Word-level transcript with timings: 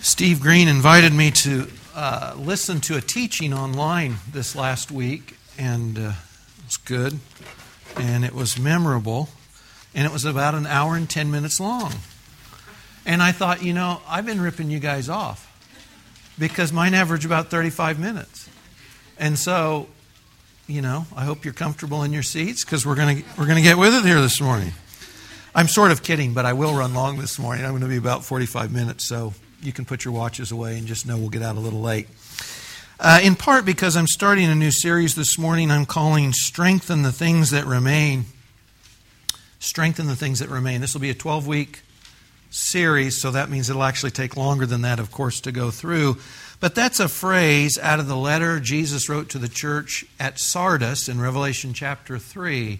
Steve 0.00 0.40
Green 0.40 0.68
invited 0.68 1.12
me 1.12 1.30
to 1.30 1.68
uh, 1.94 2.34
listen 2.36 2.80
to 2.82 2.96
a 2.96 3.00
teaching 3.00 3.52
online 3.52 4.16
this 4.30 4.54
last 4.54 4.90
week, 4.90 5.36
and 5.58 5.98
uh, 5.98 6.12
it 6.58 6.64
was 6.64 6.76
good, 6.76 7.18
and 7.96 8.24
it 8.24 8.34
was 8.34 8.58
memorable, 8.58 9.30
and 9.94 10.06
it 10.06 10.12
was 10.12 10.24
about 10.24 10.54
an 10.54 10.66
hour 10.66 10.96
and 10.96 11.08
10 11.08 11.30
minutes 11.30 11.58
long. 11.58 11.92
And 13.06 13.22
I 13.22 13.32
thought, 13.32 13.62
you 13.62 13.72
know, 13.72 14.02
I've 14.06 14.26
been 14.26 14.40
ripping 14.40 14.70
you 14.70 14.78
guys 14.78 15.08
off 15.08 15.52
because 16.38 16.72
mine 16.72 16.92
average 16.92 17.24
about 17.24 17.48
35 17.48 17.98
minutes. 17.98 18.48
And 19.18 19.38
so, 19.38 19.88
you 20.66 20.82
know, 20.82 21.06
I 21.16 21.24
hope 21.24 21.44
you're 21.44 21.54
comfortable 21.54 22.02
in 22.02 22.12
your 22.12 22.22
seats 22.22 22.64
because 22.64 22.84
we're 22.84 22.96
going 22.96 23.24
we're 23.38 23.46
going 23.46 23.56
to 23.56 23.62
get 23.62 23.78
with 23.78 23.94
it 23.94 24.04
here 24.04 24.20
this 24.20 24.40
morning. 24.40 24.72
I'm 25.54 25.68
sort 25.68 25.90
of 25.90 26.02
kidding, 26.02 26.34
but 26.34 26.44
I 26.44 26.52
will 26.52 26.74
run 26.74 26.92
long 26.92 27.18
this 27.18 27.38
morning. 27.38 27.64
I'm 27.64 27.70
going 27.70 27.82
to 27.82 27.88
be 27.88 27.96
about 27.96 28.24
45 28.24 28.72
minutes, 28.72 29.08
so 29.08 29.32
you 29.66 29.72
can 29.72 29.84
put 29.84 30.04
your 30.04 30.14
watches 30.14 30.52
away 30.52 30.78
and 30.78 30.86
just 30.86 31.06
know 31.06 31.18
we'll 31.18 31.28
get 31.28 31.42
out 31.42 31.56
a 31.56 31.60
little 31.60 31.80
late. 31.80 32.06
Uh, 32.98 33.20
in 33.22 33.34
part 33.34 33.66
because 33.66 33.96
I'm 33.96 34.06
starting 34.06 34.48
a 34.48 34.54
new 34.54 34.70
series 34.70 35.16
this 35.16 35.38
morning, 35.38 35.70
I'm 35.70 35.84
calling 35.84 36.32
Strengthen 36.32 37.02
the 37.02 37.12
Things 37.12 37.50
That 37.50 37.66
Remain. 37.66 38.26
Strengthen 39.58 40.06
the 40.06 40.16
Things 40.16 40.38
That 40.38 40.48
Remain. 40.48 40.80
This 40.80 40.94
will 40.94 41.00
be 41.00 41.10
a 41.10 41.14
12 41.14 41.46
week 41.46 41.82
series, 42.48 43.20
so 43.20 43.32
that 43.32 43.50
means 43.50 43.68
it'll 43.68 43.82
actually 43.82 44.12
take 44.12 44.36
longer 44.36 44.64
than 44.64 44.82
that, 44.82 45.00
of 45.00 45.10
course, 45.10 45.40
to 45.40 45.52
go 45.52 45.70
through. 45.70 46.16
But 46.60 46.74
that's 46.74 47.00
a 47.00 47.08
phrase 47.08 47.76
out 47.82 47.98
of 47.98 48.06
the 48.06 48.16
letter 48.16 48.60
Jesus 48.60 49.08
wrote 49.08 49.28
to 49.30 49.38
the 49.38 49.48
church 49.48 50.06
at 50.18 50.38
Sardis 50.38 51.08
in 51.08 51.20
Revelation 51.20 51.74
chapter 51.74 52.18
3. 52.18 52.78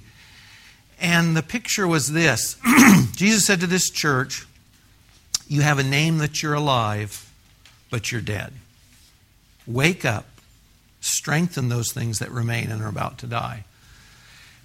And 0.98 1.36
the 1.36 1.42
picture 1.42 1.86
was 1.86 2.12
this 2.12 2.56
Jesus 3.12 3.44
said 3.44 3.60
to 3.60 3.66
this 3.66 3.90
church, 3.90 4.46
You 5.48 5.62
have 5.62 5.78
a 5.78 5.84
name 5.84 6.18
that 6.18 6.42
you're 6.42 6.54
alive, 6.54 7.30
but 7.90 8.10
you're 8.10 8.20
dead. 8.20 8.52
Wake 9.66 10.04
up, 10.04 10.26
strengthen 11.00 11.68
those 11.68 11.92
things 11.92 12.18
that 12.18 12.30
remain 12.30 12.70
and 12.70 12.82
are 12.82 12.88
about 12.88 13.18
to 13.18 13.26
die. 13.26 13.64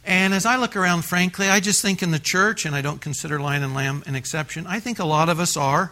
And 0.04 0.34
as 0.34 0.46
I 0.46 0.56
look 0.58 0.76
around, 0.76 1.06
frankly, 1.06 1.48
I 1.48 1.60
just 1.60 1.82
think 1.82 2.02
in 2.02 2.12
the 2.12 2.20
church, 2.20 2.66
and 2.66 2.76
I 2.76 2.82
don't 2.82 3.02
consider 3.02 3.40
Lion 3.40 3.64
and 3.64 3.76
Lamb 3.76 4.04
an 4.08 4.16
exception, 4.16 4.66
I 4.66 4.80
think 4.80 4.98
a 4.98 5.06
lot 5.06 5.30
of 5.30 5.40
us 5.40 5.56
are, 5.56 5.92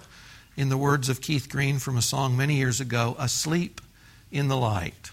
in 0.58 0.70
the 0.70 0.78
words 0.78 1.10
of 1.10 1.22
Keith 1.22 1.48
Green 1.50 1.78
from 1.78 1.96
a 1.96 2.02
song 2.02 2.36
many 2.36 2.56
years 2.56 2.82
ago, 2.82 3.16
asleep 3.20 3.80
in 4.32 4.48
the 4.48 4.58
light. 4.58 5.12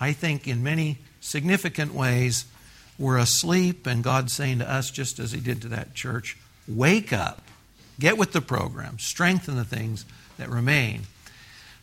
I 0.00 0.12
think 0.12 0.48
in 0.48 0.62
many 0.62 0.98
significant 1.20 1.94
ways, 1.94 2.46
we're 2.98 3.18
asleep, 3.18 3.86
and 3.86 4.02
God's 4.02 4.32
saying 4.32 4.60
to 4.60 4.70
us, 4.70 4.90
just 4.90 5.18
as 5.18 5.32
He 5.32 5.40
did 5.40 5.60
to 5.62 5.68
that 5.68 5.94
church, 5.94 6.36
wake 6.66 7.12
up, 7.12 7.42
get 7.98 8.18
with 8.18 8.32
the 8.32 8.40
program, 8.40 8.98
strengthen 8.98 9.56
the 9.56 9.64
things 9.64 10.04
that 10.38 10.48
remain. 10.48 11.02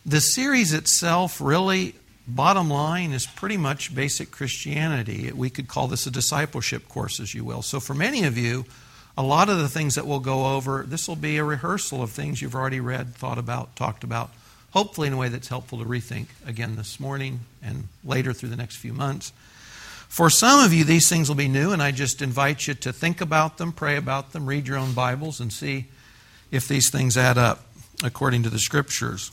The 0.04 0.20
series 0.20 0.72
itself 0.72 1.40
really 1.40 1.94
bottom 2.26 2.68
line 2.68 3.12
is 3.12 3.26
pretty 3.26 3.56
much 3.56 3.94
basic 3.94 4.30
Christianity. 4.30 5.30
We 5.32 5.50
could 5.50 5.68
call 5.68 5.88
this 5.88 6.06
a 6.06 6.10
discipleship 6.10 6.88
course, 6.88 7.20
as 7.20 7.34
you 7.34 7.44
will. 7.44 7.62
So, 7.62 7.80
for 7.80 7.94
many 7.94 8.24
of 8.24 8.36
you, 8.36 8.64
a 9.16 9.22
lot 9.22 9.48
of 9.48 9.58
the 9.58 9.68
things 9.68 9.94
that 9.94 10.06
we'll 10.06 10.20
go 10.20 10.56
over, 10.56 10.84
this 10.86 11.06
will 11.06 11.16
be 11.16 11.36
a 11.36 11.44
rehearsal 11.44 12.02
of 12.02 12.10
things 12.10 12.40
you've 12.40 12.54
already 12.54 12.80
read, 12.80 13.14
thought 13.14 13.38
about, 13.38 13.76
talked 13.76 14.04
about, 14.04 14.30
hopefully 14.70 15.08
in 15.08 15.14
a 15.14 15.18
way 15.18 15.28
that's 15.28 15.48
helpful 15.48 15.78
to 15.78 15.84
rethink 15.84 16.28
again 16.46 16.76
this 16.76 16.98
morning 16.98 17.40
and 17.62 17.88
later 18.04 18.32
through 18.32 18.48
the 18.48 18.56
next 18.56 18.76
few 18.76 18.92
months. 18.92 19.32
For 20.08 20.28
some 20.28 20.64
of 20.64 20.74
you, 20.74 20.84
these 20.84 21.08
things 21.08 21.28
will 21.28 21.36
be 21.36 21.48
new, 21.48 21.72
and 21.72 21.82
I 21.82 21.90
just 21.90 22.20
invite 22.20 22.66
you 22.66 22.74
to 22.74 22.92
think 22.92 23.20
about 23.20 23.58
them, 23.58 23.72
pray 23.72 23.96
about 23.96 24.32
them, 24.32 24.46
read 24.46 24.68
your 24.68 24.76
own 24.76 24.92
Bibles, 24.92 25.40
and 25.40 25.52
see 25.52 25.86
if 26.52 26.68
these 26.68 26.90
things 26.90 27.16
add 27.16 27.38
up 27.38 27.64
according 28.04 28.44
to 28.44 28.50
the 28.50 28.58
Scriptures. 28.58 29.32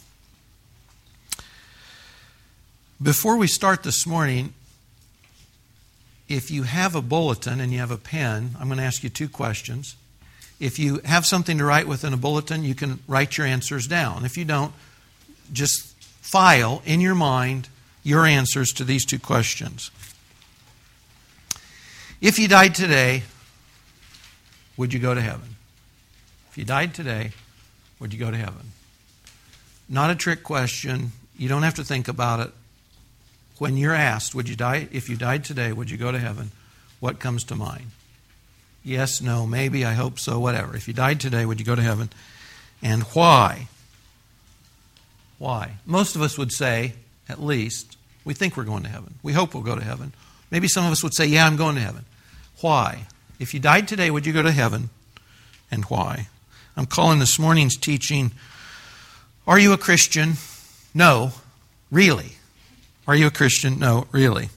Before 3.01 3.37
we 3.37 3.47
start 3.47 3.83
this 3.83 4.07
morning, 4.07 4.53
if 6.27 6.49
you 6.49 6.63
have 6.63 6.95
a 6.95 7.01
bulletin 7.01 7.59
and 7.59 7.71
you 7.71 7.79
have 7.79 7.91
a 7.91 7.97
pen, 7.97 8.55
I'm 8.59 8.67
going 8.67 8.79
to 8.79 8.83
ask 8.83 9.03
you 9.03 9.09
two 9.09 9.29
questions. 9.29 9.95
If 10.59 10.79
you 10.79 10.99
have 11.05 11.25
something 11.25 11.57
to 11.57 11.65
write 11.65 11.87
within 11.87 12.13
a 12.13 12.17
bulletin, 12.17 12.63
you 12.63 12.75
can 12.75 12.99
write 13.07 13.37
your 13.37 13.47
answers 13.47 13.87
down. 13.87 14.25
If 14.25 14.37
you 14.37 14.45
don't, 14.45 14.73
just 15.53 15.93
file 16.01 16.81
in 16.85 17.01
your 17.01 17.15
mind 17.15 17.69
your 18.03 18.25
answers 18.25 18.69
to 18.73 18.83
these 18.83 19.05
two 19.05 19.19
questions. 19.19 19.91
If 22.21 22.37
you 22.37 22.47
died 22.47 22.75
today, 22.75 23.23
would 24.77 24.93
you 24.93 24.99
go 24.99 25.13
to 25.13 25.21
heaven? 25.21 25.55
If 26.59 26.63
you 26.63 26.67
died 26.67 26.93
today, 26.93 27.31
would 28.01 28.11
you 28.11 28.19
go 28.19 28.29
to 28.29 28.35
heaven? 28.35 28.73
Not 29.87 30.09
a 30.09 30.15
trick 30.15 30.43
question. 30.43 31.13
You 31.37 31.47
don't 31.47 31.63
have 31.63 31.75
to 31.75 31.85
think 31.85 32.09
about 32.09 32.41
it 32.41 32.51
when 33.59 33.77
you're 33.77 33.93
asked, 33.93 34.35
would 34.35 34.49
you 34.49 34.57
die 34.57 34.89
if 34.91 35.07
you 35.07 35.15
died 35.15 35.45
today, 35.45 35.71
would 35.71 35.89
you 35.89 35.95
go 35.95 36.11
to 36.11 36.19
heaven? 36.19 36.51
What 36.99 37.17
comes 37.17 37.45
to 37.45 37.55
mind? 37.55 37.91
Yes, 38.83 39.21
no, 39.21 39.47
maybe, 39.47 39.85
I 39.85 39.93
hope 39.93 40.19
so, 40.19 40.37
whatever. 40.37 40.75
If 40.75 40.85
you 40.89 40.93
died 40.93 41.21
today, 41.21 41.45
would 41.45 41.61
you 41.61 41.65
go 41.65 41.75
to 41.75 41.81
heaven? 41.81 42.09
And 42.83 43.03
why? 43.03 43.69
Why? 45.37 45.75
Most 45.85 46.17
of 46.17 46.21
us 46.21 46.37
would 46.37 46.51
say, 46.51 46.91
at 47.29 47.41
least, 47.41 47.95
we 48.25 48.33
think 48.33 48.57
we're 48.57 48.65
going 48.65 48.83
to 48.83 48.89
heaven. 48.89 49.13
We 49.23 49.31
hope 49.31 49.53
we'll 49.53 49.63
go 49.63 49.77
to 49.77 49.83
heaven. 49.83 50.11
Maybe 50.51 50.67
some 50.67 50.85
of 50.85 50.91
us 50.91 51.03
would 51.03 51.13
say, 51.13 51.25
yeah, 51.25 51.47
I'm 51.47 51.55
going 51.55 51.75
to 51.75 51.81
heaven. 51.81 52.03
Why? 52.59 53.05
If 53.39 53.53
you 53.53 53.61
died 53.61 53.87
today, 53.87 54.11
would 54.11 54.25
you 54.25 54.33
go 54.33 54.43
to 54.43 54.51
heaven? 54.51 54.89
And 55.71 55.85
why? 55.85 56.27
I'm 56.79 56.85
calling 56.85 57.19
this 57.19 57.37
morning's 57.37 57.75
teaching, 57.75 58.31
Are 59.45 59.59
you 59.59 59.73
a 59.73 59.77
Christian? 59.77 60.35
No, 60.93 61.33
really. 61.91 62.37
Are 63.05 63.13
you 63.13 63.27
a 63.27 63.31
Christian? 63.31 63.79
No, 63.79 64.07
really. 64.13 64.47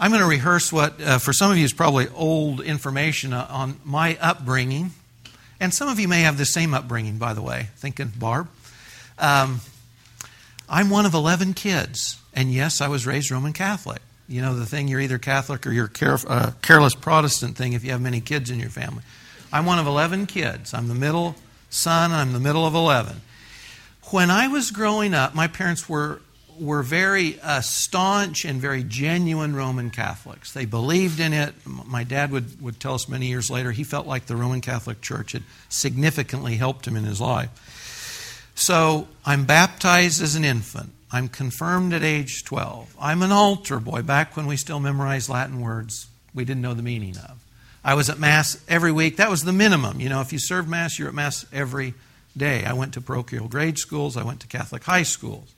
I'm 0.00 0.10
going 0.10 0.22
to 0.22 0.26
rehearse 0.26 0.72
what, 0.72 1.00
uh, 1.00 1.18
for 1.18 1.32
some 1.32 1.52
of 1.52 1.56
you, 1.56 1.64
is 1.64 1.72
probably 1.72 2.08
old 2.08 2.60
information 2.60 3.32
uh, 3.32 3.46
on 3.48 3.76
my 3.84 4.18
upbringing. 4.20 4.90
And 5.60 5.72
some 5.72 5.88
of 5.88 6.00
you 6.00 6.08
may 6.08 6.22
have 6.22 6.36
the 6.36 6.46
same 6.46 6.74
upbringing, 6.74 7.18
by 7.18 7.32
the 7.32 7.42
way. 7.42 7.68
Thinking, 7.76 8.08
Barb? 8.18 8.48
Um, 9.16 9.60
I'm 10.68 10.90
one 10.90 11.06
of 11.06 11.14
11 11.14 11.54
kids. 11.54 12.20
And 12.34 12.52
yes, 12.52 12.80
I 12.80 12.88
was 12.88 13.06
raised 13.06 13.30
Roman 13.30 13.52
Catholic. 13.52 14.02
You 14.28 14.42
know, 14.42 14.58
the 14.58 14.66
thing, 14.66 14.88
you're 14.88 15.00
either 15.00 15.18
Catholic 15.18 15.64
or 15.64 15.70
you're 15.70 15.86
care, 15.86 16.18
uh, 16.26 16.50
careless 16.60 16.96
Protestant 16.96 17.56
thing 17.56 17.72
if 17.72 17.84
you 17.84 17.92
have 17.92 18.00
many 18.00 18.20
kids 18.20 18.50
in 18.50 18.58
your 18.58 18.70
family. 18.70 19.04
I'm 19.54 19.66
one 19.66 19.78
of 19.78 19.86
11 19.86 20.26
kids. 20.26 20.74
I'm 20.74 20.88
the 20.88 20.96
middle 20.96 21.36
son, 21.70 22.10
I'm 22.10 22.32
the 22.32 22.40
middle 22.40 22.66
of 22.66 22.74
11. 22.74 23.20
When 24.10 24.28
I 24.28 24.48
was 24.48 24.72
growing 24.72 25.14
up, 25.14 25.34
my 25.34 25.46
parents 25.46 25.88
were 25.88 26.20
were 26.58 26.82
very 26.82 27.40
uh, 27.40 27.60
staunch 27.60 28.44
and 28.44 28.60
very 28.60 28.84
genuine 28.84 29.56
Roman 29.56 29.90
Catholics. 29.90 30.52
They 30.52 30.66
believed 30.66 31.18
in 31.18 31.32
it. 31.32 31.52
My 31.66 32.04
dad 32.04 32.30
would, 32.30 32.60
would 32.62 32.78
tell 32.78 32.94
us 32.94 33.08
many 33.08 33.26
years 33.26 33.50
later 33.50 33.72
he 33.72 33.82
felt 33.82 34.06
like 34.06 34.26
the 34.26 34.36
Roman 34.36 34.60
Catholic 34.60 35.00
Church 35.00 35.32
had 35.32 35.42
significantly 35.68 36.54
helped 36.54 36.86
him 36.86 36.94
in 36.94 37.02
his 37.02 37.20
life. 37.20 38.52
So 38.54 39.08
I'm 39.26 39.46
baptized 39.46 40.22
as 40.22 40.36
an 40.36 40.44
infant. 40.44 40.92
I'm 41.10 41.28
confirmed 41.28 41.92
at 41.92 42.04
age 42.04 42.44
12. 42.44 42.94
I'm 43.00 43.22
an 43.22 43.32
altar 43.32 43.80
boy. 43.80 44.02
Back 44.02 44.36
when 44.36 44.46
we 44.46 44.56
still 44.56 44.78
memorized 44.78 45.28
Latin 45.28 45.60
words, 45.60 46.06
we 46.32 46.44
didn't 46.44 46.62
know 46.62 46.74
the 46.74 46.82
meaning 46.82 47.16
of. 47.18 47.43
I 47.84 47.94
was 47.94 48.08
at 48.08 48.18
Mass 48.18 48.56
every 48.66 48.92
week. 48.92 49.18
That 49.18 49.28
was 49.28 49.44
the 49.44 49.52
minimum. 49.52 50.00
You 50.00 50.08
know, 50.08 50.22
if 50.22 50.32
you 50.32 50.38
serve 50.38 50.66
Mass, 50.66 50.98
you're 50.98 51.08
at 51.08 51.14
Mass 51.14 51.44
every 51.52 51.92
day. 52.36 52.64
I 52.64 52.72
went 52.72 52.94
to 52.94 53.00
parochial 53.00 53.46
grade 53.46 53.78
schools, 53.78 54.16
I 54.16 54.24
went 54.24 54.40
to 54.40 54.46
Catholic 54.46 54.84
high 54.84 55.02
schools. 55.02 55.54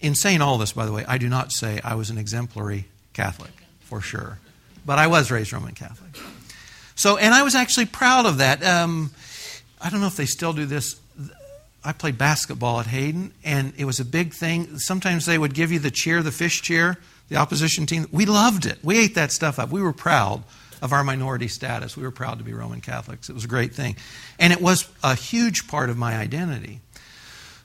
In 0.00 0.14
saying 0.14 0.40
all 0.40 0.58
this, 0.58 0.72
by 0.72 0.86
the 0.86 0.92
way, 0.92 1.04
I 1.06 1.18
do 1.18 1.28
not 1.28 1.52
say 1.52 1.80
I 1.82 1.94
was 1.94 2.10
an 2.10 2.18
exemplary 2.18 2.86
Catholic, 3.12 3.50
for 3.80 4.00
sure. 4.00 4.38
But 4.86 4.98
I 4.98 5.08
was 5.08 5.30
raised 5.30 5.52
Roman 5.52 5.74
Catholic. 5.74 6.10
So, 6.94 7.16
and 7.16 7.34
I 7.34 7.42
was 7.42 7.54
actually 7.54 7.86
proud 7.86 8.26
of 8.26 8.38
that. 8.38 8.64
Um, 8.64 9.10
I 9.80 9.90
don't 9.90 10.00
know 10.00 10.06
if 10.06 10.16
they 10.16 10.26
still 10.26 10.52
do 10.52 10.66
this. 10.66 10.98
I 11.82 11.92
played 11.92 12.18
basketball 12.18 12.80
at 12.80 12.86
Hayden, 12.86 13.32
and 13.44 13.72
it 13.76 13.86
was 13.86 14.00
a 14.00 14.04
big 14.04 14.34
thing. 14.34 14.78
Sometimes 14.78 15.26
they 15.26 15.38
would 15.38 15.54
give 15.54 15.72
you 15.72 15.78
the 15.78 15.90
cheer, 15.90 16.22
the 16.22 16.32
fish 16.32 16.60
cheer, 16.60 16.98
the 17.28 17.36
opposition 17.36 17.86
team. 17.86 18.06
We 18.12 18.26
loved 18.26 18.66
it. 18.66 18.78
We 18.82 18.98
ate 18.98 19.14
that 19.14 19.32
stuff 19.32 19.58
up. 19.58 19.70
We 19.70 19.82
were 19.82 19.94
proud 19.94 20.44
of 20.80 20.92
our 20.92 21.04
minority 21.04 21.48
status. 21.48 21.96
We 21.96 22.02
were 22.02 22.10
proud 22.10 22.38
to 22.38 22.44
be 22.44 22.52
Roman 22.52 22.80
Catholics. 22.80 23.28
It 23.28 23.34
was 23.34 23.44
a 23.44 23.48
great 23.48 23.74
thing. 23.74 23.96
And 24.38 24.52
it 24.52 24.60
was 24.60 24.88
a 25.02 25.14
huge 25.14 25.68
part 25.68 25.90
of 25.90 25.96
my 25.96 26.16
identity. 26.16 26.80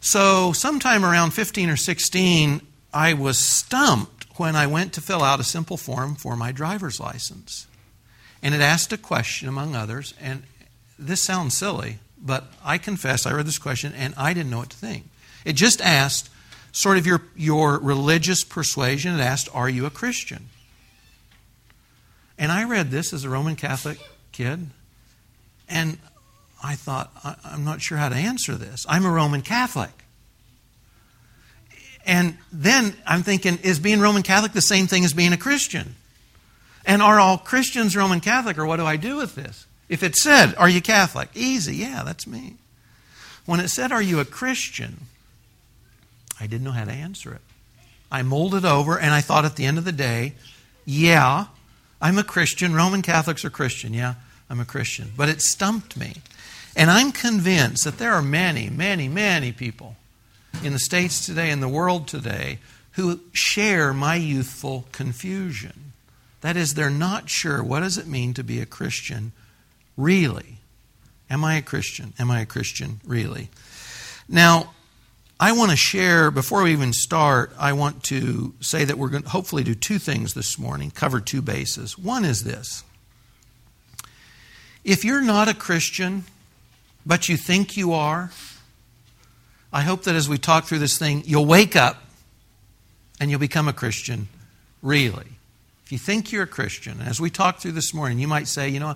So, 0.02 0.54
sometime 0.54 1.04
around 1.04 1.32
15 1.32 1.70
or 1.70 1.78
16, 1.78 2.62
I 2.94 3.14
was 3.14 3.40
stumped 3.40 4.26
when 4.38 4.56
I 4.56 4.68
went 4.68 4.94
to 4.94 5.02
fill 5.02 5.24
out 5.24 5.40
a 5.40 5.44
simple 5.44 5.78
form 5.78 6.16
for 6.16 6.36
my 6.36 6.52
driver's 6.52 7.00
license. 7.00 7.68
And 8.44 8.54
it 8.54 8.62
asked 8.62 8.94
a 8.94 8.98
question, 8.98 9.48
among 9.48 9.76
others, 9.76 10.14
and 10.22 10.44
this 11.00 11.24
sounds 11.24 11.58
silly, 11.58 11.98
but 12.22 12.46
I 12.64 12.78
confess 12.78 13.26
I 13.26 13.34
read 13.34 13.48
this 13.48 13.58
question 13.58 13.94
and 13.94 14.14
I 14.16 14.34
didn't 14.34 14.52
know 14.52 14.60
what 14.60 14.70
to 14.70 14.78
think. 14.78 15.10
It 15.44 15.54
just 15.54 15.82
asked 15.82 16.30
sort 16.72 16.98
of 16.98 17.06
your, 17.06 17.22
your 17.36 17.80
religious 17.80 18.44
persuasion. 18.44 19.16
It 19.16 19.24
asked, 19.24 19.50
Are 19.54 19.70
you 19.70 19.86
a 19.86 19.90
Christian? 19.90 20.50
And 22.38 22.52
I 22.52 22.66
read 22.66 22.92
this 22.92 23.14
as 23.14 23.24
a 23.24 23.30
Roman 23.30 23.56
Catholic 23.56 23.98
kid, 24.32 24.68
and 25.70 25.98
I 26.64 26.76
thought, 26.76 27.12
I, 27.24 27.36
I'm 27.46 27.64
not 27.64 27.82
sure 27.82 27.98
how 27.98 28.10
to 28.10 28.16
answer 28.16 28.56
this. 28.56 28.86
I'm 28.90 29.06
a 29.06 29.12
Roman 29.12 29.42
Catholic. 29.42 29.92
And 32.06 32.38
then 32.52 32.96
I'm 33.06 33.24
thinking, 33.24 33.58
is 33.64 33.80
being 33.80 34.00
Roman 34.00 34.22
Catholic 34.22 34.52
the 34.52 34.62
same 34.62 34.88
thing 34.88 35.06
as 35.06 35.14
being 35.14 35.34
a 35.34 35.38
Christian? 35.38 35.96
And 36.86 37.02
are 37.02 37.20
all 37.20 37.38
Christians 37.38 37.96
Roman 37.96 38.20
Catholic, 38.20 38.58
or 38.58 38.66
what 38.66 38.78
do 38.78 38.86
I 38.86 38.96
do 38.96 39.18
with 39.18 39.36
this? 39.36 39.66
If 39.90 40.04
it 40.04 40.16
said, 40.16 40.56
Are 40.56 40.70
you 40.70 40.82
Catholic? 40.82 41.30
Easy, 41.34 41.78
yeah, 41.78 42.04
that's 42.04 42.28
me. 42.28 42.56
When 43.46 43.60
it 43.60 43.70
said, 43.70 43.92
Are 43.92 44.02
you 44.02 44.20
a 44.20 44.26
Christian? 44.26 45.08
I 46.40 46.48
didn't 46.48 46.64
know 46.64 46.72
how 46.72 46.86
to 46.86 46.92
answer 46.92 47.34
it. 47.34 47.42
I 48.12 48.22
molded 48.22 48.66
over, 48.66 49.00
and 49.00 49.14
I 49.14 49.22
thought 49.22 49.46
at 49.46 49.56
the 49.56 49.66
end 49.66 49.78
of 49.78 49.86
the 49.86 49.92
day, 49.92 50.34
Yeah, 50.86 51.46
I'm 52.06 52.20
a 52.20 52.24
Christian. 52.24 52.76
Roman 52.76 53.02
Catholics 53.02 53.44
are 53.46 53.50
Christian. 53.50 53.92
Yeah, 53.92 54.14
I'm 54.48 54.60
a 54.60 54.66
Christian. 54.66 55.12
But 55.18 55.28
it 55.28 55.42
stumped 55.42 55.98
me. 55.98 56.14
And 56.76 56.92
I'm 56.92 57.12
convinced 57.12 57.84
that 57.84 57.98
there 57.98 58.14
are 58.14 58.22
many, 58.22 58.70
many, 58.70 59.08
many 59.08 59.52
people 59.52 59.96
in 60.64 60.72
the 60.72 60.78
States 60.78 61.26
today, 61.26 61.50
in 61.50 61.62
the 61.62 61.68
world 61.68 62.08
today, 62.08 62.60
who 62.92 63.22
share 63.32 63.92
my 63.92 64.14
youthful 64.18 64.86
confusion. 64.92 65.94
That 66.42 66.56
is, 66.56 66.76
they're 66.76 66.92
not 66.92 67.28
sure 67.28 67.64
what 67.64 67.80
does 67.80 67.98
it 67.98 68.06
mean 68.06 68.36
to 68.36 68.44
be 68.44 68.62
a 68.62 68.68
Christian 68.68 69.32
really? 69.98 70.58
Am 71.28 71.44
I 71.44 71.56
a 71.56 71.64
Christian? 71.64 72.14
Am 72.20 72.30
I 72.30 72.42
a 72.42 72.46
Christian 72.46 73.02
really? 73.04 73.50
Now, 74.30 74.75
I 75.40 75.52
want 75.52 75.72
to 75.72 75.78
share, 75.78 76.32
before 76.32 76.64
we 76.64 76.72
even 76.72 76.94
start, 76.94 77.52
I 77.60 77.74
want 77.74 78.04
to 78.04 78.54
say 78.62 78.86
that 78.86 78.98
we're 78.98 79.10
going 79.10 79.24
to 79.24 79.30
hopefully 79.30 79.64
do 79.64 79.76
two 79.76 80.00
things 80.00 80.34
this 80.34 80.58
morning, 80.58 80.92
cover 80.92 81.20
two 81.20 81.42
bases. 81.42 81.98
One 81.98 82.24
is 82.24 82.44
this 82.44 82.84
if 84.86 85.04
you're 85.04 85.22
not 85.22 85.50
a 85.50 85.54
Christian, 85.54 86.24
but 87.06 87.28
you 87.28 87.36
think 87.36 87.76
you 87.76 87.92
are, 87.92 88.32
I 89.74 89.82
hope 89.82 90.04
that 90.04 90.16
as 90.16 90.30
we 90.30 90.38
talk 90.38 90.66
through 90.66 90.80
this 90.80 90.98
thing, 90.98 91.24
you'll 91.26 91.46
wake 91.46 91.76
up 91.76 92.02
and 93.20 93.30
you'll 93.30 93.40
become 93.40 93.68
a 93.68 93.74
Christian, 93.74 94.30
really. 94.82 95.28
If 95.84 95.92
you 95.92 95.98
think 95.98 96.32
you're 96.32 96.44
a 96.44 96.48
Christian, 96.48 97.02
as 97.02 97.20
we 97.20 97.30
talk 97.30 97.60
through 97.60 97.74
this 97.74 97.94
morning, 97.94 98.20
you 98.20 98.28
might 98.28 98.48
say, 98.48 98.70
you 98.70 98.80
know, 98.80 98.96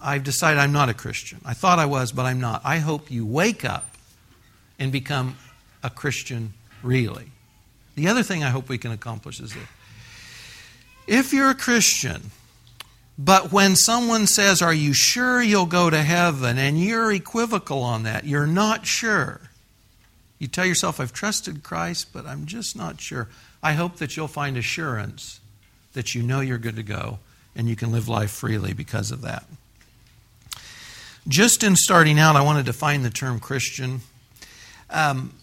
I've 0.00 0.24
decided 0.24 0.58
I'm 0.58 0.72
not 0.72 0.88
a 0.88 0.94
Christian. 0.94 1.40
I 1.44 1.52
thought 1.52 1.78
I 1.78 1.86
was, 1.86 2.12
but 2.12 2.24
I'm 2.24 2.40
not. 2.40 2.62
I 2.64 2.78
hope 2.78 3.10
you 3.10 3.26
wake 3.26 3.64
up 3.64 3.94
and 4.78 4.90
become 4.90 5.36
a 5.82 5.90
Christian, 5.90 6.52
really. 6.82 7.26
The 7.94 8.08
other 8.08 8.22
thing 8.22 8.42
I 8.42 8.50
hope 8.50 8.68
we 8.68 8.78
can 8.78 8.92
accomplish 8.92 9.40
is 9.40 9.52
this. 9.52 9.62
If 11.06 11.32
you're 11.32 11.50
a 11.50 11.54
Christian, 11.54 12.30
but 13.18 13.52
when 13.52 13.76
someone 13.76 14.26
says, 14.26 14.62
Are 14.62 14.72
you 14.72 14.94
sure 14.94 15.42
you'll 15.42 15.66
go 15.66 15.90
to 15.90 16.02
heaven? 16.02 16.56
and 16.56 16.80
you're 16.80 17.12
equivocal 17.12 17.82
on 17.82 18.04
that, 18.04 18.24
you're 18.24 18.46
not 18.46 18.86
sure, 18.86 19.40
you 20.38 20.48
tell 20.48 20.64
yourself, 20.64 21.00
I've 21.00 21.12
trusted 21.12 21.62
Christ, 21.62 22.12
but 22.12 22.24
I'm 22.26 22.46
just 22.46 22.74
not 22.74 23.00
sure. 23.00 23.28
I 23.62 23.74
hope 23.74 23.96
that 23.96 24.16
you'll 24.16 24.28
find 24.28 24.56
assurance 24.56 25.40
that 25.92 26.14
you 26.14 26.22
know 26.22 26.40
you're 26.40 26.58
good 26.58 26.76
to 26.76 26.82
go 26.82 27.18
and 27.54 27.68
you 27.68 27.76
can 27.76 27.92
live 27.92 28.08
life 28.08 28.30
freely 28.30 28.72
because 28.72 29.10
of 29.10 29.20
that. 29.20 29.44
Just 31.28 31.62
in 31.62 31.76
starting 31.76 32.18
out, 32.18 32.36
I 32.36 32.42
want 32.42 32.58
to 32.58 32.64
define 32.64 33.02
the 33.02 33.10
term 33.10 33.38
Christian. 33.38 34.00
Um, 34.88 35.34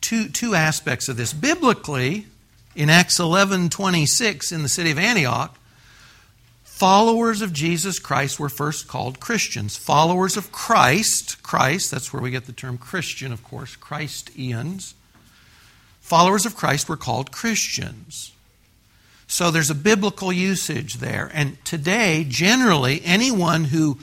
two, 0.00 0.28
two 0.28 0.54
aspects 0.54 1.08
of 1.08 1.16
this. 1.16 1.32
Biblically, 1.32 2.26
in 2.74 2.90
Acts 2.90 3.18
11 3.18 3.70
26, 3.70 4.52
in 4.52 4.62
the 4.62 4.68
city 4.68 4.90
of 4.90 4.98
Antioch, 4.98 5.56
followers 6.64 7.42
of 7.42 7.52
Jesus 7.52 7.98
Christ 7.98 8.40
were 8.40 8.48
first 8.48 8.88
called 8.88 9.20
Christians. 9.20 9.76
Followers 9.76 10.36
of 10.36 10.52
Christ, 10.52 11.42
Christ, 11.42 11.90
that's 11.90 12.12
where 12.12 12.22
we 12.22 12.30
get 12.30 12.46
the 12.46 12.52
term 12.52 12.78
Christian, 12.78 13.32
of 13.32 13.44
course, 13.44 13.76
Christians. 13.76 14.94
Followers 16.00 16.46
of 16.46 16.56
Christ 16.56 16.88
were 16.88 16.96
called 16.96 17.30
Christians. 17.30 18.32
So 19.26 19.50
there's 19.52 19.70
a 19.70 19.76
biblical 19.76 20.32
usage 20.32 20.94
there. 20.94 21.30
And 21.32 21.64
today, 21.64 22.26
generally, 22.28 23.00
anyone 23.04 23.64
who 23.64 23.98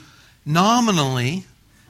nominally 0.46 1.44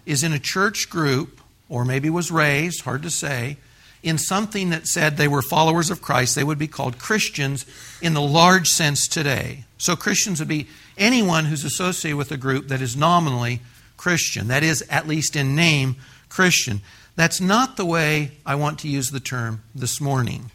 is 0.06 0.24
in 0.24 0.32
a 0.32 0.40
church 0.40 0.90
group, 0.90 1.40
or 1.68 1.84
maybe 1.84 2.10
was 2.10 2.32
raised, 2.32 2.82
hard 2.82 3.02
to 3.04 3.10
say, 3.10 3.58
in 4.02 4.18
something 4.18 4.70
that 4.70 4.86
said 4.86 5.16
they 5.16 5.28
were 5.28 5.42
followers 5.42 5.90
of 5.90 6.02
Christ, 6.02 6.34
they 6.34 6.44
would 6.44 6.58
be 6.58 6.68
called 6.68 6.98
Christians 6.98 7.66
in 8.00 8.14
the 8.14 8.22
large 8.22 8.68
sense 8.68 9.08
today. 9.08 9.64
So 9.76 9.96
Christians 9.96 10.38
would 10.38 10.48
be 10.48 10.68
anyone 10.96 11.46
who's 11.46 11.64
associated 11.64 12.16
with 12.16 12.32
a 12.32 12.36
group 12.36 12.68
that 12.68 12.80
is 12.80 12.96
nominally 12.96 13.60
Christian, 13.96 14.48
that 14.48 14.62
is, 14.62 14.82
at 14.88 15.08
least 15.08 15.36
in 15.36 15.56
name, 15.56 15.96
Christian. 16.28 16.80
That's 17.16 17.40
not 17.40 17.76
the 17.76 17.86
way 17.86 18.32
I 18.46 18.54
want 18.54 18.78
to 18.80 18.88
use 18.88 19.10
the 19.10 19.20
term 19.20 19.62
this 19.74 20.00
morning. 20.00 20.50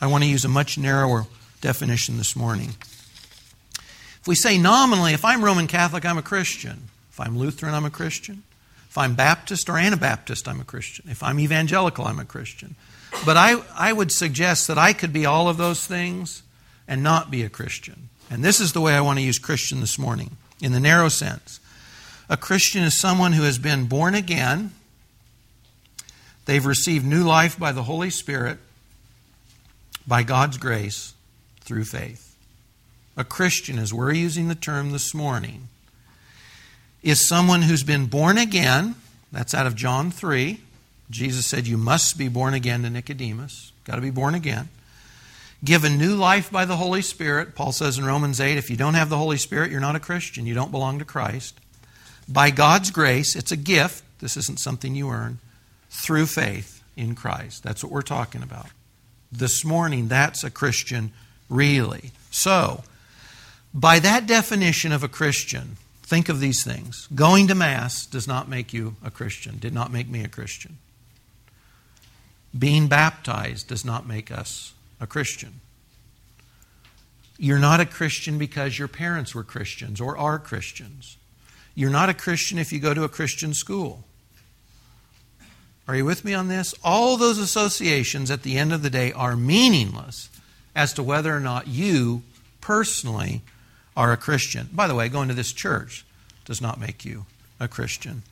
I 0.00 0.06
want 0.06 0.22
to 0.22 0.30
use 0.30 0.44
a 0.44 0.48
much 0.48 0.78
narrower 0.78 1.26
definition 1.60 2.18
this 2.18 2.36
morning. 2.36 2.74
If 4.20 4.28
we 4.28 4.34
say 4.34 4.56
nominally, 4.56 5.12
if 5.12 5.24
I'm 5.24 5.44
Roman 5.44 5.66
Catholic, 5.66 6.04
I'm 6.04 6.18
a 6.18 6.22
Christian. 6.22 6.88
If 7.10 7.20
I'm 7.20 7.36
Lutheran, 7.36 7.74
I'm 7.74 7.84
a 7.84 7.90
Christian. 7.90 8.42
If 8.94 8.98
I'm 8.98 9.16
Baptist 9.16 9.68
or 9.68 9.76
Anabaptist, 9.76 10.46
I'm 10.46 10.60
a 10.60 10.64
Christian. 10.64 11.06
If 11.10 11.20
I'm 11.20 11.40
evangelical, 11.40 12.04
I'm 12.04 12.20
a 12.20 12.24
Christian. 12.24 12.76
But 13.26 13.36
I, 13.36 13.60
I 13.74 13.92
would 13.92 14.12
suggest 14.12 14.68
that 14.68 14.78
I 14.78 14.92
could 14.92 15.12
be 15.12 15.26
all 15.26 15.48
of 15.48 15.56
those 15.56 15.84
things 15.84 16.44
and 16.86 17.02
not 17.02 17.28
be 17.28 17.42
a 17.42 17.48
Christian. 17.48 18.08
And 18.30 18.44
this 18.44 18.60
is 18.60 18.72
the 18.72 18.80
way 18.80 18.94
I 18.94 19.00
want 19.00 19.18
to 19.18 19.24
use 19.24 19.40
Christian 19.40 19.80
this 19.80 19.98
morning, 19.98 20.36
in 20.62 20.70
the 20.70 20.78
narrow 20.78 21.08
sense. 21.08 21.58
A 22.28 22.36
Christian 22.36 22.84
is 22.84 22.96
someone 22.96 23.32
who 23.32 23.42
has 23.42 23.58
been 23.58 23.86
born 23.86 24.14
again, 24.14 24.70
they've 26.44 26.64
received 26.64 27.04
new 27.04 27.24
life 27.24 27.58
by 27.58 27.72
the 27.72 27.82
Holy 27.82 28.10
Spirit, 28.10 28.58
by 30.06 30.22
God's 30.22 30.56
grace, 30.56 31.14
through 31.62 31.86
faith. 31.86 32.36
A 33.16 33.24
Christian, 33.24 33.76
as 33.76 33.92
we're 33.92 34.12
using 34.12 34.46
the 34.46 34.54
term 34.54 34.92
this 34.92 35.12
morning, 35.12 35.66
is 37.04 37.28
someone 37.28 37.62
who's 37.62 37.84
been 37.84 38.06
born 38.06 38.36
again. 38.36 38.96
That's 39.30 39.54
out 39.54 39.68
of 39.68 39.76
John 39.76 40.10
3. 40.10 40.58
Jesus 41.10 41.46
said, 41.46 41.68
You 41.68 41.76
must 41.76 42.18
be 42.18 42.26
born 42.26 42.54
again 42.54 42.82
to 42.82 42.90
Nicodemus. 42.90 43.70
Got 43.84 43.96
to 43.96 44.00
be 44.00 44.10
born 44.10 44.34
again 44.34 44.68
given 45.64 45.96
new 45.96 46.14
life 46.14 46.50
by 46.50 46.64
the 46.64 46.76
Holy 46.76 47.02
Spirit. 47.02 47.54
Paul 47.54 47.72
says 47.72 47.98
in 47.98 48.04
Romans 48.04 48.40
8 48.40 48.58
if 48.58 48.70
you 48.70 48.76
don't 48.76 48.94
have 48.94 49.08
the 49.08 49.16
Holy 49.16 49.38
Spirit, 49.38 49.70
you're 49.70 49.80
not 49.80 49.96
a 49.96 50.00
Christian. 50.00 50.46
You 50.46 50.54
don't 50.54 50.70
belong 50.70 50.98
to 50.98 51.04
Christ. 51.04 51.58
By 52.28 52.50
God's 52.50 52.90
grace, 52.90 53.34
it's 53.34 53.52
a 53.52 53.56
gift. 53.56 54.04
This 54.20 54.36
isn't 54.36 54.60
something 54.60 54.94
you 54.94 55.10
earn. 55.10 55.38
Through 55.90 56.26
faith 56.26 56.82
in 56.96 57.14
Christ. 57.14 57.62
That's 57.62 57.82
what 57.82 57.92
we're 57.92 58.02
talking 58.02 58.42
about. 58.42 58.66
This 59.32 59.64
morning, 59.64 60.08
that's 60.08 60.44
a 60.44 60.50
Christian, 60.50 61.12
really. 61.48 62.12
So, 62.30 62.84
by 63.72 63.98
that 63.98 64.26
definition 64.26 64.92
of 64.92 65.02
a 65.02 65.08
Christian, 65.08 65.76
think 66.14 66.28
of 66.28 66.38
these 66.38 66.62
things. 66.62 67.08
Going 67.12 67.48
to 67.48 67.56
Mass 67.56 68.06
does 68.06 68.28
not 68.28 68.48
make 68.48 68.72
you 68.72 68.94
a 69.04 69.10
Christian, 69.10 69.58
did 69.58 69.74
not 69.74 69.92
make 69.92 70.08
me 70.08 70.22
a 70.22 70.28
Christian. 70.28 70.78
Being 72.56 72.86
baptized 72.86 73.66
does 73.66 73.84
not 73.84 74.06
make 74.06 74.30
us 74.30 74.74
a 75.00 75.08
Christian. 75.08 75.60
You're 77.36 77.58
not 77.58 77.80
a 77.80 77.84
Christian 77.84 78.38
because 78.38 78.78
your 78.78 78.86
parents 78.86 79.34
were 79.34 79.42
Christians 79.42 80.00
or 80.00 80.16
are 80.16 80.38
Christians. 80.38 81.16
You're 81.74 81.90
not 81.90 82.08
a 82.08 82.14
Christian 82.14 82.58
if 82.60 82.72
you 82.72 82.78
go 82.78 82.94
to 82.94 83.02
a 83.02 83.08
Christian 83.08 83.52
school. 83.52 84.04
Are 85.88 85.96
you 85.96 86.04
with 86.04 86.24
me 86.24 86.32
on 86.32 86.46
this? 86.46 86.76
All 86.84 87.16
those 87.16 87.38
associations 87.38 88.30
at 88.30 88.44
the 88.44 88.56
end 88.56 88.72
of 88.72 88.84
the 88.84 88.90
day 88.90 89.10
are 89.10 89.34
meaningless 89.34 90.30
as 90.76 90.92
to 90.92 91.02
whether 91.02 91.34
or 91.36 91.40
not 91.40 91.66
you 91.66 92.22
personally 92.60 93.42
are 93.96 94.12
a 94.12 94.16
Christian. 94.16 94.68
By 94.72 94.86
the 94.86 94.94
way, 94.94 95.08
going 95.08 95.28
to 95.28 95.34
this 95.34 95.52
church 95.52 96.04
does 96.44 96.60
not 96.60 96.80
make 96.80 97.04
you 97.04 97.26
a 97.60 97.68
Christian. 97.68 98.22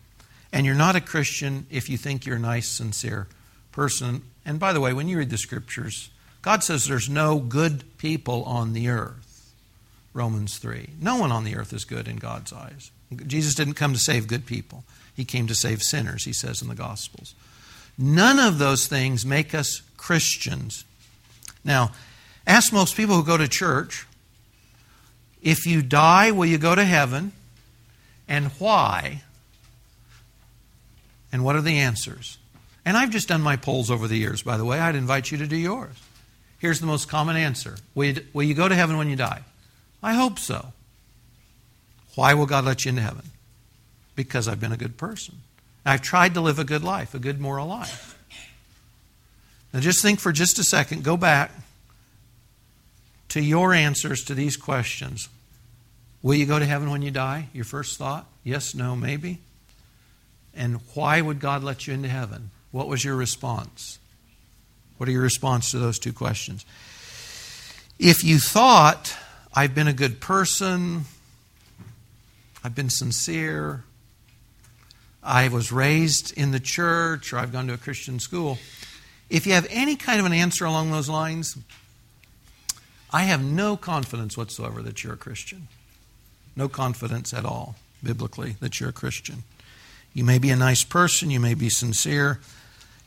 And 0.52 0.66
you're 0.66 0.74
not 0.74 0.96
a 0.96 1.00
Christian 1.00 1.66
if 1.70 1.88
you 1.88 1.96
think 1.96 2.26
you're 2.26 2.36
a 2.36 2.40
nice, 2.40 2.68
sincere 2.68 3.26
person. 3.70 4.22
And 4.44 4.58
by 4.58 4.72
the 4.72 4.80
way, 4.80 4.92
when 4.92 5.08
you 5.08 5.18
read 5.18 5.30
the 5.30 5.38
scriptures, 5.38 6.10
God 6.42 6.62
says 6.62 6.86
there's 6.86 7.08
no 7.08 7.38
good 7.38 7.84
people 7.98 8.44
on 8.44 8.72
the 8.72 8.88
earth. 8.88 9.52
Romans 10.12 10.58
3. 10.58 10.90
No 11.00 11.16
one 11.16 11.32
on 11.32 11.44
the 11.44 11.56
earth 11.56 11.72
is 11.72 11.84
good 11.84 12.06
in 12.06 12.16
God's 12.16 12.52
eyes. 12.52 12.90
Jesus 13.26 13.54
didn't 13.54 13.74
come 13.74 13.92
to 13.92 13.98
save 13.98 14.26
good 14.26 14.46
people, 14.46 14.84
He 15.14 15.24
came 15.24 15.46
to 15.46 15.54
save 15.54 15.82
sinners, 15.82 16.24
He 16.24 16.32
says 16.32 16.60
in 16.60 16.68
the 16.68 16.74
Gospels. 16.74 17.34
None 17.98 18.38
of 18.38 18.58
those 18.58 18.86
things 18.86 19.24
make 19.24 19.54
us 19.54 19.82
Christians. 19.96 20.84
Now, 21.64 21.92
ask 22.46 22.72
most 22.72 22.96
people 22.96 23.16
who 23.16 23.24
go 23.24 23.36
to 23.36 23.48
church 23.48 24.06
if 25.42 25.66
you 25.66 25.82
die, 25.82 26.30
will 26.30 26.46
you 26.46 26.58
go 26.58 26.74
to 26.74 26.84
heaven? 26.84 27.32
And 28.28 28.46
why? 28.58 29.22
And 31.32 31.44
what 31.44 31.56
are 31.56 31.60
the 31.60 31.78
answers? 31.78 32.38
And 32.84 32.96
I've 32.96 33.10
just 33.10 33.28
done 33.28 33.42
my 33.42 33.56
polls 33.56 33.90
over 33.90 34.08
the 34.08 34.16
years, 34.16 34.42
by 34.42 34.56
the 34.56 34.64
way. 34.64 34.78
I'd 34.78 34.96
invite 34.96 35.30
you 35.30 35.38
to 35.38 35.46
do 35.46 35.56
yours. 35.56 35.94
Here's 36.58 36.80
the 36.80 36.86
most 36.86 37.08
common 37.08 37.36
answer 37.36 37.76
will 37.94 38.04
you, 38.04 38.26
will 38.32 38.44
you 38.44 38.54
go 38.54 38.68
to 38.68 38.74
heaven 38.74 38.96
when 38.96 39.08
you 39.08 39.16
die? 39.16 39.42
I 40.02 40.14
hope 40.14 40.38
so. 40.38 40.72
Why 42.14 42.34
will 42.34 42.46
God 42.46 42.64
let 42.64 42.84
you 42.84 42.90
into 42.90 43.02
heaven? 43.02 43.32
because 44.14 44.48
I've 44.48 44.60
been 44.60 44.72
a 44.72 44.76
good 44.76 44.96
person. 44.96 45.36
I've 45.84 46.02
tried 46.02 46.34
to 46.34 46.40
live 46.40 46.58
a 46.58 46.64
good 46.64 46.84
life, 46.84 47.14
a 47.14 47.18
good 47.18 47.40
moral 47.40 47.66
life. 47.66 48.18
Now, 49.72 49.80
just 49.80 50.02
think 50.02 50.20
for 50.20 50.32
just 50.32 50.58
a 50.58 50.64
second, 50.64 51.02
go 51.02 51.16
back 51.16 51.50
to 53.32 53.40
your 53.40 53.72
answers 53.72 54.24
to 54.24 54.34
these 54.34 54.58
questions. 54.58 55.30
Will 56.20 56.34
you 56.34 56.44
go 56.44 56.58
to 56.58 56.66
heaven 56.66 56.90
when 56.90 57.00
you 57.00 57.10
die? 57.10 57.48
Your 57.54 57.64
first 57.64 57.98
thought? 57.98 58.26
Yes, 58.44 58.74
no, 58.74 58.94
maybe. 58.94 59.38
And 60.54 60.80
why 60.92 61.22
would 61.22 61.40
God 61.40 61.64
let 61.64 61.86
you 61.86 61.94
into 61.94 62.10
heaven? 62.10 62.50
What 62.72 62.88
was 62.88 63.02
your 63.02 63.16
response? 63.16 63.98
What 64.98 65.08
are 65.08 65.12
your 65.12 65.22
response 65.22 65.70
to 65.70 65.78
those 65.78 65.98
two 65.98 66.12
questions? 66.12 66.66
If 67.98 68.22
you 68.22 68.38
thought, 68.38 69.16
I've 69.54 69.74
been 69.74 69.88
a 69.88 69.94
good 69.94 70.20
person, 70.20 71.06
I've 72.62 72.74
been 72.74 72.90
sincere, 72.90 73.82
I 75.22 75.48
was 75.48 75.72
raised 75.72 76.36
in 76.36 76.50
the 76.50 76.60
church, 76.60 77.32
or 77.32 77.38
I've 77.38 77.50
gone 77.50 77.66
to 77.68 77.72
a 77.72 77.78
Christian 77.78 78.20
school, 78.20 78.58
if 79.30 79.46
you 79.46 79.54
have 79.54 79.66
any 79.70 79.96
kind 79.96 80.20
of 80.20 80.26
an 80.26 80.34
answer 80.34 80.66
along 80.66 80.90
those 80.90 81.08
lines, 81.08 81.56
I 83.12 83.24
have 83.24 83.42
no 83.42 83.76
confidence 83.76 84.36
whatsoever 84.36 84.82
that 84.82 85.04
you're 85.04 85.12
a 85.12 85.18
Christian. 85.18 85.68
No 86.56 86.68
confidence 86.68 87.34
at 87.34 87.44
all, 87.44 87.76
biblically, 88.02 88.56
that 88.60 88.80
you're 88.80 88.88
a 88.88 88.94
Christian. 88.94 89.42
You 90.14 90.24
may 90.24 90.38
be 90.38 90.50
a 90.50 90.56
nice 90.56 90.84
person, 90.84 91.30
you 91.30 91.40
may 91.40 91.54
be 91.54 91.68
sincere, 91.68 92.40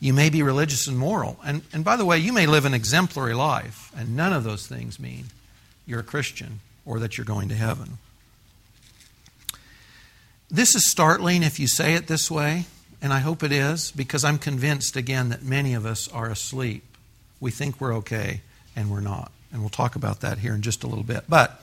you 0.00 0.12
may 0.12 0.30
be 0.30 0.42
religious 0.42 0.86
and 0.86 0.98
moral. 0.98 1.38
And, 1.44 1.62
and 1.72 1.84
by 1.84 1.96
the 1.96 2.04
way, 2.04 2.18
you 2.18 2.32
may 2.32 2.46
live 2.46 2.64
an 2.64 2.74
exemplary 2.74 3.34
life, 3.34 3.90
and 3.96 4.16
none 4.16 4.32
of 4.32 4.44
those 4.44 4.66
things 4.66 5.00
mean 5.00 5.26
you're 5.86 6.00
a 6.00 6.04
Christian 6.04 6.60
or 6.84 6.98
that 7.00 7.16
you're 7.16 7.24
going 7.24 7.48
to 7.48 7.54
heaven. 7.54 7.98
This 10.48 10.74
is 10.76 10.88
startling 10.88 11.42
if 11.42 11.58
you 11.58 11.66
say 11.66 11.94
it 11.94 12.06
this 12.06 12.30
way, 12.30 12.66
and 13.02 13.12
I 13.12 13.18
hope 13.18 13.42
it 13.42 13.52
is, 13.52 13.90
because 13.90 14.24
I'm 14.24 14.38
convinced 14.38 14.96
again 14.96 15.28
that 15.30 15.42
many 15.42 15.74
of 15.74 15.84
us 15.84 16.08
are 16.08 16.28
asleep. 16.28 16.84
We 17.40 17.50
think 17.50 17.80
we're 17.80 17.94
okay, 17.96 18.42
and 18.74 18.90
we're 18.90 19.00
not. 19.00 19.32
And 19.56 19.62
we'll 19.62 19.70
talk 19.70 19.96
about 19.96 20.20
that 20.20 20.36
here 20.36 20.52
in 20.52 20.60
just 20.60 20.84
a 20.84 20.86
little 20.86 21.02
bit. 21.02 21.24
But 21.30 21.62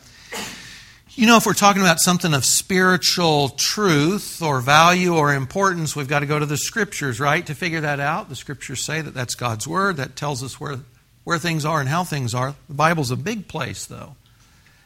you 1.11 1.27
know, 1.27 1.37
if 1.37 1.45
we're 1.45 1.53
talking 1.53 1.83
about 1.83 1.99
something 1.99 2.33
of 2.33 2.43
spiritual 2.43 3.49
truth 3.49 4.41
or 4.41 4.61
value 4.61 5.13
or 5.15 5.31
importance, 5.31 5.95
we've 5.95 6.07
got 6.07 6.21
to 6.21 6.25
go 6.25 6.39
to 6.39 6.47
the 6.47 6.57
scriptures, 6.57 7.19
right, 7.19 7.45
to 7.45 7.53
figure 7.53 7.81
that 7.81 7.99
out. 7.99 8.29
The 8.29 8.35
scriptures 8.35 8.83
say 8.83 9.01
that 9.01 9.13
that's 9.13 9.35
God's 9.35 9.67
word. 9.67 9.97
That 9.97 10.15
tells 10.15 10.41
us 10.41 10.59
where, 10.59 10.79
where 11.23 11.37
things 11.37 11.65
are 11.65 11.79
and 11.79 11.87
how 11.87 12.03
things 12.03 12.33
are. 12.33 12.55
The 12.67 12.73
Bible's 12.73 13.11
a 13.11 13.15
big 13.15 13.47
place, 13.47 13.85
though, 13.85 14.15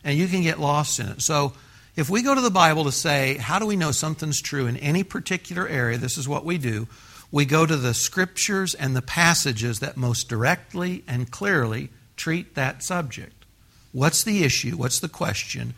and 0.03 0.17
you 0.17 0.27
can 0.27 0.41
get 0.41 0.59
lost 0.59 0.99
in 0.99 1.07
it. 1.07 1.21
So, 1.21 1.53
if 1.95 2.09
we 2.09 2.21
go 2.21 2.35
to 2.35 2.41
the 2.41 2.51
Bible 2.51 2.83
to 2.83 2.91
say, 2.91 3.37
how 3.37 3.57
do 3.57 3.65
we 3.65 3.77
know 3.77 3.91
something's 3.91 4.41
true 4.41 4.67
in 4.67 4.75
any 4.75 5.03
particular 5.05 5.65
area, 5.65 5.97
this 5.97 6.17
is 6.17 6.27
what 6.27 6.43
we 6.43 6.57
do. 6.57 6.89
We 7.31 7.45
go 7.45 7.65
to 7.65 7.77
the 7.77 7.93
scriptures 7.93 8.75
and 8.75 8.97
the 8.97 9.01
passages 9.01 9.79
that 9.79 9.95
most 9.95 10.27
directly 10.27 11.05
and 11.07 11.31
clearly 11.31 11.89
treat 12.17 12.55
that 12.55 12.83
subject. 12.83 13.45
What's 13.93 14.23
the 14.23 14.43
issue? 14.43 14.71
What's 14.71 14.99
the 14.99 15.09
question? 15.09 15.73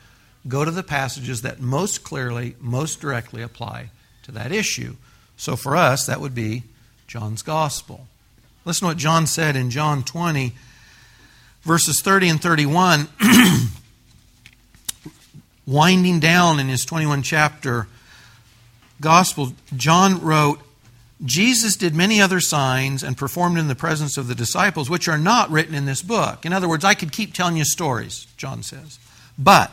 go 0.48 0.64
to 0.64 0.72
the 0.72 0.84
passages 0.84 1.42
that 1.42 1.60
most 1.60 2.04
clearly, 2.04 2.56
most 2.60 3.02
directly 3.02 3.42
apply 3.42 3.90
to 4.24 4.32
that 4.32 4.52
issue. 4.52 4.96
So 5.38 5.56
for 5.56 5.76
us, 5.76 6.06
that 6.06 6.22
would 6.22 6.36
be 6.36 6.64
John's 7.08 7.42
Gospel. 7.42 8.08
Listen 8.66 8.82
to 8.82 8.92
what 8.92 8.98
John 8.98 9.28
said 9.28 9.56
in 9.56 9.70
John 9.70 10.04
20, 10.04 10.54
verses 11.62 12.02
30 12.02 12.30
and 12.30 12.42
31. 12.42 13.08
Winding 15.66 16.20
down 16.20 16.60
in 16.60 16.68
his 16.68 16.84
21 16.86 17.22
chapter 17.22 17.88
Gospel, 19.02 19.54
John 19.76 20.20
wrote, 20.22 20.60
Jesus 21.24 21.76
did 21.76 21.94
many 21.94 22.22
other 22.22 22.40
signs 22.40 23.04
and 23.04 23.18
performed 23.18 23.58
in 23.58 23.68
the 23.68 23.76
presence 23.76 24.18
of 24.18 24.28
the 24.28 24.36
disciples, 24.36 24.90
which 24.90 25.10
are 25.10 25.18
not 25.18 25.50
written 25.50 25.76
in 25.76 25.86
this 25.86 26.02
book. 26.02 26.46
In 26.46 26.54
other 26.54 26.70
words, 26.70 26.86
I 26.86 26.94
could 26.94 27.12
keep 27.12 27.34
telling 27.34 27.58
you 27.58 27.66
stories, 27.66 28.26
John 28.38 28.64
says. 28.64 29.00
But 29.38 29.72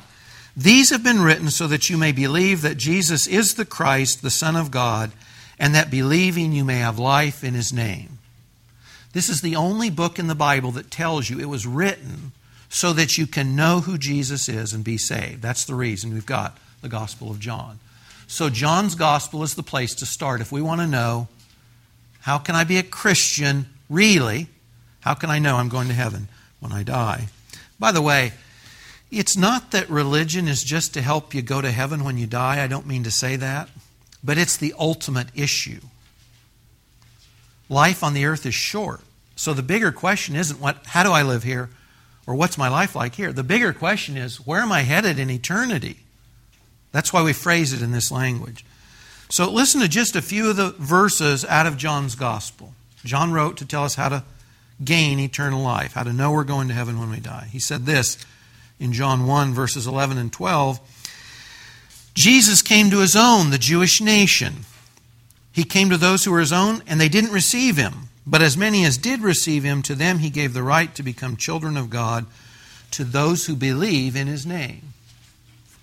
these 0.57 0.91
have 0.91 1.05
been 1.05 1.23
written 1.23 1.51
so 1.51 1.69
that 1.69 1.89
you 1.89 1.97
may 1.97 2.13
believe 2.13 2.63
that 2.63 2.79
Jesus 2.79 3.27
is 3.27 3.55
the 3.55 3.65
Christ, 3.65 4.23
the 4.23 4.31
Son 4.31 4.57
of 4.57 4.71
God, 4.71 5.13
and 5.59 5.75
that 5.75 5.91
believing 5.91 6.53
you 6.53 6.65
may 6.65 6.79
have 6.79 6.99
life 6.99 7.45
in 7.45 7.55
his 7.55 7.73
name. 7.73 8.19
This 9.13 9.29
is 9.29 9.41
the 9.41 9.57
only 9.57 9.89
book 9.89 10.19
in 10.19 10.27
the 10.27 10.35
Bible 10.35 10.73
that 10.73 10.91
tells 10.91 11.31
you 11.31 11.39
it 11.39 11.49
was 11.49 11.67
written 11.67 12.33
so 12.69 12.93
that 12.93 13.17
you 13.17 13.27
can 13.27 13.55
know 13.55 13.81
who 13.81 13.97
Jesus 13.97 14.49
is 14.49 14.73
and 14.73 14.83
be 14.83 14.99
saved. 14.99 15.43
That's 15.43 15.65
the 15.65 15.75
reason 15.75 16.13
we've 16.13 16.27
got 16.27 16.59
the 16.83 16.89
Gospel 16.89 17.31
of 17.31 17.41
John. 17.41 17.79
So, 18.27 18.51
John's 18.51 18.97
Gospel 18.97 19.43
is 19.45 19.55
the 19.55 19.63
place 19.63 19.95
to 19.97 20.07
start. 20.07 20.41
If 20.41 20.51
we 20.51 20.61
want 20.61 20.81
to 20.81 20.87
know, 20.87 21.29
how 22.27 22.39
can 22.39 22.57
I 22.57 22.65
be 22.65 22.77
a 22.77 22.83
Christian 22.83 23.67
really? 23.89 24.49
How 24.99 25.15
can 25.15 25.31
I 25.31 25.39
know 25.39 25.59
I'm 25.59 25.69
going 25.69 25.87
to 25.87 25.95
heaven 25.95 26.27
when 26.59 26.73
I 26.73 26.83
die? 26.83 27.29
By 27.79 27.93
the 27.93 28.03
way, 28.03 28.33
it's 29.13 29.37
not 29.37 29.71
that 29.71 29.89
religion 29.89 30.49
is 30.49 30.65
just 30.65 30.93
to 30.95 31.03
help 31.03 31.35
you 31.35 31.41
go 31.41 31.61
to 31.61 31.71
heaven 31.71 32.03
when 32.03 32.19
you 32.19 32.27
die. 32.27 32.65
I 32.65 32.67
don't 32.67 32.85
mean 32.85 33.05
to 33.05 33.13
say 33.13 33.37
that. 33.37 33.69
But 34.25 34.39
it's 34.39 34.57
the 34.57 34.75
ultimate 34.77 35.29
issue. 35.37 35.79
Life 37.69 38.03
on 38.03 38.13
the 38.13 38.25
earth 38.25 38.45
is 38.45 38.57
short. 38.57 39.03
So 39.37 39.55
the 39.55 39.63
bigger 39.63 39.93
question 39.93 40.35
isn't 40.35 40.61
what 40.61 40.85
how 40.87 41.05
do 41.05 41.13
I 41.13 41.23
live 41.23 41.45
here 41.45 41.71
or 42.27 42.35
what's 42.35 42.59
my 42.59 42.69
life 42.69 42.97
like 42.97 43.15
here? 43.15 43.33
The 43.33 43.45
bigger 43.45 43.73
question 43.73 44.17
is 44.17 44.45
where 44.45 44.63
am 44.63 44.73
I 44.73 44.83
headed 44.83 45.21
in 45.21 45.31
eternity? 45.31 45.99
That's 46.91 47.13
why 47.13 47.23
we 47.23 47.33
phrase 47.33 47.73
it 47.73 47.83
in 47.83 47.93
this 47.93 48.11
language. 48.11 48.65
So 49.29 49.51
listen 49.51 49.81
to 49.81 49.89
just 49.89 50.17
a 50.17 50.23
few 50.23 50.51
of 50.51 50.57
the 50.57 50.71
verses 50.79 51.45
out 51.45 51.67
of 51.67 51.77
John's 51.77 52.15
gospel. 52.15 52.75
John 53.05 53.33
wrote 53.33 53.57
to 53.59 53.67
tell 53.67 53.85
us 53.85 53.95
how 53.95 54.09
to 54.09 54.25
gain 54.85 55.19
eternal 55.19 55.63
life, 55.63 55.95
how 55.95 56.03
to 56.03 56.13
know 56.13 56.33
we're 56.33 56.45
going 56.45 56.69
to 56.69 56.75
heaven 56.75 56.99
when 56.99 57.11
we 57.11 57.21
die. 57.21 57.49
He 57.51 57.59
said 57.59 57.87
this 57.87 58.19
in 58.79 58.93
John 58.93 59.27
1, 59.27 59.53
verses 59.53 59.87
11 59.87 60.19
and 60.19 60.33
12. 60.33 60.81
Jesus 62.15 62.63
came 62.63 62.91
to 62.91 63.01
his 63.01 63.17
own, 63.17 63.51
the 63.51 63.59
Jewish 63.59 64.01
nation. 64.01 64.65
He 65.53 65.65
came 65.65 65.91
to 65.91 65.97
those 65.97 66.25
who 66.25 66.33
were 66.33 66.41
his 66.41 66.53
own, 66.53 66.83
and 66.87 67.01
they 67.01 67.09
didn't 67.09 67.33
receive 67.33 67.77
him. 67.77 68.09
But 68.27 68.43
as 68.43 68.57
many 68.57 68.85
as 68.85 68.99
did 68.99 69.21
receive 69.21 69.65
him, 69.65 69.83
to 69.83 69.95
them 69.95 70.19
he 70.19 70.31
gave 70.31 70.53
the 70.53 70.63
right 70.63 70.95
to 70.95 71.03
become 71.03 71.37
children 71.37 71.77
of 71.77 71.91
God, 71.91 72.27
to 72.93 73.05
those 73.05 73.47
who 73.47 73.57
believe 73.57 74.17
in 74.17 74.27
his 74.27 74.45
name. 74.45 74.93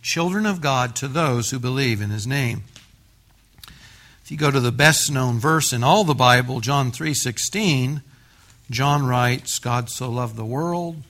Children 0.02 0.46
of 0.46 0.60
God 0.60 0.96
to 0.98 1.08
those 1.08 1.52
who 1.52 1.60
believe 1.60 2.02
in 2.02 2.10
his 2.10 2.28
name. 2.28 2.64
If 4.24 4.32
you 4.32 4.38
go 4.38 4.52
to 4.52 4.62
the 4.62 4.72
best 4.72 5.12
known 5.12 5.38
verse 5.38 5.74
in 5.74 5.84
all 5.84 6.06
the 6.06 6.16
Bible, 6.16 6.62
John 6.62 6.94
3:16, 6.94 8.02
John 8.72 9.06
writes, 9.06 9.60
God 9.60 9.90
so 9.90 10.10
loved 10.10 10.38
the 10.38 10.46
world 10.46 11.04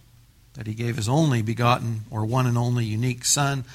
that 0.56 0.66
he 0.66 0.74
gave 0.74 0.96
his 0.96 1.08
only 1.08 1.44
begotten 1.44 2.06
or 2.10 2.26
one 2.26 2.48
and 2.48 2.58
only 2.58 2.86
unique 2.86 3.24
Son, 3.24 3.66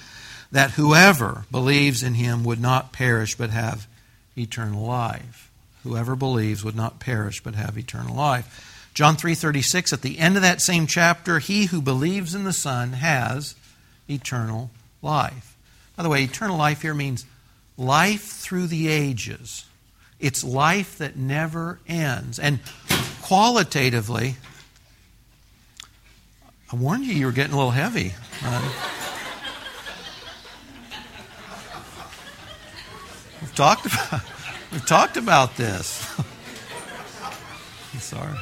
that 0.50 0.72
whoever 0.72 1.44
believes 1.52 2.02
in 2.02 2.14
him 2.14 2.42
would 2.42 2.60
not 2.60 2.92
perish 2.92 3.36
but 3.36 3.50
have 3.50 3.86
eternal 4.36 4.84
life. 4.84 5.50
Whoever 5.84 6.16
believes 6.16 6.64
would 6.64 6.76
not 6.76 6.98
perish 6.98 7.40
but 7.40 7.54
have 7.54 7.78
eternal 7.78 8.16
life. 8.16 8.90
John 8.92 9.16
3:36 9.16 9.92
at 9.92 10.02
the 10.02 10.18
end 10.18 10.34
of 10.34 10.42
that 10.42 10.60
same 10.60 10.88
chapter, 10.88 11.38
he 11.38 11.66
who 11.66 11.80
believes 11.80 12.34
in 12.34 12.42
the 12.42 12.52
Son 12.52 12.94
has 12.94 13.54
eternal 14.10 14.72
life. 15.00 15.54
By 15.94 16.02
the 16.02 16.08
way, 16.08 16.24
eternal 16.24 16.56
life 16.56 16.82
here 16.82 16.94
means 16.94 17.24
life 17.78 18.24
through 18.24 18.66
the 18.66 18.88
ages. 18.88 19.64
It's 20.20 20.42
life 20.44 20.98
that 20.98 21.16
never 21.16 21.78
ends. 21.88 22.38
And 22.38 22.58
qualitatively, 23.22 24.36
I 26.70 26.76
warned 26.76 27.06
you 27.06 27.14
you 27.14 27.24
were 27.26 27.32
getting 27.32 27.54
a 27.54 27.56
little 27.56 27.70
heavy. 27.70 28.12
Uh, 28.44 28.62
we've 33.40 33.54
talked 33.54 33.86
about 33.86 34.22
we've 34.72 34.84
talked 34.84 35.16
about 35.16 35.56
this. 35.56 36.04
I'm 37.94 38.00
sorry. 38.00 38.36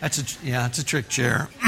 That's 0.00 0.18
a 0.18 0.24
yeah, 0.46 0.66
it's 0.66 0.78
a 0.78 0.84
trick 0.84 1.08
chair. 1.08 1.48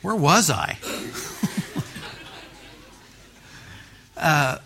Where 0.00 0.14
was 0.14 0.48
I? 0.48 0.78
Uh, 4.28 4.58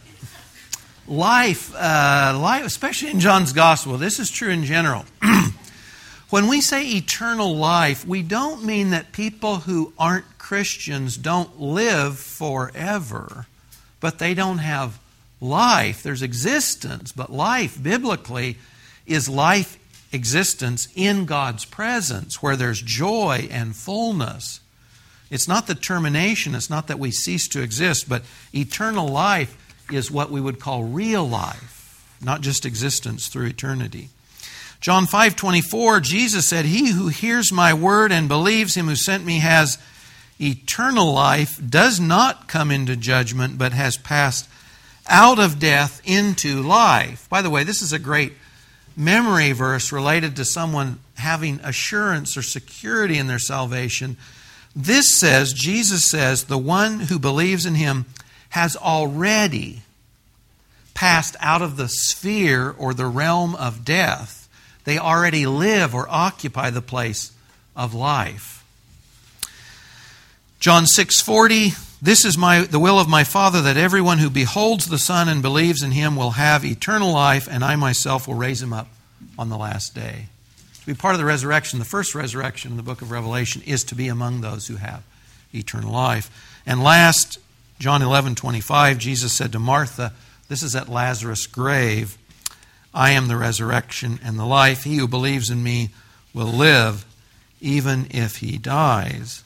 life, 1.07 1.73
uh, 1.77 2.37
life, 2.41 2.65
especially 2.65 3.11
in 3.11 3.21
John's 3.21 3.53
gospel. 3.53 3.97
This 3.97 4.19
is 4.19 4.29
true 4.31 4.51
in 4.51 4.65
general. 4.65 5.05
When 6.31 6.49
we 6.49 6.63
say 6.63 6.89
eternal 6.89 7.55
life, 7.55 8.07
we 8.07 8.23
don't 8.23 8.65
mean 8.65 8.89
that 8.89 9.13
people 9.13 9.57
who 9.57 9.93
aren't 9.99 10.39
Christians 10.39 11.19
don't 11.19 11.61
live 11.61 12.19
forever, 12.19 13.45
but 14.01 14.19
they 14.19 14.33
don't 14.33 14.57
have 14.57 14.99
life. 15.43 16.03
There's 16.03 16.23
existence, 16.23 17.13
but 17.13 17.31
life, 17.31 17.81
biblically, 17.83 18.57
is 19.05 19.29
life 19.29 19.79
existence 20.11 20.89
in 20.95 21.27
God's 21.27 21.67
presence, 21.67 22.43
where 22.43 22.57
there's 22.57 22.81
joy 22.81 23.47
and 23.51 23.77
fullness. 23.77 24.61
It's 25.33 25.49
not 25.49 25.67
the 25.67 25.75
termination, 25.75 26.55
it's 26.55 26.69
not 26.69 26.89
that 26.89 26.99
we 26.99 27.11
cease 27.11 27.49
to 27.49 27.63
exist, 27.63 28.07
but 28.07 28.23
eternal 28.55 29.09
life 29.09 29.57
is 29.91 30.11
what 30.11 30.31
we 30.31 30.43
would 30.43 30.61
call 30.61 30.85
real 30.85 31.27
life, 31.27 32.07
not 32.21 32.43
just 32.43 32.67
existence 32.67 33.29
through 33.29 33.47
eternity. 33.47 34.11
John 34.83 35.07
5:24 35.07 36.01
Jesus 36.01 36.47
said, 36.47 36.67
"He 36.67 36.91
who 36.91 37.09
hears 37.09 37.51
my 37.51 37.73
word 37.73 38.13
and 38.13 38.29
believes 38.29 38.75
him 38.75 38.89
who 38.89 38.95
sent 38.95 39.25
me 39.25 39.39
has 39.39 39.79
eternal 40.39 41.15
life, 41.15 41.59
does 41.67 41.99
not 41.99 42.47
come 42.47 42.71
into 42.71 42.95
judgment, 42.95 43.57
but 43.57 43.73
has 43.73 43.97
passed 43.97 44.47
out 45.09 45.39
of 45.39 45.59
death 45.59 46.03
into 46.05 46.63
life." 46.63 47.27
By 47.31 47.41
the 47.41 47.49
way, 47.49 47.65
this 47.65 47.81
is 47.81 47.95
a 47.95 47.99
great 47.99 48.37
memory 48.95 49.53
verse 49.53 49.93
related 49.93 50.37
to 50.37 50.45
someone 50.45 50.99
having 51.15 51.59
assurance 51.63 52.37
or 52.37 52.43
security 52.43 53.17
in 53.17 53.29
their 53.29 53.39
salvation 53.39 54.19
this 54.75 55.17
says, 55.17 55.53
Jesus 55.53 56.09
says, 56.09 56.45
the 56.45 56.59
one 56.59 57.01
who 57.01 57.19
believes 57.19 57.67
in 57.67 57.75
him 57.75 58.07
has 58.51 58.77
already 58.77 59.83
passed 60.95 61.37
out 61.41 61.63
of 61.63 61.77
the 61.77 61.89
sphere 61.89 62.75
or 62.79 62.95
the 62.95 63.07
realm 63.07 63.55
of 63.55 63.85
death. 63.85 64.49
They 64.85 64.99
already 64.99 65.47
live 65.47 65.95
or 65.95 66.07
occupy 66.09 66.71
the 66.71 66.83
place 66.83 67.33
of 67.77 67.95
life. 67.95 68.65
John 70.61 70.85
6:40 70.85 71.75
This 72.01 72.25
is 72.25 72.39
my 72.39 72.61
the 72.63 72.79
will 72.79 72.99
of 72.99 73.09
my 73.09 73.25
Father 73.25 73.63
that 73.63 73.77
everyone 73.77 74.19
who 74.19 74.31
beholds 74.31 74.87
the 74.87 74.99
Son 74.99 75.29
and 75.29 75.43
believes 75.43 75.83
in 75.83 75.93
him 75.93 76.15
will 76.17 76.33
have 76.33 76.65
eternal 76.65 77.13
life 77.13 77.49
and 77.51 77.65
I 77.65 77.77
myself 77.77 78.29
will 78.29 78.35
raise 78.35 78.63
him 78.63 78.73
up 78.73 78.89
on 79.39 79.49
the 79.49 79.57
last 79.57 79.95
day. 79.95 80.29
To 80.83 80.87
be 80.87 80.95
part 80.95 81.15
of 81.15 81.21
the 81.21 81.25
resurrection, 81.25 81.79
the 81.79 81.85
first 81.85 82.13
resurrection 82.13 82.73
in 82.73 82.77
the 82.77 82.83
book 82.83 83.03
of 83.03 83.13
Revelation 83.13 83.63
is 83.65 83.85
to 83.85 83.95
be 83.95 84.09
among 84.09 84.41
those 84.41 84.67
who 84.67 84.77
have 84.77 85.05
eternal 85.55 85.93
life. 85.93 86.59
And 86.67 86.83
last, 86.83 87.39
John 87.79 88.03
11 88.03 88.35
25, 88.35 88.99
Jesus 88.99 89.33
said 89.33 89.53
to 89.53 89.61
Martha, 89.61 90.13
This 90.49 90.61
is 90.61 90.75
at 90.75 90.89
Lazarus' 90.89 91.47
grave. 91.47 92.19
I 92.93 93.13
am 93.13 93.29
the 93.29 93.37
resurrection 93.37 94.19
and 94.25 94.37
the 94.37 94.45
life. 94.45 94.83
He 94.83 94.97
who 94.97 95.07
believes 95.07 95.51
in 95.51 95.63
me 95.63 95.91
will 96.35 96.47
live 96.47 97.05
even 97.61 98.09
if 98.11 98.39
he 98.39 98.59
dies. 98.59 99.45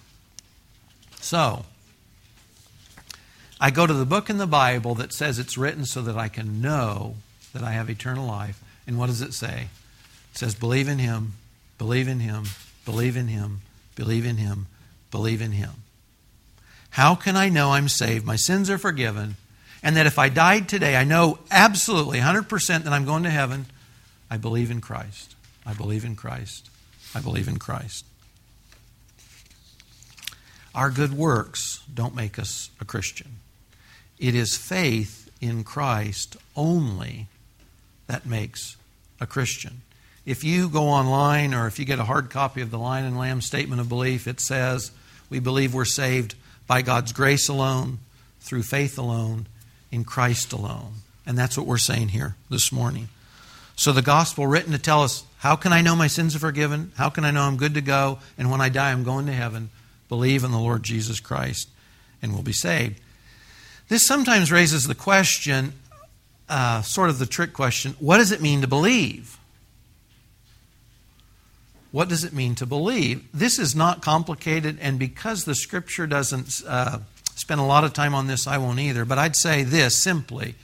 So, 1.21 1.66
I 3.61 3.71
go 3.71 3.87
to 3.87 3.93
the 3.93 4.07
book 4.07 4.31
in 4.31 4.38
the 4.38 4.47
Bible 4.47 4.95
that 4.95 5.12
says 5.12 5.38
it's 5.38 5.59
written 5.59 5.85
so 5.85 6.00
that 6.00 6.16
I 6.16 6.28
can 6.28 6.62
know 6.62 7.16
that 7.52 7.62
I 7.62 7.73
have 7.73 7.90
eternal 7.90 8.26
life. 8.26 8.64
And 8.87 8.99
what 8.99 9.09
does 9.09 9.21
it 9.21 9.35
say? 9.35 9.69
It 10.37 10.40
says, 10.40 10.55
believe 10.55 10.87
in 10.87 10.99
him, 10.99 11.33
believe 11.78 12.09
in 12.09 12.21
him, 12.21 12.45
believe 12.85 13.16
in 13.16 13.28
him, 13.28 13.62
believe 13.95 14.26
in 14.26 14.37
him, 14.37 14.66
believe 15.11 15.40
in 15.40 15.52
him. 15.52 15.71
How 16.90 17.14
can 17.14 17.37
I 17.37 17.49
know 17.49 17.73
I'm 17.73 17.88
saved? 17.88 18.26
My 18.26 18.37
sins 18.37 18.69
are 18.69 18.76
forgiven. 18.76 19.37
And 19.83 19.97
that 19.97 20.05
if 20.05 20.19
I 20.19 20.28
died 20.28 20.69
today, 20.69 20.95
I 20.95 21.05
know 21.05 21.38
absolutely 21.50 22.19
100% 22.19 22.85
that 22.85 22.93
I'm 22.93 23.07
going 23.07 23.23
to 23.23 23.31
heaven. 23.31 23.64
I 24.31 24.37
believe 24.37 24.71
in 24.71 24.83
Christ. 24.83 25.35
I 25.64 25.73
believe 25.73 26.05
in 26.05 26.16
Christ. 26.16 26.69
I 27.14 27.21
believe 27.21 27.49
in 27.49 27.59
Christ. 27.59 28.05
Our 30.75 30.90
good 30.90 31.14
works 31.14 31.83
don't 31.95 32.14
make 32.14 32.38
us 32.38 32.69
a 32.78 32.85
Christian. 32.85 33.37
It 34.19 34.35
is 34.35 34.55
faith 34.55 35.31
in 35.40 35.64
Christ 35.64 36.37
only 36.55 37.28
that 38.07 38.26
makes 38.26 38.76
a 39.19 39.26
Christian. 39.26 39.81
If 40.26 40.42
you 40.42 40.68
go 40.68 40.88
online 40.88 41.54
or 41.54 41.68
if 41.68 41.78
you 41.78 41.85
get 41.85 42.00
a 42.00 42.04
hard 42.04 42.30
copy 42.30 42.61
of 42.61 42.73
the 42.73 42.78
Lion 42.78 43.06
and 43.06 43.16
Lamb 43.16 43.40
Statement 43.40 43.80
of 43.80 43.88
Belief, 43.88 44.26
it 44.26 44.40
says, 44.40 44.90
We 45.30 45.38
believe 45.38 45.73
we're 45.73 45.85
saved 45.85 46.35
by 46.66 46.83
God's 46.83 47.12
grace 47.12 47.49
alone, 47.49 47.99
through 48.40 48.64
faith 48.64 48.99
alone, 48.99 49.47
in 49.92 50.04
Christ 50.04 50.52
alone. 50.52 50.95
And 51.25 51.38
that's 51.38 51.56
what 51.56 51.66
we're 51.66 51.78
saying 51.78 52.09
here 52.09 52.35
this 52.50 52.73
morning. 52.73 53.09
So 53.76 53.92
the 53.92 54.02
gospel 54.02 54.47
written 54.47 54.73
to 54.73 54.78
tell 54.78 55.02
us, 55.02 55.23
how 55.38 55.54
can 55.54 55.73
I 55.73 55.82
know 55.82 55.95
my 55.95 56.06
sins 56.08 56.34
are 56.34 56.41
forgiven? 56.41 56.93
How 56.97 57.08
can 57.08 57.25
I 57.25 57.30
know 57.30 57.43
I'm 57.43 57.56
good 57.56 57.75
to 57.75 57.80
go? 57.80 58.19
And 58.36 58.50
when 58.50 58.60
I 58.60 58.69
die, 58.69 58.91
I'm 58.91 59.04
going 59.04 59.26
to 59.26 59.32
heaven. 59.32 59.71
Believe 60.08 60.45
in 60.45 60.50
the 60.50 60.58
Lord 60.58 60.82
Jesus 60.82 61.21
Christ 61.21 61.69
and 62.21 62.34
will 62.34 62.43
be 62.43 62.52
saved. 62.52 63.00
This 63.89 64.06
sometimes 64.06 64.50
raises 64.50 64.84
the 64.84 64.95
question, 64.95 65.75
uh, 66.49 66.82
sort 66.82 67.10
of 67.10 67.19
the 67.19 67.26
trick 67.26 67.52
question 67.52 67.95
what 68.00 68.19
does 68.19 68.32
it 68.32 68.41
mean 68.41 68.62
to 68.62 68.67
believe? 68.67 69.39
What 71.97 72.11
does 72.11 72.25
it 72.25 72.35
mean 72.35 72.54
to 72.56 72.67
believe? 72.67 73.26
This 73.32 73.59
is 73.59 73.75
not 73.75 74.02
complicated, 74.02 74.76
and 74.82 74.99
because 74.99 75.47
the 75.47 75.54
scripture 75.54 76.06
doesn't 76.06 76.61
uh, 76.69 76.99
spend 77.35 77.59
a 77.59 77.65
lot 77.65 77.85
of 77.85 77.95
time 77.95 78.15
on 78.15 78.26
this, 78.26 78.47
I 78.47 78.59
won't 78.59 78.80
either. 78.80 79.06
But 79.06 79.17
I'd 79.17 79.35
say 79.35 79.63
this 79.63 79.97
simply. 79.97 80.56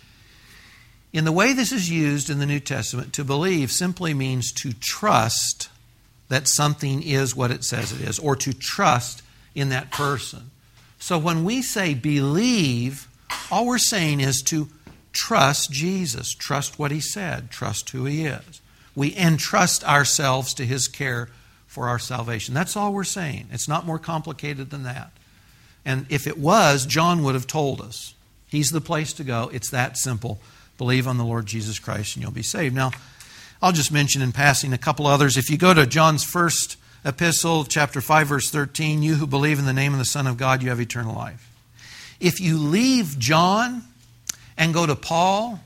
In 1.10 1.24
the 1.24 1.32
way 1.32 1.54
this 1.54 1.72
is 1.72 1.88
used 1.88 2.28
in 2.28 2.38
the 2.38 2.44
New 2.44 2.60
Testament, 2.60 3.14
to 3.14 3.24
believe 3.24 3.72
simply 3.72 4.12
means 4.12 4.52
to 4.52 4.74
trust 4.74 5.70
that 6.28 6.48
something 6.48 7.02
is 7.02 7.34
what 7.34 7.50
it 7.50 7.64
says 7.64 7.92
it 7.92 8.06
is, 8.06 8.18
or 8.18 8.36
to 8.36 8.52
trust 8.52 9.22
in 9.54 9.70
that 9.70 9.90
person. 9.90 10.50
So 10.98 11.16
when 11.16 11.44
we 11.44 11.62
say 11.62 11.94
believe, 11.94 13.08
all 13.50 13.64
we're 13.64 13.78
saying 13.78 14.20
is 14.20 14.42
to 14.48 14.68
trust 15.14 15.72
Jesus, 15.72 16.34
trust 16.34 16.78
what 16.78 16.90
he 16.90 17.00
said, 17.00 17.50
trust 17.50 17.88
who 17.88 18.04
he 18.04 18.26
is 18.26 18.60
we 18.94 19.16
entrust 19.16 19.84
ourselves 19.84 20.54
to 20.54 20.66
His 20.66 20.88
care 20.88 21.28
for 21.66 21.88
our 21.88 21.98
salvation. 21.98 22.54
That's 22.54 22.76
all 22.76 22.92
we're 22.92 23.04
saying. 23.04 23.48
It's 23.50 23.68
not 23.68 23.86
more 23.86 23.98
complicated 23.98 24.70
than 24.70 24.82
that. 24.82 25.10
And 25.84 26.06
if 26.10 26.26
it 26.26 26.38
was, 26.38 26.86
John 26.86 27.22
would 27.22 27.34
have 27.34 27.46
told 27.46 27.80
us. 27.80 28.14
He's 28.46 28.70
the 28.70 28.80
place 28.80 29.14
to 29.14 29.24
go. 29.24 29.50
It's 29.52 29.70
that 29.70 29.96
simple. 29.96 30.38
Believe 30.76 31.08
on 31.08 31.16
the 31.16 31.24
Lord 31.24 31.46
Jesus 31.46 31.78
Christ 31.78 32.16
and 32.16 32.22
you'll 32.22 32.32
be 32.32 32.42
saved. 32.42 32.74
Now, 32.74 32.90
I'll 33.62 33.72
just 33.72 33.90
mention 33.92 34.20
in 34.20 34.32
passing 34.32 34.72
a 34.72 34.78
couple 34.78 35.06
others. 35.06 35.36
If 35.36 35.48
you 35.48 35.56
go 35.56 35.72
to 35.72 35.86
John's 35.86 36.24
first 36.24 36.76
epistle, 37.04 37.64
chapter 37.64 38.00
5, 38.00 38.26
verse 38.26 38.50
13, 38.50 39.02
you 39.02 39.14
who 39.14 39.26
believe 39.26 39.58
in 39.58 39.64
the 39.64 39.72
name 39.72 39.92
of 39.92 39.98
the 39.98 40.04
Son 40.04 40.26
of 40.26 40.36
God, 40.36 40.62
you 40.62 40.68
have 40.68 40.80
eternal 40.80 41.14
life. 41.14 41.48
If 42.20 42.40
you 42.40 42.58
leave 42.58 43.18
John 43.18 43.82
and 44.56 44.74
go 44.74 44.84
to 44.84 44.94
Paul, 44.94 45.60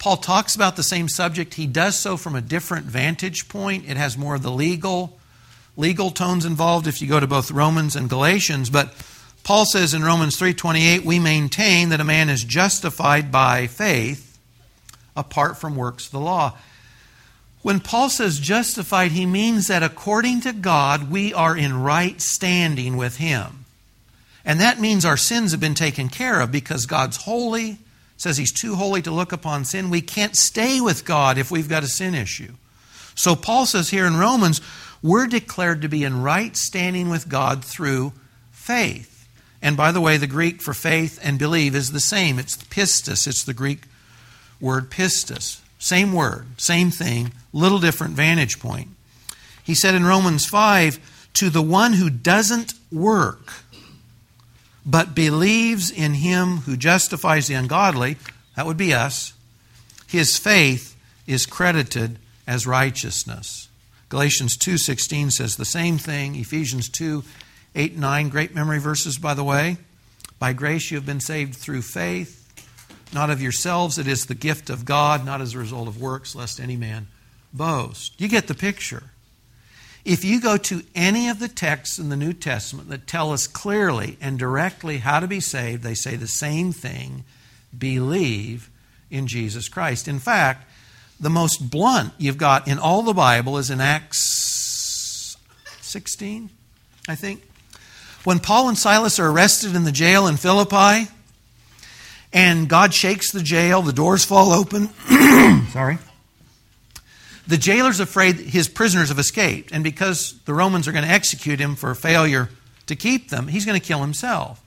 Paul 0.00 0.16
talks 0.16 0.54
about 0.54 0.76
the 0.76 0.82
same 0.82 1.08
subject. 1.08 1.54
He 1.54 1.66
does 1.66 1.96
so 1.96 2.16
from 2.16 2.34
a 2.34 2.40
different 2.40 2.86
vantage 2.86 3.48
point. 3.48 3.84
It 3.86 3.98
has 3.98 4.16
more 4.16 4.34
of 4.34 4.42
the 4.42 4.50
legal 4.50 5.18
legal 5.76 6.10
tones 6.10 6.44
involved 6.44 6.86
if 6.86 7.00
you 7.00 7.06
go 7.06 7.20
to 7.20 7.26
both 7.26 7.50
Romans 7.50 7.94
and 7.94 8.08
Galatians, 8.08 8.70
but 8.70 8.92
Paul 9.44 9.64
says 9.64 9.94
in 9.94 10.02
Romans 10.02 10.36
3:28, 10.36 11.04
"We 11.04 11.18
maintain 11.18 11.90
that 11.90 12.00
a 12.00 12.04
man 12.04 12.28
is 12.28 12.42
justified 12.44 13.30
by 13.30 13.66
faith 13.66 14.38
apart 15.14 15.58
from 15.58 15.76
works 15.76 16.06
of 16.06 16.12
the 16.12 16.20
law." 16.20 16.54
When 17.62 17.80
Paul 17.80 18.08
says 18.08 18.40
justified, 18.40 19.12
he 19.12 19.26
means 19.26 19.66
that 19.66 19.82
according 19.82 20.40
to 20.42 20.52
God, 20.52 21.10
we 21.10 21.34
are 21.34 21.56
in 21.56 21.74
right 21.74 22.20
standing 22.20 22.96
with 22.96 23.16
him. 23.16 23.66
And 24.46 24.58
that 24.60 24.80
means 24.80 25.04
our 25.04 25.18
sins 25.18 25.50
have 25.50 25.60
been 25.60 25.74
taken 25.74 26.08
care 26.08 26.40
of 26.40 26.50
because 26.50 26.86
God's 26.86 27.18
holy, 27.18 27.78
says 28.20 28.36
he's 28.36 28.52
too 28.52 28.74
holy 28.74 29.00
to 29.00 29.10
look 29.10 29.32
upon 29.32 29.64
sin. 29.64 29.88
We 29.88 30.02
can't 30.02 30.36
stay 30.36 30.78
with 30.78 31.06
God 31.06 31.38
if 31.38 31.50
we've 31.50 31.68
got 31.68 31.84
a 31.84 31.88
sin 31.88 32.14
issue. 32.14 32.52
So 33.14 33.34
Paul 33.34 33.64
says 33.64 33.88
here 33.88 34.06
in 34.06 34.16
Romans, 34.18 34.60
we're 35.02 35.26
declared 35.26 35.80
to 35.82 35.88
be 35.88 36.04
in 36.04 36.22
right 36.22 36.54
standing 36.54 37.08
with 37.08 37.30
God 37.30 37.64
through 37.64 38.12
faith. 38.50 39.26
And 39.62 39.74
by 39.74 39.90
the 39.90 40.02
way, 40.02 40.18
the 40.18 40.26
Greek 40.26 40.60
for 40.60 40.74
faith 40.74 41.18
and 41.22 41.38
believe 41.38 41.74
is 41.74 41.92
the 41.92 42.00
same. 42.00 42.38
It's 42.38 42.58
pistis. 42.58 43.26
It's 43.26 43.42
the 43.42 43.54
Greek 43.54 43.84
word 44.60 44.90
pistis. 44.90 45.60
Same 45.78 46.12
word, 46.12 46.46
same 46.58 46.90
thing, 46.90 47.32
little 47.54 47.78
different 47.78 48.12
vantage 48.12 48.60
point. 48.60 48.88
He 49.64 49.74
said 49.74 49.94
in 49.94 50.04
Romans 50.04 50.44
5, 50.44 51.30
to 51.32 51.48
the 51.48 51.62
one 51.62 51.94
who 51.94 52.10
doesn't 52.10 52.74
work, 52.92 53.64
but 54.90 55.14
believes 55.14 55.90
in 55.90 56.14
him 56.14 56.58
who 56.58 56.76
justifies 56.76 57.46
the 57.46 57.54
ungodly, 57.54 58.16
that 58.56 58.66
would 58.66 58.76
be 58.76 58.92
us, 58.92 59.32
his 60.08 60.36
faith 60.36 60.96
is 61.26 61.46
credited 61.46 62.18
as 62.46 62.66
righteousness. 62.66 63.68
Galatians 64.08 64.56
2:16 64.56 65.30
says 65.30 65.54
the 65.54 65.64
same 65.64 65.96
thing. 65.96 66.34
Ephesians 66.34 66.88
2 66.88 67.22
8 67.76 67.96
9, 67.96 68.28
great 68.28 68.52
memory 68.52 68.80
verses, 68.80 69.16
by 69.16 69.34
the 69.34 69.44
way. 69.44 69.78
By 70.40 70.52
grace 70.52 70.90
you 70.90 70.96
have 70.96 71.06
been 71.06 71.20
saved 71.20 71.54
through 71.54 71.82
faith, 71.82 72.48
not 73.12 73.30
of 73.30 73.40
yourselves. 73.40 73.98
It 73.98 74.08
is 74.08 74.26
the 74.26 74.34
gift 74.34 74.70
of 74.70 74.84
God, 74.84 75.24
not 75.24 75.40
as 75.40 75.54
a 75.54 75.58
result 75.58 75.86
of 75.86 76.00
works, 76.00 76.34
lest 76.34 76.58
any 76.58 76.76
man 76.76 77.06
boast. 77.52 78.20
You 78.20 78.26
get 78.26 78.48
the 78.48 78.54
picture. 78.54 79.09
If 80.04 80.24
you 80.24 80.40
go 80.40 80.56
to 80.56 80.82
any 80.94 81.28
of 81.28 81.38
the 81.38 81.48
texts 81.48 81.98
in 81.98 82.08
the 82.08 82.16
New 82.16 82.32
Testament 82.32 82.88
that 82.88 83.06
tell 83.06 83.32
us 83.32 83.46
clearly 83.46 84.16
and 84.20 84.38
directly 84.38 84.98
how 84.98 85.20
to 85.20 85.26
be 85.26 85.40
saved, 85.40 85.82
they 85.82 85.94
say 85.94 86.16
the 86.16 86.26
same 86.26 86.72
thing 86.72 87.24
believe 87.76 88.70
in 89.10 89.26
Jesus 89.26 89.68
Christ. 89.68 90.08
In 90.08 90.18
fact, 90.18 90.66
the 91.18 91.30
most 91.30 91.70
blunt 91.70 92.14
you've 92.16 92.38
got 92.38 92.66
in 92.66 92.78
all 92.78 93.02
the 93.02 93.12
Bible 93.12 93.58
is 93.58 93.70
in 93.70 93.80
Acts 93.80 95.36
16, 95.82 96.48
I 97.08 97.14
think. 97.14 97.42
When 98.24 98.38
Paul 98.38 98.68
and 98.68 98.78
Silas 98.78 99.18
are 99.18 99.30
arrested 99.30 99.76
in 99.76 99.84
the 99.84 99.92
jail 99.92 100.26
in 100.26 100.36
Philippi, 100.36 101.10
and 102.32 102.68
God 102.68 102.94
shakes 102.94 103.32
the 103.32 103.42
jail, 103.42 103.82
the 103.82 103.92
doors 103.92 104.24
fall 104.24 104.52
open. 104.52 104.88
Sorry. 105.72 105.98
The 107.50 107.58
jailer's 107.58 107.98
afraid 107.98 108.36
his 108.36 108.68
prisoners 108.68 109.08
have 109.08 109.18
escaped, 109.18 109.72
and 109.72 109.82
because 109.82 110.38
the 110.44 110.54
Romans 110.54 110.86
are 110.86 110.92
going 110.92 111.04
to 111.04 111.10
execute 111.10 111.58
him 111.58 111.74
for 111.74 111.92
failure 111.96 112.48
to 112.86 112.94
keep 112.94 113.28
them, 113.28 113.48
he's 113.48 113.66
going 113.66 113.78
to 113.78 113.84
kill 113.84 114.02
himself. 114.02 114.64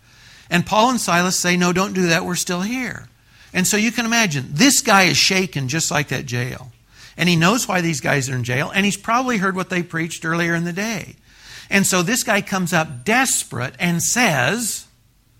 And 0.49 0.65
Paul 0.65 0.89
and 0.89 0.99
Silas 0.99 1.39
say, 1.39 1.55
No, 1.55 1.71
don't 1.71 1.93
do 1.93 2.07
that, 2.07 2.25
we're 2.25 2.35
still 2.35 2.59
here. 2.59 3.07
And 3.53 3.65
so 3.65 3.77
you 3.77 3.89
can 3.93 4.05
imagine, 4.05 4.47
this 4.49 4.81
guy 4.81 5.03
is 5.03 5.15
shaken 5.15 5.69
just 5.69 5.91
like 5.91 6.09
that 6.09 6.25
jail. 6.25 6.73
And 7.15 7.29
he 7.29 7.37
knows 7.37 7.69
why 7.69 7.79
these 7.79 8.01
guys 8.01 8.29
are 8.29 8.35
in 8.35 8.43
jail, 8.43 8.69
and 8.75 8.83
he's 8.83 8.97
probably 8.97 9.37
heard 9.37 9.55
what 9.55 9.69
they 9.69 9.81
preached 9.81 10.25
earlier 10.25 10.53
in 10.53 10.65
the 10.65 10.73
day. 10.73 11.15
And 11.69 11.87
so 11.87 12.01
this 12.01 12.23
guy 12.23 12.41
comes 12.41 12.73
up 12.73 13.05
desperate 13.05 13.75
and 13.79 14.03
says, 14.03 14.87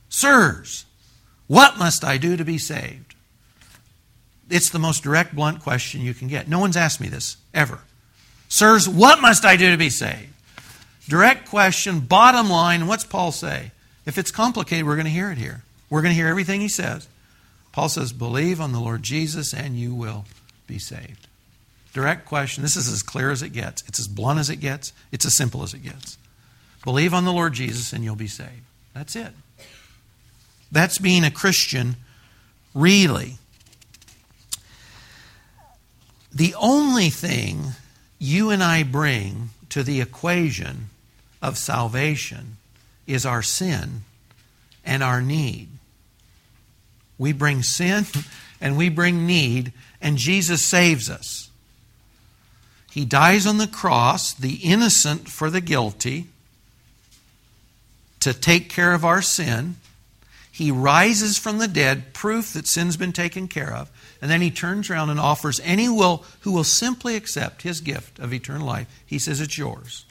Sirs, 0.07 0.85
what 1.47 1.77
must 1.77 2.05
I 2.05 2.17
do 2.17 2.37
to 2.37 2.45
be 2.45 2.57
saved? 2.57 3.02
It's 4.49 4.69
the 4.69 4.79
most 4.79 5.03
direct, 5.03 5.35
blunt 5.35 5.61
question 5.61 6.01
you 6.01 6.13
can 6.13 6.27
get. 6.27 6.47
No 6.47 6.59
one's 6.59 6.77
asked 6.77 6.99
me 6.99 7.07
this, 7.07 7.37
ever. 7.53 7.79
Sirs, 8.49 8.87
what 8.87 9.21
must 9.21 9.45
I 9.45 9.55
do 9.55 9.71
to 9.71 9.77
be 9.77 9.89
saved? 9.89 10.33
Direct 11.07 11.49
question, 11.49 12.01
bottom 12.01 12.49
line, 12.49 12.87
what's 12.87 13.03
Paul 13.03 13.31
say? 13.31 13.71
If 14.05 14.17
it's 14.17 14.31
complicated, 14.31 14.85
we're 14.85 14.95
going 14.95 15.05
to 15.05 15.11
hear 15.11 15.31
it 15.31 15.37
here. 15.37 15.63
We're 15.89 16.01
going 16.01 16.11
to 16.11 16.15
hear 16.15 16.27
everything 16.27 16.61
he 16.61 16.69
says. 16.69 17.07
Paul 17.71 17.89
says, 17.89 18.13
Believe 18.13 18.61
on 18.61 18.71
the 18.71 18.79
Lord 18.79 19.03
Jesus 19.03 19.53
and 19.53 19.77
you 19.77 19.93
will 19.93 20.25
be 20.67 20.79
saved. 20.79 21.27
Direct 21.93 22.25
question. 22.25 22.63
This 22.63 22.75
is 22.75 22.87
as 22.87 23.03
clear 23.03 23.31
as 23.31 23.41
it 23.41 23.49
gets. 23.49 23.83
It's 23.87 23.99
as 23.99 24.07
blunt 24.07 24.39
as 24.39 24.49
it 24.49 24.57
gets. 24.57 24.93
It's 25.11 25.25
as 25.25 25.35
simple 25.35 25.63
as 25.63 25.73
it 25.73 25.83
gets. 25.83 26.17
Believe 26.83 27.13
on 27.13 27.25
the 27.25 27.33
Lord 27.33 27.53
Jesus 27.53 27.93
and 27.93 28.03
you'll 28.03 28.15
be 28.15 28.27
saved. 28.27 28.63
That's 28.93 29.15
it. 29.15 29.33
That's 30.71 30.97
being 30.97 31.23
a 31.23 31.31
Christian, 31.31 31.95
really. 32.73 33.37
The 36.33 36.55
only 36.55 37.09
thing 37.09 37.73
you 38.17 38.49
and 38.49 38.63
I 38.63 38.83
bring 38.83 39.49
to 39.69 39.83
the 39.83 40.01
equation 40.01 40.89
of 41.41 41.57
salvation 41.57 42.57
is 43.05 43.25
our 43.25 43.43
sin 43.43 44.01
and 44.83 45.03
our 45.03 45.21
need. 45.21 45.69
We 47.17 47.33
bring 47.33 47.63
sin 47.63 48.05
and 48.61 48.77
we 48.77 48.89
bring 48.89 49.27
need, 49.27 49.73
and 50.01 50.17
Jesus 50.17 50.65
saves 50.65 51.09
us. 51.09 51.49
He 52.91 53.05
dies 53.05 53.45
on 53.45 53.57
the 53.57 53.67
cross, 53.67 54.33
the 54.33 54.55
innocent 54.55 55.27
for 55.27 55.49
the 55.49 55.61
guilty, 55.61 56.27
to 58.19 58.33
take 58.33 58.69
care 58.69 58.93
of 58.93 59.03
our 59.03 59.21
sin. 59.21 59.75
He 60.53 60.69
rises 60.69 61.39
from 61.39 61.57
the 61.57 61.67
dead, 61.67 62.13
proof 62.13 62.53
that 62.53 62.67
sin's 62.67 62.95
been 62.95 63.11
taken 63.11 63.47
care 63.47 63.73
of. 63.73 63.89
And 64.21 64.29
then 64.29 64.39
he 64.39 64.51
turns 64.51 64.87
around 64.87 65.09
and 65.09 65.19
offers 65.19 65.59
any 65.63 65.89
will 65.89 66.23
who 66.41 66.51
will 66.51 66.63
simply 66.63 67.15
accept 67.15 67.63
his 67.63 67.81
gift 67.81 68.19
of 68.19 68.31
eternal 68.31 68.67
life. 68.67 68.87
He 69.03 69.17
says, 69.17 69.41
It's 69.41 69.57
yours. 69.57 70.05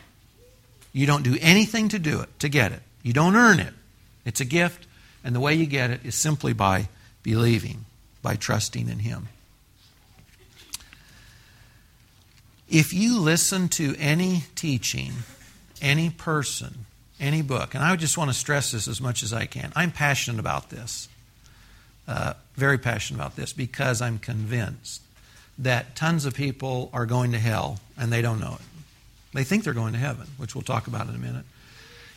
You 0.93 1.07
don't 1.07 1.23
do 1.23 1.39
anything 1.41 1.89
to 1.91 1.99
do 2.01 2.21
it, 2.21 2.41
to 2.41 2.49
get 2.49 2.73
it. 2.73 2.83
You 3.05 3.13
don't 3.13 3.37
earn 3.37 3.61
it. 3.61 3.73
It's 4.25 4.41
a 4.41 4.45
gift, 4.45 4.89
and 5.23 5.33
the 5.33 5.39
way 5.39 5.55
you 5.55 5.65
get 5.65 5.91
it 5.91 6.01
is 6.05 6.17
simply 6.17 6.53
by 6.53 6.89
believing, 7.23 7.85
by 8.21 8.35
trusting 8.35 8.89
in 8.89 8.99
him. 8.99 9.29
If 12.69 12.93
you 12.93 13.21
listen 13.21 13.69
to 13.71 13.95
any 13.97 14.43
teaching, 14.57 15.13
any 15.81 16.11
person, 16.11 16.87
any 17.23 17.41
book, 17.41 17.75
and 17.75 17.83
I 17.83 17.95
just 17.97 18.19
want 18.19 18.31
to 18.31 18.37
stress 18.37 18.73
this 18.73 18.89
as 18.89 19.01
much 19.01 19.23
as 19.23 19.33
I 19.33 19.47
can, 19.47 19.73
I'm 19.75 19.93
passionate 19.93 20.41
about 20.41 20.69
this, 20.69 21.09
uh, 22.07 22.35
very 22.57 22.77
passionate 22.77 23.21
about 23.21 23.37
this, 23.37 23.53
because 23.53 24.03
I'm 24.03 24.19
convinced 24.19 25.01
that 25.59 25.95
tons 25.95 26.27
of 26.27 26.35
people 26.35 26.91
are 26.93 27.07
going 27.07 27.33
to 27.33 27.39
hell 27.39 27.79
and 27.97 28.13
they 28.13 28.21
don't 28.21 28.41
know 28.41 28.55
it. 28.55 28.67
They 29.33 29.45
think 29.45 29.65
they're 29.65 29.73
going 29.73 29.93
to 29.93 29.99
heaven, 29.99 30.27
which 30.37 30.55
we'll 30.55 30.63
talk 30.63 30.87
about 30.87 31.09
in 31.09 31.15
a 31.15 31.19
minute. 31.19 31.45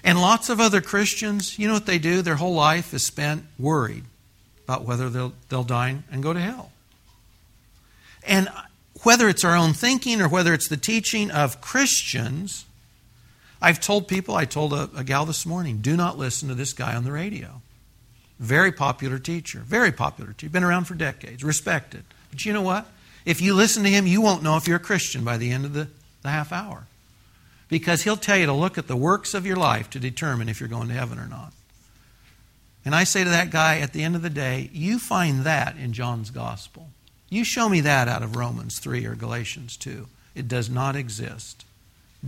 And 0.04 0.20
lots 0.20 0.50
of 0.50 0.60
other 0.60 0.82
Christians, 0.82 1.58
you 1.58 1.68
know 1.68 1.74
what 1.74 1.86
they 1.86 2.00
do? 2.00 2.22
Their 2.22 2.36
whole 2.36 2.54
life 2.54 2.94
is 2.94 3.06
spent 3.06 3.46
worried 3.58 4.04
about 4.66 4.84
whether 4.84 5.10
they'll, 5.10 5.34
they'll 5.50 5.64
die 5.64 5.98
and 6.12 6.24
go 6.24 6.34
to 6.34 6.40
hell. 6.40 6.72
And 8.28 8.50
whether 9.04 9.30
it's 9.30 9.44
our 9.44 9.56
own 9.56 9.74
thinking 9.74 10.22
or 10.22 10.28
whether 10.28 10.54
it's 10.54 10.68
the 10.68 10.78
teaching 10.78 11.30
of 11.32 11.62
Christians, 11.62 12.66
I've 13.66 13.80
told 13.80 14.08
people, 14.08 14.36
I 14.36 14.46
told 14.46 14.74
a, 14.74 14.92
a, 14.96 15.04
gal 15.04 15.26
this 15.26 15.44
morning, 15.44 15.80
do 15.80 15.98
not 15.98 16.20
listen 16.20 16.50
to 16.50 16.54
this 16.54 16.72
guy 16.72 16.96
on 16.96 17.04
the 17.04 17.12
radio. 17.12 17.64
Very 18.38 18.72
popular 18.72 19.18
teacher, 19.18 19.58
very 19.58 19.92
popular 19.92 20.34
teacher, 20.34 20.52
been 20.52 20.64
around 20.64 20.86
for 20.86 20.94
decades, 20.94 21.44
respected. 21.44 22.04
But 22.30 22.46
you 22.46 22.54
know 22.54 22.62
what? 22.62 22.86
If 23.26 23.42
you 23.42 23.56
listen 23.56 23.82
to 23.82 23.90
him, 23.90 24.06
you 24.06 24.22
won't 24.22 24.44
know 24.44 24.56
if 24.56 24.68
you're 24.68 24.78
a 24.78 24.80
Christian 24.80 25.24
by 25.24 25.38
the 25.38 25.50
end 25.50 25.66
of 25.66 25.74
the, 25.74 25.88
the 26.22 26.30
half 26.30 26.52
hour. 26.52 26.86
Because 27.68 28.04
he'll 28.04 28.18
tell 28.18 28.38
you 28.38 28.46
to 28.46 28.54
look 28.54 28.78
at 28.78 28.88
the 28.88 28.96
works 28.96 29.34
of 29.34 29.48
your 29.48 29.56
life 29.56 29.90
to 29.90 30.00
determine 30.00 30.48
if 30.48 30.60
you're 30.60 30.70
going 30.70 30.90
to 30.90 30.94
heaven 30.94 31.18
or 31.18 31.28
not. 31.28 31.52
And 32.86 32.94
I 32.94 33.04
say 33.04 33.24
to 33.24 33.32
that 33.32 33.50
guy 33.50 33.80
at 33.80 33.94
the 33.94 34.04
end 34.04 34.16
of 34.16 34.22
the 34.22 34.30
day, 34.30 34.70
you 34.74 35.00
find 35.00 35.44
that 35.44 35.76
in 35.76 35.92
John's 35.92 36.30
gospel. 36.30 36.90
You 37.32 37.44
show 37.44 37.68
me 37.68 37.82
that 37.82 38.08
out 38.08 38.22
of 38.22 38.36
Romans 38.36 38.78
3 38.78 39.08
or 39.08 39.16
Galatians 39.16 39.76
2. 39.76 40.06
It 40.36 40.48
does 40.48 40.70
not 40.70 40.96
exist. 40.96 41.66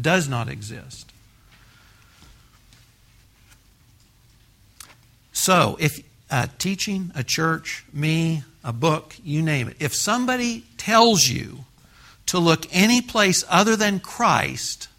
Does 0.02 0.28
not 0.28 0.50
exist. 0.50 1.13
So, 5.48 5.78
if 5.80 6.06
uh, 6.30 6.48
teaching, 6.60 7.14
a 7.16 7.24
church, 7.24 7.86
me, 7.94 8.44
a 8.66 8.74
book, 8.74 9.16
you 9.24 9.42
name 9.42 9.70
it, 9.70 9.78
if 9.80 9.96
somebody 9.96 10.66
tells 10.76 11.30
you 11.30 11.60
to 12.26 12.38
look 12.38 12.66
any 12.74 13.00
place 13.00 13.46
other 13.48 13.78
than 13.78 14.02
Christ 14.02 14.90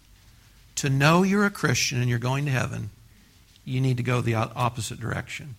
to 0.77 0.89
know 0.89 1.21
you're 1.21 1.45
a 1.45 1.51
Christian 1.51 2.01
and 2.01 2.09
you're 2.09 2.17
going 2.17 2.45
to 2.45 2.51
heaven, 2.51 2.89
you 3.63 3.79
need 3.79 3.97
to 3.97 4.01
go 4.01 4.21
the 4.21 4.33
opposite 4.33 4.99
direction. 4.99 5.53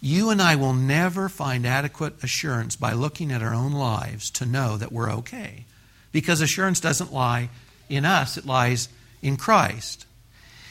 You 0.00 0.30
and 0.30 0.42
I 0.42 0.56
will 0.56 0.74
never 0.74 1.28
find 1.28 1.64
adequate 1.64 2.24
assurance 2.24 2.74
by 2.74 2.92
looking 2.92 3.30
at 3.30 3.40
our 3.40 3.54
own 3.54 3.70
lives 3.70 4.32
to 4.32 4.46
know 4.46 4.78
that 4.78 4.90
we're 4.90 5.12
okay. 5.12 5.64
Because 6.10 6.40
assurance 6.40 6.80
doesn't 6.80 7.12
lie 7.12 7.50
in 7.88 8.04
us, 8.04 8.36
it 8.36 8.44
lies 8.44 8.88
in 9.22 9.36
Christ. 9.36 10.06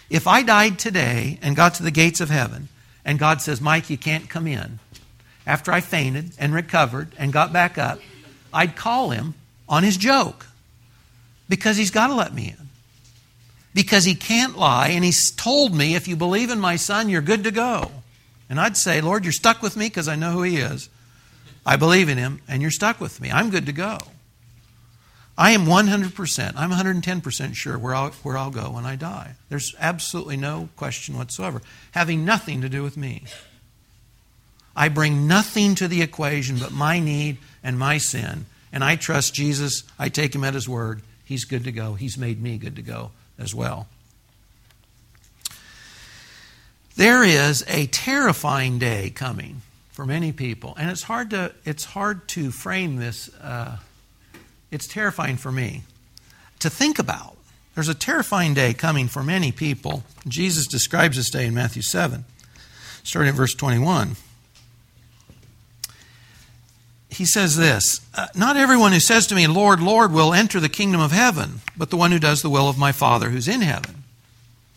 If 0.10 0.28
I 0.28 0.44
died 0.44 0.78
today 0.78 1.40
and 1.42 1.56
got 1.56 1.76
to 1.76 1.84
the 1.84 1.92
gates 1.92 2.20
of 2.20 2.30
heaven, 2.30 2.68
and 3.06 3.20
God 3.20 3.42
says, 3.42 3.62
Mike, 3.62 3.90
you 3.90 3.98
can't 3.98 4.30
come 4.30 4.48
in, 4.48 4.80
after 5.46 5.72
I 5.72 5.82
fainted 5.82 6.32
and 6.38 6.54
recovered 6.54 7.14
and 7.18 7.34
got 7.34 7.52
back 7.52 7.78
up, 7.78 8.00
I'd 8.54 8.76
call 8.76 9.10
him 9.10 9.34
on 9.68 9.84
his 9.84 9.98
joke 9.98 10.48
because 11.48 11.78
he's 11.78 11.92
got 11.92 12.08
to 12.08 12.16
let 12.16 12.34
me 12.34 12.56
in. 12.58 12.70
Because 13.74 14.04
he 14.04 14.16
can't 14.16 14.58
lie, 14.58 14.90
and 14.90 15.04
he's 15.04 15.32
told 15.32 15.76
me, 15.76 15.96
if 15.96 16.08
you 16.08 16.16
believe 16.16 16.50
in 16.50 16.60
my 16.60 16.76
son, 16.76 17.08
you're 17.08 17.22
good 17.22 17.44
to 17.44 17.52
go. 17.52 17.92
And 18.50 18.60
I'd 18.60 18.76
say, 18.76 19.00
Lord, 19.00 19.24
you're 19.24 19.32
stuck 19.32 19.62
with 19.62 19.78
me 19.78 19.86
because 19.86 20.08
I 20.08 20.16
know 20.16 20.32
who 20.32 20.42
He 20.42 20.58
is. 20.58 20.90
I 21.66 21.76
believe 21.76 22.10
in 22.10 22.18
Him, 22.18 22.42
and 22.48 22.62
you're 22.62 22.72
stuck 22.72 23.00
with 23.00 23.22
me. 23.22 23.30
I'm 23.32 23.52
good 23.52 23.68
to 23.68 23.72
go. 23.72 24.00
I 25.40 25.52
am 25.52 25.66
100%, 25.66 26.54
I'm 26.58 26.70
110% 26.70 27.56
sure 27.56 27.80
where 27.80 27.96
I'll, 27.96 28.10
where 28.24 28.38
I'll 28.38 28.52
go 28.52 28.72
when 28.72 28.86
I 28.86 28.98
die. 28.98 29.36
There's 29.48 29.74
absolutely 29.80 30.36
no 30.36 30.68
question 30.76 31.18
whatsoever, 31.18 31.62
having 31.92 32.26
nothing 32.26 32.60
to 32.60 32.68
do 32.68 32.84
with 32.84 32.98
me. 32.98 33.24
I 34.76 34.90
bring 34.90 35.28
nothing 35.28 35.76
to 35.76 35.88
the 35.88 36.02
equation 36.02 36.58
but 36.60 36.74
my 36.74 37.00
need 37.00 37.38
and 37.64 37.80
my 37.80 38.00
sin. 38.00 38.48
And 38.74 38.84
I 38.84 38.98
trust 38.98 39.34
Jesus. 39.34 39.84
I 39.98 40.10
take 40.10 40.36
him 40.36 40.44
at 40.44 40.54
his 40.54 40.68
word. 40.68 41.04
He's 41.24 41.46
good 41.46 41.64
to 41.64 41.72
go. 41.72 41.94
He's 41.94 42.18
made 42.18 42.42
me 42.42 42.58
good 42.58 42.76
to 42.76 42.82
go 42.82 43.12
as 43.38 43.56
well. 43.56 43.88
There 46.98 47.24
is 47.24 47.64
a 47.70 47.88
terrifying 47.88 48.78
day 48.78 49.10
coming 49.10 49.62
for 49.92 50.06
many 50.06 50.34
people, 50.34 50.76
and 50.78 50.92
it's 50.92 51.04
hard 51.04 51.30
to 51.30 51.54
it's 51.64 51.86
hard 51.86 52.28
to 52.30 52.52
frame 52.52 52.98
this. 52.98 53.34
Uh, 53.36 53.78
it's 54.72 54.88
terrifying 54.88 55.38
for 55.38 55.52
me 55.52 55.84
to 56.60 56.70
think 56.70 57.00
about. 57.00 57.36
There's 57.76 57.90
a 57.90 57.96
terrifying 57.96 58.54
day 58.54 58.74
coming 58.74 59.08
for 59.08 59.24
many 59.24 59.52
people. 59.52 60.04
Jesus 60.28 60.68
describes 60.68 61.18
this 61.18 61.30
day 61.30 61.46
in 61.46 61.54
Matthew 61.54 61.82
7, 61.82 62.26
starting 63.04 63.30
at 63.30 63.36
verse 63.36 63.54
21. 63.54 64.16
He 67.10 67.26
says 67.26 67.58
this 67.58 68.02
uh, 68.14 68.28
Not 68.36 68.58
everyone 68.58 68.92
who 68.92 69.00
says 69.00 69.28
to 69.28 69.36
me, 69.36 69.48
Lord, 69.48 69.80
Lord, 69.80 70.12
will 70.12 70.34
enter 70.34 70.60
the 70.60 70.70
kingdom 70.70 71.02
of 71.02 71.12
heaven, 71.12 71.62
but 71.76 71.90
the 71.90 71.98
one 71.98 72.12
who 72.12 72.20
does 72.20 72.42
the 72.42 72.50
will 72.50 72.70
of 72.70 72.78
my 72.78 72.92
Father 72.92 73.30
who's 73.30 73.48
in 73.48 73.62
heaven. 73.62 74.04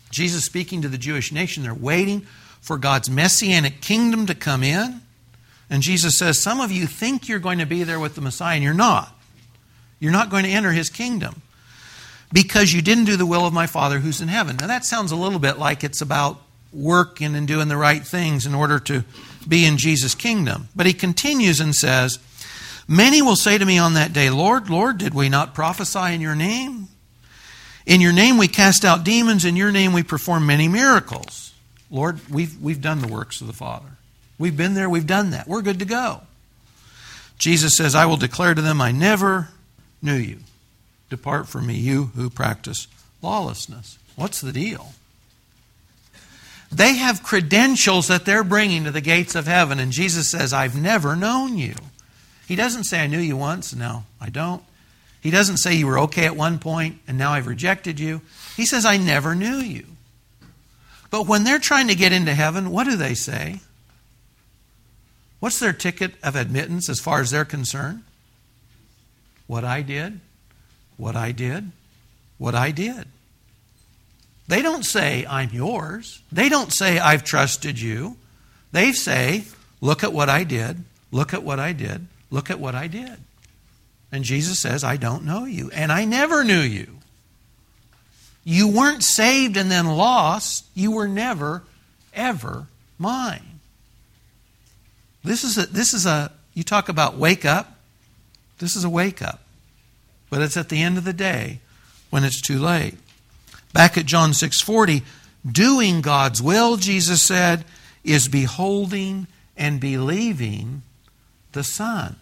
Jesus 0.09 0.45
speaking 0.45 0.81
to 0.81 0.87
the 0.87 0.97
Jewish 0.97 1.31
nation, 1.31 1.63
they're 1.63 1.73
waiting 1.73 2.21
for 2.61 2.77
God's 2.77 3.09
messianic 3.09 3.81
kingdom 3.81 4.25
to 4.27 4.35
come 4.35 4.63
in. 4.63 5.01
And 5.69 5.83
Jesus 5.83 6.17
says, 6.17 6.41
Some 6.41 6.61
of 6.61 6.71
you 6.71 6.87
think 6.87 7.27
you're 7.27 7.39
going 7.39 7.59
to 7.59 7.65
be 7.65 7.83
there 7.83 7.99
with 7.99 8.15
the 8.15 8.21
Messiah, 8.21 8.55
and 8.55 8.63
you're 8.63 8.73
not. 8.73 9.12
You're 10.03 10.11
not 10.11 10.29
going 10.29 10.43
to 10.43 10.49
enter 10.49 10.73
his 10.73 10.89
kingdom. 10.89 11.41
because 12.33 12.73
you 12.73 12.81
didn't 12.81 13.05
do 13.05 13.15
the 13.15 13.27
will 13.27 13.45
of 13.45 13.53
my 13.53 13.67
Father 13.67 13.99
who's 13.99 14.19
in 14.19 14.27
heaven. 14.27 14.57
Now, 14.57 14.67
that 14.67 14.83
sounds 14.83 15.11
a 15.11 15.15
little 15.15 15.37
bit 15.39 15.59
like 15.59 15.83
it's 15.83 16.01
about 16.01 16.41
working 16.73 17.35
and 17.35 17.47
doing 17.47 17.67
the 17.67 17.77
right 17.77 18.05
things 18.05 18.45
in 18.47 18.55
order 18.55 18.79
to 18.79 19.03
be 19.47 19.65
in 19.65 19.77
Jesus' 19.77 20.15
kingdom. 20.15 20.67
But 20.75 20.87
he 20.87 20.93
continues 20.93 21.59
and 21.59 21.75
says, 21.75 22.17
Many 22.87 23.21
will 23.21 23.35
say 23.35 23.57
to 23.57 23.65
me 23.65 23.77
on 23.77 23.93
that 23.93 24.11
day, 24.11 24.29
Lord, 24.29 24.69
Lord, 24.69 24.97
did 24.97 25.13
we 25.13 25.29
not 25.29 25.53
prophesy 25.53 26.13
in 26.13 26.21
your 26.21 26.35
name? 26.35 26.87
In 27.85 28.01
your 28.01 28.13
name 28.13 28.37
we 28.37 28.47
cast 28.47 28.83
out 28.83 29.05
demons, 29.05 29.45
in 29.45 29.55
your 29.55 29.71
name 29.71 29.93
we 29.93 30.03
perform 30.03 30.45
many 30.45 30.67
miracles. 30.67 31.53
Lord, 31.91 32.19
we've, 32.29 32.59
we've 32.59 32.81
done 32.81 32.99
the 32.99 33.07
works 33.07 33.39
of 33.41 33.47
the 33.47 33.53
Father. 33.53 33.91
We've 34.39 34.57
been 34.57 34.73
there, 34.73 34.89
we've 34.89 35.07
done 35.07 35.29
that. 35.29 35.47
We're 35.47 35.61
good 35.61 35.79
to 35.79 35.85
go. 35.85 36.21
Jesus 37.37 37.75
says, 37.75 37.93
I 37.93 38.05
will 38.07 38.17
declare 38.17 38.55
to 38.55 38.61
them, 38.61 38.81
I 38.81 38.91
never 38.91 39.49
knew 40.03 40.15
you. 40.15 40.39
Depart 41.09 41.47
from 41.47 41.67
me, 41.67 41.75
you 41.75 42.11
who 42.15 42.29
practice 42.29 42.87
lawlessness. 43.21 43.97
What's 44.15 44.41
the 44.41 44.51
deal? 44.51 44.93
They 46.71 46.95
have 46.95 47.23
credentials 47.23 48.07
that 48.07 48.25
they're 48.25 48.43
bringing 48.43 48.83
to 48.83 48.91
the 48.91 49.01
gates 49.01 49.35
of 49.35 49.45
heaven, 49.45 49.79
and 49.79 49.91
Jesus 49.91 50.29
says, 50.29 50.53
I've 50.53 50.79
never 50.79 51.15
known 51.15 51.57
you. 51.57 51.75
He 52.47 52.55
doesn't 52.55 52.85
say, 52.85 52.99
I 52.99 53.07
knew 53.07 53.19
you 53.19 53.37
once, 53.37 53.71
and 53.71 53.79
now 53.79 54.05
I 54.19 54.29
don't. 54.29 54.63
He 55.21 55.31
doesn't 55.31 55.57
say 55.57 55.75
you 55.75 55.87
were 55.87 55.99
okay 55.99 56.25
at 56.25 56.35
one 56.35 56.59
point, 56.59 56.99
and 57.07 57.17
now 57.17 57.31
I've 57.31 57.47
rejected 57.47 57.99
you. 57.99 58.21
He 58.57 58.65
says, 58.65 58.85
I 58.85 58.97
never 58.97 59.35
knew 59.35 59.57
you. 59.57 59.85
But 61.09 61.27
when 61.27 61.43
they're 61.43 61.59
trying 61.59 61.87
to 61.89 61.95
get 61.95 62.11
into 62.11 62.33
heaven, 62.33 62.71
what 62.71 62.85
do 62.85 62.95
they 62.95 63.13
say? 63.13 63.59
What's 65.39 65.59
their 65.59 65.73
ticket 65.73 66.13
of 66.23 66.35
admittance 66.35 66.89
as 66.89 66.99
far 66.99 67.21
as 67.21 67.29
they're 67.29 67.45
concerned? 67.45 68.03
What 69.47 69.63
I 69.63 69.81
did, 69.81 70.19
what 70.97 71.15
I 71.15 71.31
did, 71.31 71.71
what 72.37 72.55
I 72.55 72.71
did. 72.71 73.07
They 74.47 74.61
don't 74.61 74.83
say, 74.83 75.25
I'm 75.29 75.49
yours. 75.51 76.21
They 76.31 76.49
don't 76.49 76.71
say, 76.71 76.99
I've 76.99 77.23
trusted 77.23 77.79
you. 77.79 78.17
They 78.71 78.91
say, 78.91 79.43
Look 79.83 80.01
at 80.01 80.13
what 80.13 80.29
I 80.29 80.45
did, 80.45 80.81
look 81.11 81.33
at 81.33 81.43
what 81.43 81.59
I 81.59 81.73
did, 81.73 82.07
look 82.31 82.49
at 82.49 82.57
what 82.57 82.73
I 82.73 82.87
did. 82.87 83.17
And 84.13 84.23
Jesus 84.23 84.61
says, 84.61 84.81
I 84.81 84.95
don't 84.95 85.25
know 85.25 85.43
you, 85.43 85.71
and 85.71 85.91
I 85.91 86.05
never 86.05 86.45
knew 86.45 86.61
you. 86.61 86.87
You 88.45 88.69
weren't 88.69 89.03
saved 89.03 89.57
and 89.57 89.69
then 89.69 89.85
lost. 89.85 90.65
You 90.73 90.91
were 90.91 91.09
never, 91.09 91.63
ever 92.13 92.67
mine. 92.97 93.59
This 95.21 95.43
is 95.43 95.57
a, 95.57 95.65
this 95.65 95.93
is 95.93 96.05
a 96.05 96.31
you 96.53 96.63
talk 96.63 96.87
about 96.87 97.17
wake 97.17 97.43
up. 97.43 97.72
This 98.63 98.77
is 98.77 98.85
a 98.85 98.89
wake 98.89 99.21
up. 99.21 99.41
But 100.29 100.41
it's 100.41 100.55
at 100.55 100.69
the 100.69 100.81
end 100.81 100.97
of 100.97 101.03
the 101.03 101.11
day 101.11 101.59
when 102.09 102.23
it's 102.23 102.41
too 102.41 102.57
late. 102.57 102.95
Back 103.73 103.97
at 103.97 104.05
John 104.05 104.31
6:40, 104.31 105.03
doing 105.45 105.99
God's 105.99 106.41
will, 106.41 106.77
Jesus 106.77 107.21
said, 107.21 107.65
is 108.05 108.29
beholding 108.29 109.27
and 109.57 109.81
believing 109.81 110.81
the 111.51 111.63
Son. 111.63 112.15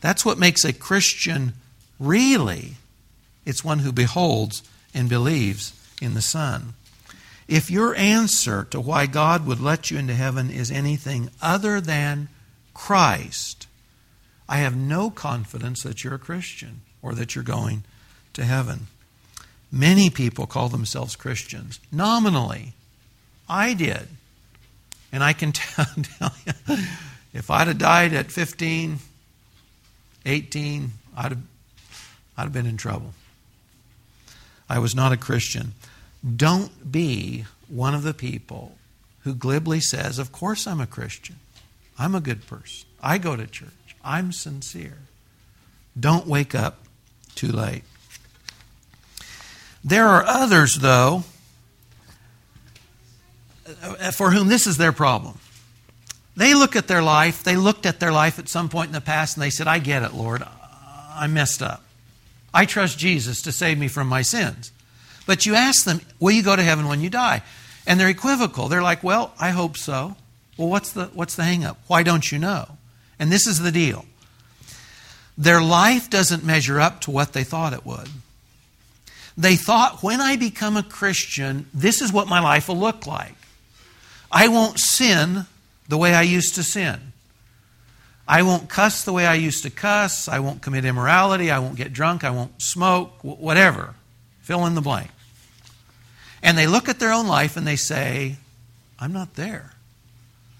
That's 0.00 0.24
what 0.24 0.38
makes 0.38 0.64
a 0.64 0.72
Christian 0.72 1.52
really. 2.00 2.76
It's 3.44 3.62
one 3.62 3.80
who 3.80 3.92
beholds 3.92 4.62
and 4.94 5.06
believes 5.06 5.74
in 6.00 6.14
the 6.14 6.22
Son. 6.22 6.72
If 7.46 7.70
your 7.70 7.94
answer 7.94 8.64
to 8.70 8.80
why 8.80 9.04
God 9.04 9.46
would 9.46 9.60
let 9.60 9.90
you 9.90 9.98
into 9.98 10.14
heaven 10.14 10.50
is 10.50 10.70
anything 10.70 11.28
other 11.42 11.78
than 11.78 12.28
Christ, 12.72 13.65
I 14.48 14.58
have 14.58 14.76
no 14.76 15.10
confidence 15.10 15.82
that 15.82 16.04
you're 16.04 16.14
a 16.14 16.18
Christian 16.18 16.82
or 17.02 17.14
that 17.14 17.34
you're 17.34 17.44
going 17.44 17.84
to 18.34 18.44
heaven. 18.44 18.86
Many 19.72 20.10
people 20.10 20.46
call 20.46 20.68
themselves 20.68 21.16
Christians. 21.16 21.80
Nominally, 21.90 22.72
I 23.48 23.74
did. 23.74 24.08
And 25.12 25.24
I 25.24 25.32
can 25.32 25.52
tell 25.52 25.86
you, 25.98 26.76
if 27.32 27.50
I'd 27.50 27.68
have 27.68 27.78
died 27.78 28.12
at 28.12 28.30
15, 28.30 28.98
18, 30.24 30.92
I'd 31.16 31.22
have, 31.30 31.42
I'd 32.36 32.42
have 32.44 32.52
been 32.52 32.66
in 32.66 32.76
trouble. 32.76 33.14
I 34.68 34.78
was 34.78 34.94
not 34.94 35.12
a 35.12 35.16
Christian. 35.16 35.74
Don't 36.36 36.90
be 36.90 37.44
one 37.68 37.94
of 37.94 38.02
the 38.02 38.14
people 38.14 38.76
who 39.20 39.34
glibly 39.34 39.80
says, 39.80 40.18
Of 40.18 40.32
course 40.32 40.66
I'm 40.66 40.80
a 40.80 40.86
Christian. 40.86 41.36
I'm 41.98 42.14
a 42.14 42.20
good 42.20 42.46
person. 42.46 42.86
I 43.02 43.18
go 43.18 43.36
to 43.36 43.46
church. 43.46 43.68
I'm 44.06 44.30
sincere. 44.30 44.98
Don't 45.98 46.26
wake 46.26 46.54
up 46.54 46.78
too 47.34 47.48
late. 47.48 47.82
There 49.84 50.06
are 50.06 50.24
others, 50.24 50.76
though, 50.76 51.24
uh, 53.82 54.12
for 54.12 54.30
whom 54.30 54.48
this 54.48 54.66
is 54.66 54.76
their 54.76 54.92
problem. 54.92 55.38
They 56.36 56.54
look 56.54 56.76
at 56.76 56.86
their 56.86 57.02
life, 57.02 57.42
they 57.42 57.56
looked 57.56 57.86
at 57.86 57.98
their 57.98 58.12
life 58.12 58.38
at 58.38 58.48
some 58.48 58.68
point 58.68 58.88
in 58.88 58.92
the 58.92 59.00
past 59.00 59.36
and 59.36 59.42
they 59.42 59.50
said, 59.50 59.66
I 59.66 59.78
get 59.78 60.02
it, 60.02 60.12
Lord. 60.12 60.42
I 61.14 61.26
messed 61.26 61.62
up. 61.62 61.82
I 62.52 62.64
trust 62.66 62.98
Jesus 62.98 63.42
to 63.42 63.52
save 63.52 63.78
me 63.78 63.88
from 63.88 64.06
my 64.06 64.22
sins. 64.22 64.70
But 65.26 65.46
you 65.46 65.54
ask 65.54 65.84
them, 65.84 66.00
will 66.20 66.32
you 66.32 66.42
go 66.42 66.54
to 66.54 66.62
heaven 66.62 66.88
when 66.88 67.00
you 67.00 67.10
die? 67.10 67.42
And 67.86 67.98
they're 67.98 68.08
equivocal. 68.08 68.68
They're 68.68 68.82
like, 68.82 69.02
well, 69.02 69.34
I 69.40 69.50
hope 69.50 69.76
so. 69.76 70.16
Well, 70.56 70.68
what's 70.68 70.92
the, 70.92 71.06
what's 71.06 71.34
the 71.34 71.44
hang 71.44 71.64
up? 71.64 71.78
Why 71.86 72.02
don't 72.02 72.30
you 72.30 72.38
know? 72.38 72.75
And 73.18 73.32
this 73.32 73.46
is 73.46 73.60
the 73.60 73.72
deal 73.72 74.04
their 75.38 75.60
life 75.60 76.08
doesn't 76.08 76.44
measure 76.44 76.80
up 76.80 77.02
to 77.02 77.10
what 77.10 77.34
they 77.34 77.44
thought 77.44 77.74
it 77.74 77.84
would. 77.84 78.08
They 79.36 79.56
thought, 79.56 80.02
when 80.02 80.20
I 80.20 80.36
become 80.36 80.78
a 80.78 80.82
Christian, 80.82 81.66
this 81.74 82.00
is 82.00 82.10
what 82.10 82.26
my 82.26 82.40
life 82.40 82.68
will 82.68 82.78
look 82.78 83.06
like. 83.06 83.34
I 84.32 84.48
won't 84.48 84.78
sin 84.78 85.44
the 85.88 85.98
way 85.98 86.14
I 86.14 86.22
used 86.22 86.54
to 86.54 86.62
sin. 86.62 87.12
I 88.26 88.42
won't 88.42 88.68
cuss 88.68 89.04
the 89.04 89.12
way 89.12 89.26
I 89.26 89.34
used 89.34 89.62
to 89.62 89.70
cuss. 89.70 90.26
I 90.26 90.38
won't 90.38 90.62
commit 90.62 90.84
immorality. 90.84 91.50
I 91.50 91.58
won't 91.58 91.76
get 91.76 91.92
drunk. 91.92 92.24
I 92.24 92.30
won't 92.30 92.60
smoke. 92.60 93.22
Whatever. 93.22 93.94
Fill 94.40 94.66
in 94.66 94.74
the 94.74 94.80
blank. 94.80 95.10
And 96.42 96.56
they 96.56 96.66
look 96.66 96.88
at 96.88 96.98
their 96.98 97.12
own 97.12 97.26
life 97.26 97.56
and 97.56 97.66
they 97.66 97.76
say, 97.76 98.36
I'm 98.98 99.12
not 99.12 99.34
there. 99.34 99.72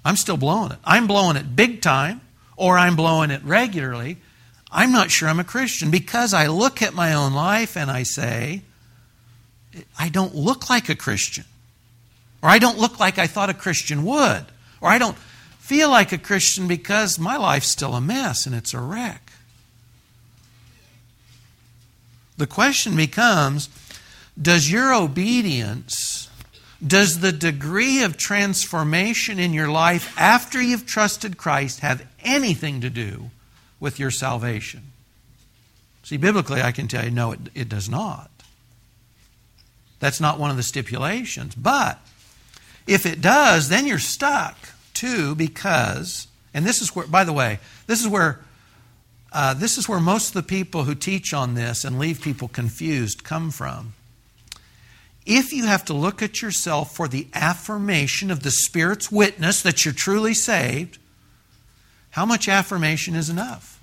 I'm 0.04 0.16
still 0.16 0.36
blowing 0.36 0.72
it. 0.72 0.78
I'm 0.84 1.06
blowing 1.06 1.36
it 1.36 1.56
big 1.56 1.80
time, 1.80 2.20
or 2.56 2.78
I'm 2.78 2.96
blowing 2.96 3.30
it 3.30 3.42
regularly. 3.44 4.18
I'm 4.70 4.92
not 4.92 5.10
sure 5.10 5.28
I'm 5.28 5.40
a 5.40 5.44
Christian 5.44 5.90
because 5.90 6.34
I 6.34 6.48
look 6.48 6.82
at 6.82 6.94
my 6.94 7.14
own 7.14 7.32
life 7.32 7.76
and 7.76 7.90
I 7.90 8.02
say, 8.02 8.62
I 9.98 10.08
don't 10.08 10.34
look 10.34 10.68
like 10.68 10.88
a 10.88 10.94
Christian. 10.94 11.44
Or 12.42 12.48
I 12.48 12.58
don't 12.58 12.78
look 12.78 12.98
like 12.98 13.18
I 13.18 13.26
thought 13.26 13.50
a 13.50 13.54
Christian 13.54 14.04
would. 14.04 14.44
Or 14.80 14.88
I 14.88 14.98
don't 14.98 15.16
feel 15.58 15.90
like 15.90 16.12
a 16.12 16.18
Christian 16.18 16.68
because 16.68 17.18
my 17.18 17.36
life's 17.36 17.68
still 17.68 17.94
a 17.94 18.00
mess 18.00 18.46
and 18.46 18.54
it's 18.54 18.74
a 18.74 18.80
wreck. 18.80 19.32
The 22.36 22.46
question 22.46 22.96
becomes 22.96 23.68
Does 24.40 24.70
your 24.70 24.94
obedience, 24.94 26.28
does 26.86 27.20
the 27.20 27.32
degree 27.32 28.02
of 28.02 28.16
transformation 28.16 29.38
in 29.38 29.52
your 29.52 29.68
life 29.68 30.14
after 30.18 30.60
you've 30.60 30.86
trusted 30.86 31.36
Christ 31.36 31.80
have 31.80 32.06
anything 32.26 32.82
to 32.82 32.90
do 32.90 33.30
with 33.80 33.98
your 33.98 34.10
salvation? 34.10 34.92
See, 36.02 36.18
biblically, 36.18 36.60
I 36.60 36.72
can 36.72 36.88
tell 36.88 37.04
you, 37.04 37.10
no, 37.10 37.32
it, 37.32 37.40
it 37.54 37.68
does 37.68 37.88
not. 37.88 38.30
That's 39.98 40.20
not 40.20 40.38
one 40.38 40.50
of 40.50 40.56
the 40.56 40.62
stipulations. 40.62 41.54
But 41.54 41.98
if 42.86 43.06
it 43.06 43.20
does, 43.20 43.68
then 43.68 43.86
you're 43.86 43.98
stuck 43.98 44.56
too, 44.92 45.34
because, 45.34 46.26
and 46.52 46.66
this 46.66 46.82
is 46.82 46.94
where, 46.94 47.06
by 47.06 47.24
the 47.24 47.32
way, 47.32 47.58
this 47.86 48.00
is 48.00 48.08
where 48.08 48.40
uh, 49.32 49.52
this 49.52 49.76
is 49.76 49.88
where 49.88 50.00
most 50.00 50.28
of 50.28 50.34
the 50.34 50.42
people 50.42 50.84
who 50.84 50.94
teach 50.94 51.34
on 51.34 51.54
this 51.54 51.84
and 51.84 51.98
leave 51.98 52.22
people 52.22 52.48
confused 52.48 53.22
come 53.24 53.50
from. 53.50 53.92
If 55.26 55.52
you 55.52 55.66
have 55.66 55.84
to 55.86 55.92
look 55.92 56.22
at 56.22 56.40
yourself 56.40 56.94
for 56.94 57.08
the 57.08 57.26
affirmation 57.34 58.30
of 58.30 58.42
the 58.42 58.50
Spirit's 58.50 59.10
witness 59.10 59.60
that 59.62 59.84
you're 59.84 59.92
truly 59.92 60.32
saved, 60.32 60.98
how 62.16 62.24
much 62.24 62.48
affirmation 62.48 63.14
is 63.14 63.28
enough? 63.28 63.78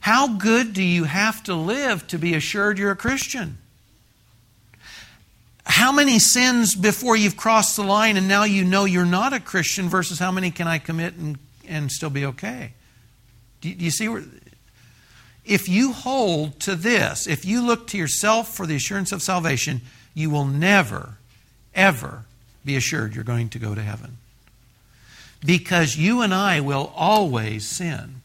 How 0.00 0.26
good 0.26 0.72
do 0.72 0.82
you 0.82 1.04
have 1.04 1.44
to 1.44 1.54
live 1.54 2.08
to 2.08 2.18
be 2.18 2.34
assured 2.34 2.76
you're 2.76 2.90
a 2.90 2.96
Christian? 2.96 3.58
How 5.64 5.92
many 5.92 6.18
sins 6.18 6.74
before 6.74 7.14
you've 7.14 7.36
crossed 7.36 7.76
the 7.76 7.84
line 7.84 8.16
and 8.16 8.26
now 8.26 8.42
you 8.42 8.64
know 8.64 8.84
you're 8.84 9.04
not 9.04 9.32
a 9.32 9.38
Christian 9.38 9.88
versus 9.88 10.18
how 10.18 10.32
many 10.32 10.50
can 10.50 10.66
I 10.66 10.78
commit 10.78 11.14
and, 11.14 11.38
and 11.68 11.88
still 11.92 12.10
be 12.10 12.26
okay? 12.26 12.72
Do 13.60 13.72
do 13.72 13.84
you 13.84 13.92
see 13.92 14.08
where? 14.08 14.24
If 15.44 15.68
you 15.68 15.92
hold 15.92 16.58
to 16.62 16.74
this, 16.74 17.28
if 17.28 17.44
you 17.44 17.64
look 17.64 17.86
to 17.88 17.96
yourself 17.96 18.52
for 18.56 18.66
the 18.66 18.74
assurance 18.74 19.12
of 19.12 19.22
salvation, 19.22 19.82
you 20.14 20.30
will 20.30 20.46
never, 20.46 21.18
ever 21.76 22.24
be 22.64 22.74
assured 22.74 23.14
you're 23.14 23.22
going 23.22 23.50
to 23.50 23.60
go 23.60 23.76
to 23.76 23.82
heaven. 23.82 24.18
Because 25.44 25.96
you 25.96 26.22
and 26.22 26.34
I 26.34 26.60
will 26.60 26.92
always 26.94 27.66
sin. 27.66 28.22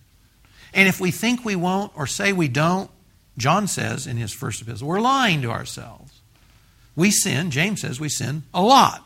And 0.73 0.87
if 0.87 0.99
we 0.99 1.11
think 1.11 1.43
we 1.43 1.55
won't 1.55 1.91
or 1.95 2.07
say 2.07 2.33
we 2.33 2.47
don't, 2.47 2.89
John 3.37 3.67
says 3.67 4.07
in 4.07 4.17
his 4.17 4.33
first 4.33 4.61
epistle, 4.61 4.87
we're 4.87 5.01
lying 5.01 5.41
to 5.41 5.51
ourselves. 5.51 6.19
We 6.95 7.11
sin, 7.11 7.51
James 7.51 7.81
says 7.81 7.99
we 7.99 8.09
sin 8.09 8.43
a 8.53 8.61
lot. 8.61 9.03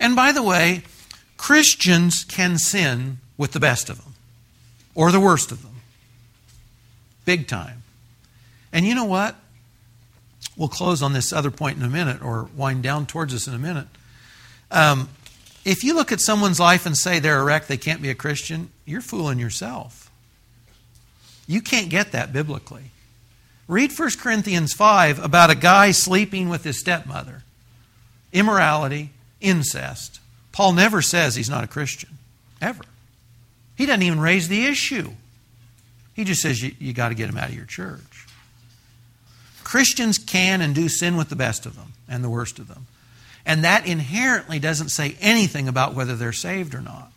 And 0.00 0.16
by 0.16 0.32
the 0.32 0.42
way, 0.42 0.82
Christians 1.36 2.24
can 2.24 2.58
sin 2.58 3.18
with 3.36 3.52
the 3.52 3.60
best 3.60 3.88
of 3.88 4.02
them 4.02 4.14
or 4.94 5.10
the 5.10 5.20
worst 5.20 5.52
of 5.52 5.62
them. 5.62 5.80
Big 7.24 7.46
time. 7.46 7.82
And 8.72 8.86
you 8.86 8.94
know 8.94 9.04
what? 9.04 9.36
We'll 10.56 10.68
close 10.68 11.02
on 11.02 11.12
this 11.12 11.32
other 11.32 11.50
point 11.50 11.78
in 11.78 11.84
a 11.84 11.88
minute 11.88 12.22
or 12.22 12.48
wind 12.56 12.82
down 12.82 13.06
towards 13.06 13.34
us 13.34 13.46
in 13.46 13.54
a 13.54 13.58
minute. 13.58 13.86
Um, 14.70 15.08
if 15.64 15.84
you 15.84 15.94
look 15.94 16.12
at 16.12 16.20
someone's 16.20 16.58
life 16.58 16.86
and 16.86 16.96
say 16.96 17.18
they're 17.18 17.40
a 17.40 17.44
wreck, 17.44 17.66
they 17.66 17.76
can't 17.76 18.02
be 18.02 18.10
a 18.10 18.14
Christian, 18.14 18.70
you're 18.84 19.00
fooling 19.00 19.38
yourself. 19.38 20.10
You 21.46 21.60
can't 21.60 21.88
get 21.88 22.12
that 22.12 22.32
biblically. 22.32 22.90
Read 23.68 23.96
1 23.96 24.10
Corinthians 24.18 24.72
5 24.72 25.22
about 25.22 25.50
a 25.50 25.54
guy 25.54 25.92
sleeping 25.92 26.48
with 26.48 26.64
his 26.64 26.80
stepmother. 26.80 27.42
Immorality, 28.32 29.10
incest. 29.40 30.20
Paul 30.50 30.72
never 30.72 31.00
says 31.00 31.36
he's 31.36 31.50
not 31.50 31.64
a 31.64 31.68
Christian, 31.68 32.10
ever. 32.60 32.84
He 33.76 33.86
doesn't 33.86 34.02
even 34.02 34.20
raise 34.20 34.48
the 34.48 34.66
issue. 34.66 35.12
He 36.14 36.24
just 36.24 36.42
says 36.42 36.62
you, 36.62 36.74
you 36.78 36.92
got 36.92 37.08
to 37.08 37.14
get 37.14 37.28
him 37.28 37.38
out 37.38 37.48
of 37.48 37.54
your 37.54 37.64
church. 37.64 38.26
Christians 39.64 40.18
can 40.18 40.60
and 40.60 40.74
do 40.74 40.88
sin 40.88 41.16
with 41.16 41.28
the 41.30 41.36
best 41.36 41.64
of 41.64 41.76
them 41.76 41.94
and 42.08 42.22
the 42.22 42.28
worst 42.28 42.58
of 42.58 42.68
them. 42.68 42.86
And 43.44 43.64
that 43.64 43.86
inherently 43.86 44.58
doesn't 44.58 44.90
say 44.90 45.16
anything 45.20 45.68
about 45.68 45.94
whether 45.94 46.14
they're 46.16 46.32
saved 46.32 46.74
or 46.74 46.80
not. 46.80 47.10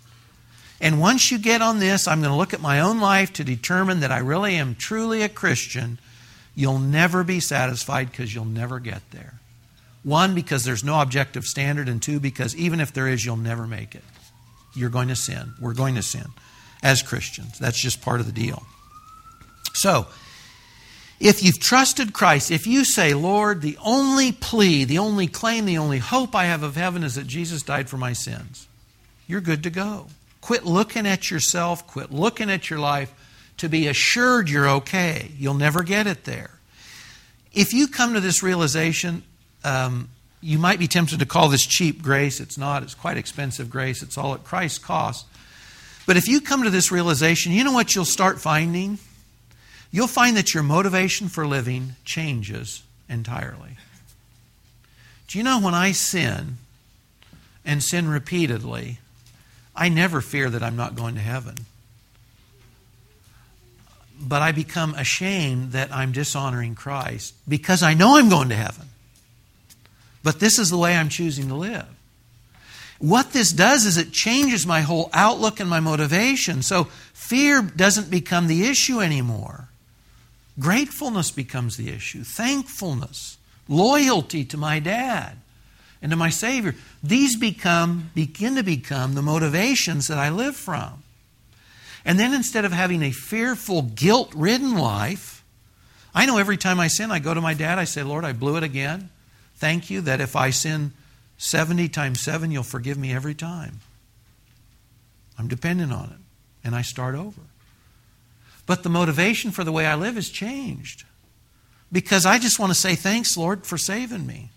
And 0.81 0.99
once 0.99 1.31
you 1.31 1.37
get 1.37 1.61
on 1.61 1.79
this, 1.79 2.07
I'm 2.07 2.19
going 2.19 2.31
to 2.31 2.37
look 2.37 2.53
at 2.53 2.61
my 2.61 2.79
own 2.79 2.99
life 2.99 3.31
to 3.33 3.43
determine 3.43 4.01
that 4.01 4.11
I 4.11 4.17
really 4.17 4.55
am 4.55 4.75
truly 4.75 5.21
a 5.21 5.29
Christian. 5.29 5.99
You'll 6.55 6.79
never 6.79 7.23
be 7.23 7.39
satisfied 7.39 8.11
because 8.11 8.33
you'll 8.33 8.45
never 8.45 8.79
get 8.79 9.01
there. 9.11 9.35
One, 10.03 10.35
because 10.35 10.63
there's 10.63 10.83
no 10.83 11.01
objective 11.01 11.45
standard, 11.45 11.89
and 11.89 12.01
two, 12.01 12.19
because 12.19 12.55
even 12.55 12.79
if 12.79 12.93
there 12.93 13.07
is, 13.07 13.25
you'll 13.25 13.37
never 13.37 13.65
make 13.65 13.95
it. 13.95 14.03
You're 14.75 14.89
going 14.89 15.07
to 15.07 15.15
sin. 15.15 15.53
We're 15.59 15.73
going 15.73 15.95
to 15.95 16.03
sin 16.03 16.27
as 16.83 17.01
Christians. 17.01 17.57
That's 17.57 17.79
just 17.79 18.01
part 18.01 18.19
of 18.19 18.25
the 18.25 18.31
deal. 18.31 18.63
So, 19.73 20.07
if 21.19 21.43
you've 21.43 21.59
trusted 21.59 22.13
Christ, 22.13 22.51
if 22.51 22.67
you 22.67 22.83
say, 22.83 23.13
Lord, 23.13 23.61
the 23.61 23.77
only 23.83 24.31
plea, 24.31 24.83
the 24.83 24.97
only 24.97 25.27
claim, 25.27 25.65
the 25.65 25.77
only 25.77 25.99
hope 25.99 26.35
I 26.35 26.45
have 26.45 26.63
of 26.63 26.75
heaven 26.75 27.03
is 27.03 27.15
that 27.15 27.27
Jesus 27.27 27.63
died 27.63 27.89
for 27.89 27.97
my 27.97 28.13
sins, 28.13 28.67
you're 29.27 29.41
good 29.41 29.63
to 29.63 29.69
go. 29.69 30.07
Quit 30.41 30.65
looking 30.65 31.07
at 31.07 31.31
yourself, 31.31 31.87
quit 31.87 32.11
looking 32.11 32.51
at 32.51 32.69
your 32.69 32.79
life 32.79 33.13
to 33.57 33.69
be 33.69 33.87
assured 33.87 34.49
you're 34.49 34.69
okay. 34.69 35.31
You'll 35.37 35.53
never 35.53 35.81
get 35.81 36.07
it 36.07 36.25
there. 36.25 36.51
If 37.53 37.73
you 37.73 37.87
come 37.87 38.13
to 38.13 38.19
this 38.19 38.43
realization, 38.43 39.23
um, 39.63 40.09
you 40.41 40.59
might 40.59 40.77
be 40.77 40.87
tempted 40.87 41.19
to 41.19 41.25
call 41.25 41.49
this 41.49 41.65
cheap 41.65 42.03
grace. 42.03 42.39
It's 42.39 42.57
not, 42.57 42.83
it's 42.83 42.93
quite 42.93 43.17
expensive 43.17 43.69
grace. 43.69 44.03
It's 44.03 44.17
all 44.17 44.33
at 44.33 44.43
Christ's 44.43 44.77
cost. 44.77 45.25
But 46.05 46.17
if 46.17 46.27
you 46.27 46.41
come 46.41 46.63
to 46.63 46.69
this 46.69 46.91
realization, 46.91 47.51
you 47.51 47.63
know 47.63 47.71
what 47.71 47.95
you'll 47.95 48.05
start 48.05 48.39
finding? 48.39 48.99
You'll 49.91 50.07
find 50.07 50.35
that 50.37 50.53
your 50.53 50.63
motivation 50.63 51.29
for 51.29 51.47
living 51.47 51.95
changes 52.03 52.83
entirely. 53.09 53.77
Do 55.27 55.37
you 55.37 55.43
know 55.43 55.59
when 55.59 55.73
I 55.73 55.91
sin 55.91 56.57
and 57.65 57.81
sin 57.83 58.07
repeatedly, 58.07 58.99
I 59.75 59.89
never 59.89 60.21
fear 60.21 60.49
that 60.49 60.63
I'm 60.63 60.75
not 60.75 60.95
going 60.95 61.15
to 61.15 61.21
heaven. 61.21 61.55
But 64.19 64.41
I 64.41 64.51
become 64.51 64.93
ashamed 64.95 65.73
that 65.73 65.93
I'm 65.93 66.11
dishonoring 66.11 66.75
Christ 66.75 67.33
because 67.47 67.83
I 67.83 67.93
know 67.93 68.17
I'm 68.17 68.29
going 68.29 68.49
to 68.49 68.55
heaven. 68.55 68.87
But 70.23 70.39
this 70.39 70.57
is 70.57 70.69
the 70.69 70.77
way 70.77 70.95
I'm 70.95 71.09
choosing 71.09 71.49
to 71.49 71.55
live. 71.55 71.87
What 72.99 73.33
this 73.33 73.51
does 73.51 73.85
is 73.85 73.97
it 73.97 74.13
changes 74.13 74.65
my 74.65 74.81
whole 74.81 75.09
outlook 75.11 75.59
and 75.59 75.69
my 75.69 75.81
motivation. 75.81 76.61
So 76.61 76.85
fear 77.13 77.61
doesn't 77.61 78.09
become 78.09 78.47
the 78.47 78.67
issue 78.67 79.01
anymore. 79.01 79.67
Gratefulness 80.59 81.31
becomes 81.31 81.77
the 81.77 81.89
issue, 81.89 82.23
thankfulness, 82.23 83.37
loyalty 83.67 84.45
to 84.45 84.57
my 84.57 84.79
dad 84.79 85.37
and 86.01 86.11
to 86.11 86.15
my 86.15 86.29
Savior. 86.29 86.75
These 87.03 87.37
become, 87.37 88.11
begin 88.15 88.55
to 88.55 88.63
become 88.63 89.15
the 89.15 89.21
motivations 89.21 90.07
that 90.07 90.17
I 90.17 90.29
live 90.29 90.55
from. 90.55 91.03
And 92.05 92.19
then 92.19 92.33
instead 92.33 92.63
of 92.63 92.71
having 92.71 93.01
a 93.01 93.11
fearful, 93.11 93.81
guilt 93.81 94.31
ridden 94.35 94.77
life, 94.77 95.43
I 96.13 96.25
know 96.25 96.37
every 96.37 96.57
time 96.57 96.79
I 96.79 96.87
sin, 96.87 97.11
I 97.11 97.19
go 97.19 97.33
to 97.33 97.41
my 97.41 97.53
dad, 97.53 97.79
I 97.79 97.83
say, 97.83 98.03
Lord, 98.03 98.23
I 98.23 98.31
blew 98.31 98.55
it 98.55 98.63
again. 98.63 99.09
Thank 99.55 99.89
you 99.89 100.01
that 100.01 100.21
if 100.21 100.35
I 100.35 100.51
sin 100.51 100.93
70 101.37 101.89
times 101.89 102.21
7, 102.21 102.51
you'll 102.51 102.63
forgive 102.63 102.97
me 102.97 103.11
every 103.11 103.33
time. 103.33 103.79
I'm 105.37 105.47
dependent 105.47 105.91
on 105.91 106.05
it. 106.05 106.17
And 106.63 106.75
I 106.75 106.81
start 106.81 107.15
over. 107.15 107.41
But 108.65 108.83
the 108.83 108.89
motivation 108.89 109.51
for 109.51 109.63
the 109.63 109.71
way 109.71 109.85
I 109.85 109.95
live 109.95 110.15
has 110.15 110.29
changed. 110.29 111.03
Because 111.91 112.25
I 112.25 112.39
just 112.39 112.59
want 112.59 112.71
to 112.71 112.79
say 112.79 112.95
thanks, 112.95 113.37
Lord, 113.37 113.65
for 113.65 113.77
saving 113.77 114.25
me. 114.25 114.49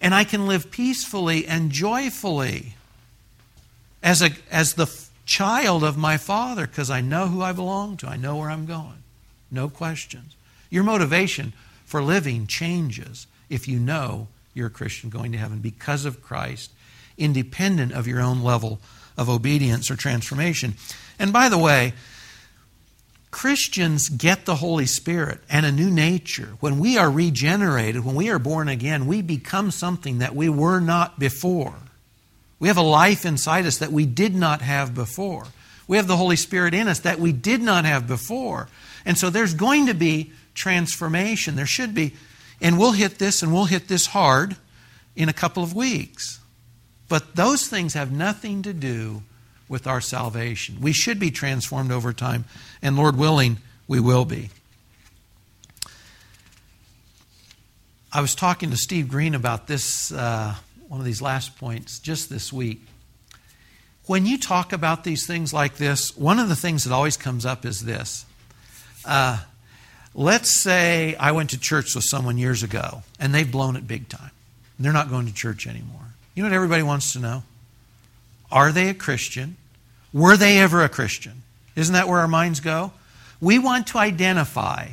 And 0.00 0.14
I 0.14 0.24
can 0.24 0.46
live 0.46 0.70
peacefully 0.70 1.46
and 1.46 1.72
joyfully 1.72 2.74
as, 4.02 4.22
a, 4.22 4.30
as 4.50 4.74
the 4.74 4.86
child 5.26 5.82
of 5.82 5.96
my 5.96 6.16
Father 6.16 6.66
because 6.66 6.88
I 6.88 7.00
know 7.00 7.26
who 7.26 7.42
I 7.42 7.52
belong 7.52 7.96
to. 7.98 8.06
I 8.06 8.16
know 8.16 8.36
where 8.36 8.50
I'm 8.50 8.64
going. 8.64 9.02
No 9.50 9.68
questions. 9.68 10.36
Your 10.70 10.84
motivation 10.84 11.52
for 11.84 12.02
living 12.02 12.46
changes 12.46 13.26
if 13.48 13.66
you 13.66 13.78
know 13.78 14.28
you're 14.54 14.68
a 14.68 14.70
Christian 14.70 15.10
going 15.10 15.32
to 15.32 15.38
heaven 15.38 15.58
because 15.58 16.04
of 16.04 16.22
Christ, 16.22 16.70
independent 17.16 17.92
of 17.92 18.06
your 18.06 18.20
own 18.20 18.42
level 18.42 18.78
of 19.16 19.28
obedience 19.28 19.90
or 19.90 19.96
transformation. 19.96 20.74
And 21.18 21.32
by 21.32 21.48
the 21.48 21.58
way, 21.58 21.92
Christians 23.30 24.08
get 24.08 24.46
the 24.46 24.56
Holy 24.56 24.86
Spirit 24.86 25.40
and 25.50 25.66
a 25.66 25.72
new 25.72 25.90
nature. 25.90 26.54
When 26.60 26.78
we 26.78 26.96
are 26.96 27.10
regenerated, 27.10 28.04
when 28.04 28.14
we 28.14 28.30
are 28.30 28.38
born 28.38 28.68
again, 28.68 29.06
we 29.06 29.20
become 29.20 29.70
something 29.70 30.18
that 30.18 30.34
we 30.34 30.48
were 30.48 30.80
not 30.80 31.18
before. 31.18 31.74
We 32.58 32.68
have 32.68 32.78
a 32.78 32.82
life 32.82 33.26
inside 33.26 33.66
us 33.66 33.78
that 33.78 33.92
we 33.92 34.06
did 34.06 34.34
not 34.34 34.62
have 34.62 34.94
before. 34.94 35.46
We 35.86 35.96
have 35.98 36.06
the 36.06 36.16
Holy 36.16 36.36
Spirit 36.36 36.74
in 36.74 36.88
us 36.88 37.00
that 37.00 37.20
we 37.20 37.32
did 37.32 37.60
not 37.60 37.84
have 37.84 38.06
before. 38.06 38.68
And 39.04 39.16
so 39.16 39.30
there's 39.30 39.54
going 39.54 39.86
to 39.86 39.94
be 39.94 40.32
transformation. 40.54 41.54
There 41.54 41.66
should 41.66 41.94
be. 41.94 42.14
And 42.60 42.78
we'll 42.78 42.92
hit 42.92 43.18
this 43.18 43.42
and 43.42 43.52
we'll 43.52 43.66
hit 43.66 43.88
this 43.88 44.06
hard 44.06 44.56
in 45.14 45.28
a 45.28 45.34
couple 45.34 45.62
of 45.62 45.74
weeks. 45.74 46.40
But 47.08 47.36
those 47.36 47.68
things 47.68 47.94
have 47.94 48.12
nothing 48.12 48.62
to 48.62 48.72
do 48.72 49.22
with 49.68 49.86
our 49.86 50.00
salvation. 50.00 50.80
We 50.80 50.92
should 50.92 51.18
be 51.18 51.30
transformed 51.30 51.92
over 51.92 52.12
time, 52.12 52.44
and 52.82 52.96
Lord 52.96 53.16
willing, 53.16 53.58
we 53.86 54.00
will 54.00 54.24
be. 54.24 54.50
I 58.10 58.22
was 58.22 58.34
talking 58.34 58.70
to 58.70 58.76
Steve 58.76 59.08
Green 59.08 59.34
about 59.34 59.66
this, 59.66 60.10
uh, 60.10 60.54
one 60.88 60.98
of 60.98 61.04
these 61.04 61.20
last 61.20 61.58
points, 61.58 61.98
just 61.98 62.30
this 62.30 62.50
week. 62.50 62.80
When 64.06 64.24
you 64.24 64.38
talk 64.38 64.72
about 64.72 65.04
these 65.04 65.26
things 65.26 65.52
like 65.52 65.76
this, 65.76 66.16
one 66.16 66.38
of 66.38 66.48
the 66.48 66.56
things 66.56 66.84
that 66.84 66.94
always 66.94 67.18
comes 67.18 67.44
up 67.44 67.66
is 67.66 67.84
this. 67.84 68.24
Uh, 69.04 69.38
let's 70.14 70.58
say 70.58 71.14
I 71.16 71.32
went 71.32 71.50
to 71.50 71.60
church 71.60 71.94
with 71.94 72.04
someone 72.04 72.38
years 72.38 72.62
ago, 72.62 73.02
and 73.20 73.34
they've 73.34 73.50
blown 73.50 73.76
it 73.76 73.86
big 73.86 74.08
time. 74.08 74.30
They're 74.78 74.92
not 74.94 75.10
going 75.10 75.26
to 75.26 75.34
church 75.34 75.66
anymore. 75.66 76.00
You 76.34 76.42
know 76.42 76.48
what 76.48 76.54
everybody 76.54 76.82
wants 76.82 77.12
to 77.12 77.18
know? 77.18 77.42
Are 78.50 78.72
they 78.72 78.88
a 78.88 78.94
Christian? 78.94 79.57
Were 80.12 80.36
they 80.36 80.58
ever 80.58 80.82
a 80.82 80.88
Christian? 80.88 81.42
Isn't 81.76 81.92
that 81.92 82.08
where 82.08 82.20
our 82.20 82.28
minds 82.28 82.60
go? 82.60 82.92
We 83.40 83.58
want 83.58 83.88
to 83.88 83.98
identify 83.98 84.88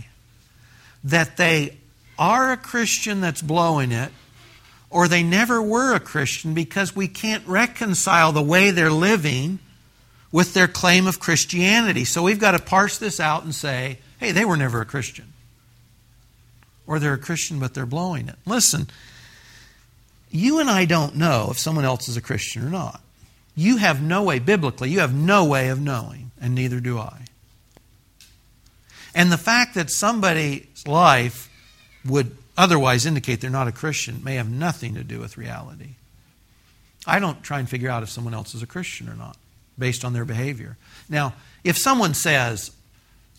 that 1.04 1.38
they 1.38 1.78
are 2.17 2.51
a 2.51 2.58
Christian 2.58 3.21
that's 3.21 3.41
blowing 3.41 3.91
it, 3.91 4.11
or 4.89 5.07
they 5.07 5.24
never 5.24 5.61
were 5.61 5.93
a 5.93 5.99
Christian 5.99 6.53
because 6.53 6.95
we 6.95 7.07
can't 7.07 7.45
reconcile 7.47 8.32
the 8.32 8.41
way 8.41 8.72
they're 8.72 8.91
living 8.91 9.59
with 10.32 10.53
their 10.53 10.68
claim 10.68 11.07
of 11.07 11.20
Christianity. 11.20 12.05
So 12.05 12.24
we've 12.24 12.39
got 12.39 12.51
to 12.51 12.59
parse 12.59 12.97
this 12.97 13.20
out 13.20 13.43
and 13.43 13.53
say, 13.53 13.99
hey, 14.20 14.32
they 14.32 14.45
were 14.45 14.57
never 14.57 14.82
a 14.82 14.86
Christian. 14.86 15.34
Or 16.88 16.99
they're 16.99 17.13
a 17.13 17.18
Christian, 17.18 17.59
but 17.59 17.74
they're 17.74 17.86
blowing 17.86 18.28
it. 18.28 18.36
Listen, 18.45 18.88
you 20.30 20.59
and 20.59 20.70
I 20.70 20.86
don't 20.86 21.16
know 21.16 21.47
if 21.51 21.57
someone 21.57 21.86
else 21.86 22.07
is 22.07 22.18
a 22.18 22.22
Christian 22.22 22.66
or 22.66 22.70
not. 22.70 23.01
You 23.56 23.78
have 23.78 24.01
no 24.01 24.24
way, 24.24 24.39
biblically, 24.39 24.89
you 24.89 24.99
have 24.99 25.14
no 25.14 25.45
way 25.45 25.70
of 25.70 25.80
knowing, 25.80 26.32
and 26.41 26.53
neither 26.53 26.80
do 26.80 26.99
I. 26.99 27.26
And 29.14 29.32
the 29.32 29.38
fact 29.38 29.76
that 29.76 29.89
somebody's 29.89 30.86
life 30.86 31.49
would 32.06 32.38
otherwise 32.58 33.06
indicate 33.06 33.41
they're 33.41 33.49
not 33.49 33.68
a 33.68 33.72
Christian 33.72 34.24
may 34.24 34.36
have 34.36 34.49
nothing 34.49 34.95
to 34.95 35.03
do 35.03 35.20
with 35.20 35.38
reality. 35.38 35.91
I 37.08 37.20
don't 37.20 37.41
try 37.43 37.60
and 37.60 37.70
figure 37.70 37.89
out 37.89 38.03
if 38.03 38.10
someone 38.10 38.34
else 38.34 38.56
is 38.56 38.62
a 38.62 38.68
Christian 38.68 39.08
or 39.08 39.16
not 39.16 39.38
based 39.78 40.03
on 40.03 40.14
their 40.14 40.26
behavior. 40.26 40.78
Now, 41.08 41.34
if 41.64 41.78
someone 41.78 42.14
says, 42.14 42.72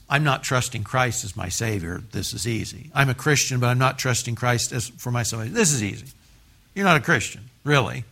I'm 0.09 0.23
not 0.23 0.43
trusting 0.43 0.85
Christ 0.85 1.25
as 1.25 1.37
my 1.37 1.49
Savior. 1.49 2.03
This 2.13 2.33
is 2.33 2.47
easy. 2.47 2.91
I'm 2.95 3.09
a 3.09 3.15
Christian, 3.15 3.59
but 3.59 3.67
I'm 3.67 3.79
not 3.79 3.99
trusting 3.99 4.37
Christ 4.37 4.73
as 4.73 4.89
for 4.89 5.11
my 5.11 5.25
salvation. 5.25 5.55
This 5.55 5.73
is 5.73 5.83
easy. 5.83 6.07
You're 6.75 6.85
not 6.85 6.97
a 6.97 7.01
Christian, 7.01 7.51
really. 7.65 8.05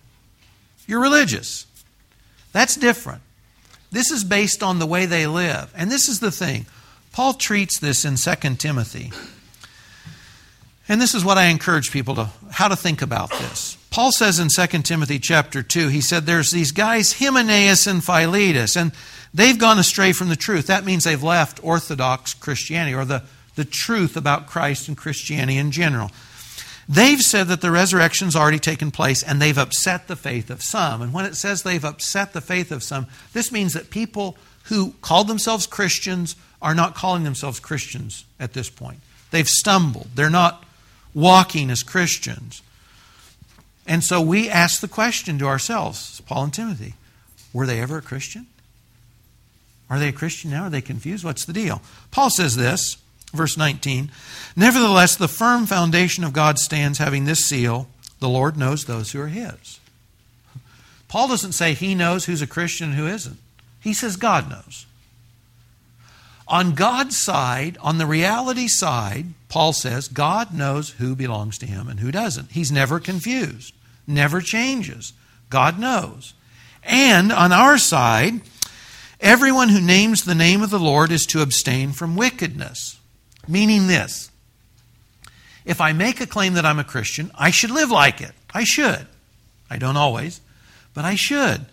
You're 0.86 1.00
religious. 1.00 1.66
That's 2.54 2.76
different. 2.76 3.20
This 3.90 4.10
is 4.10 4.24
based 4.24 4.62
on 4.62 4.78
the 4.78 4.86
way 4.86 5.06
they 5.06 5.26
live. 5.26 5.72
And 5.76 5.90
this 5.90 6.08
is 6.08 6.20
the 6.20 6.30
thing. 6.30 6.66
Paul 7.12 7.34
treats 7.34 7.78
this 7.80 8.04
in 8.04 8.14
2 8.16 8.54
Timothy. 8.54 9.12
And 10.88 11.00
this 11.00 11.14
is 11.14 11.24
what 11.24 11.36
I 11.36 11.46
encourage 11.46 11.90
people 11.90 12.14
to 12.14 12.30
how 12.52 12.68
to 12.68 12.76
think 12.76 13.02
about 13.02 13.30
this. 13.30 13.76
Paul 13.90 14.12
says 14.12 14.38
in 14.38 14.48
2 14.48 14.82
Timothy 14.82 15.18
chapter 15.18 15.62
2, 15.62 15.88
he 15.88 16.00
said 16.00 16.26
there's 16.26 16.52
these 16.52 16.70
guys 16.70 17.18
Hymenaeus 17.18 17.86
and 17.88 18.04
Philetus 18.04 18.76
and 18.76 18.92
they've 19.32 19.58
gone 19.58 19.78
astray 19.78 20.12
from 20.12 20.28
the 20.28 20.36
truth. 20.36 20.68
That 20.68 20.84
means 20.84 21.04
they've 21.04 21.22
left 21.22 21.62
orthodox 21.64 22.34
Christianity 22.34 22.94
or 22.94 23.04
the, 23.04 23.24
the 23.56 23.64
truth 23.64 24.16
about 24.16 24.46
Christ 24.46 24.86
and 24.86 24.96
Christianity 24.96 25.58
in 25.58 25.72
general. 25.72 26.10
They've 26.88 27.20
said 27.20 27.48
that 27.48 27.60
the 27.60 27.70
resurrection's 27.70 28.36
already 28.36 28.58
taken 28.58 28.90
place 28.90 29.22
and 29.22 29.40
they've 29.40 29.56
upset 29.56 30.06
the 30.06 30.16
faith 30.16 30.50
of 30.50 30.62
some. 30.62 31.00
And 31.00 31.12
when 31.12 31.24
it 31.24 31.34
says 31.34 31.62
they've 31.62 31.84
upset 31.84 32.32
the 32.32 32.40
faith 32.40 32.70
of 32.70 32.82
some, 32.82 33.06
this 33.32 33.50
means 33.50 33.72
that 33.72 33.90
people 33.90 34.36
who 34.64 34.94
call 35.00 35.24
themselves 35.24 35.66
Christians 35.66 36.36
are 36.60 36.74
not 36.74 36.94
calling 36.94 37.24
themselves 37.24 37.60
Christians 37.60 38.24
at 38.38 38.52
this 38.52 38.68
point. 38.68 38.98
They've 39.30 39.48
stumbled. 39.48 40.08
They're 40.14 40.30
not 40.30 40.64
walking 41.14 41.70
as 41.70 41.82
Christians. 41.82 42.62
And 43.86 44.02
so 44.02 44.20
we 44.20 44.48
ask 44.48 44.80
the 44.80 44.88
question 44.88 45.38
to 45.38 45.46
ourselves, 45.46 46.20
Paul 46.22 46.44
and 46.44 46.54
Timothy, 46.54 46.94
were 47.52 47.66
they 47.66 47.80
ever 47.80 47.98
a 47.98 48.02
Christian? 48.02 48.46
Are 49.90 49.98
they 49.98 50.08
a 50.08 50.12
Christian 50.12 50.50
now? 50.50 50.64
Are 50.64 50.70
they 50.70 50.80
confused? 50.80 51.24
What's 51.24 51.44
the 51.44 51.52
deal? 51.52 51.82
Paul 52.10 52.30
says 52.30 52.56
this 52.56 52.96
Verse 53.34 53.56
19 53.56 54.10
Nevertheless, 54.56 55.16
the 55.16 55.28
firm 55.28 55.66
foundation 55.66 56.24
of 56.24 56.32
God 56.32 56.58
stands, 56.58 56.98
having 56.98 57.24
this 57.24 57.44
seal 57.44 57.88
the 58.20 58.28
Lord 58.28 58.56
knows 58.56 58.84
those 58.84 59.12
who 59.12 59.20
are 59.20 59.28
his. 59.28 59.80
Paul 61.08 61.28
doesn't 61.28 61.52
say 61.52 61.74
he 61.74 61.94
knows 61.94 62.24
who's 62.24 62.40
a 62.40 62.46
Christian 62.46 62.90
and 62.90 62.98
who 62.98 63.06
isn't, 63.06 63.38
he 63.80 63.92
says 63.92 64.16
God 64.16 64.48
knows. 64.48 64.86
On 66.46 66.74
God's 66.74 67.16
side, 67.16 67.78
on 67.80 67.98
the 67.98 68.06
reality 68.06 68.68
side, 68.68 69.26
Paul 69.48 69.72
says 69.72 70.08
God 70.08 70.54
knows 70.54 70.90
who 70.90 71.16
belongs 71.16 71.58
to 71.58 71.66
him 71.66 71.88
and 71.88 72.00
who 72.00 72.10
doesn't. 72.10 72.52
He's 72.52 72.72
never 72.72 73.00
confused, 73.00 73.74
never 74.06 74.40
changes. 74.40 75.12
God 75.50 75.78
knows. 75.78 76.34
And 76.82 77.32
on 77.32 77.52
our 77.52 77.78
side, 77.78 78.40
everyone 79.20 79.70
who 79.70 79.80
names 79.80 80.24
the 80.24 80.34
name 80.34 80.62
of 80.62 80.70
the 80.70 80.78
Lord 80.78 81.12
is 81.12 81.24
to 81.26 81.42
abstain 81.42 81.92
from 81.92 82.16
wickedness. 82.16 82.98
Meaning 83.48 83.86
this 83.86 84.30
if 85.64 85.80
I 85.80 85.92
make 85.92 86.20
a 86.20 86.26
claim 86.26 86.54
that 86.54 86.66
I'm 86.66 86.78
a 86.78 86.84
Christian, 86.84 87.30
I 87.34 87.50
should 87.50 87.70
live 87.70 87.90
like 87.90 88.20
it. 88.20 88.32
I 88.52 88.64
should. 88.64 89.06
I 89.70 89.78
don't 89.78 89.96
always, 89.96 90.40
but 90.92 91.04
I 91.04 91.14
should. 91.14 91.64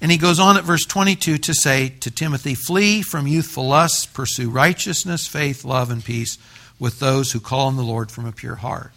And 0.00 0.10
he 0.10 0.18
goes 0.18 0.38
on 0.38 0.56
at 0.56 0.64
verse 0.64 0.84
22 0.84 1.38
to 1.38 1.54
say 1.54 1.88
to 2.00 2.10
Timothy, 2.10 2.54
Flee 2.54 3.02
from 3.02 3.26
youthful 3.26 3.68
lusts, 3.68 4.04
pursue 4.04 4.50
righteousness, 4.50 5.26
faith, 5.26 5.64
love, 5.64 5.90
and 5.90 6.04
peace 6.04 6.38
with 6.78 6.98
those 6.98 7.32
who 7.32 7.40
call 7.40 7.68
on 7.68 7.76
the 7.76 7.82
Lord 7.82 8.10
from 8.10 8.26
a 8.26 8.32
pure 8.32 8.56
heart. 8.56 8.92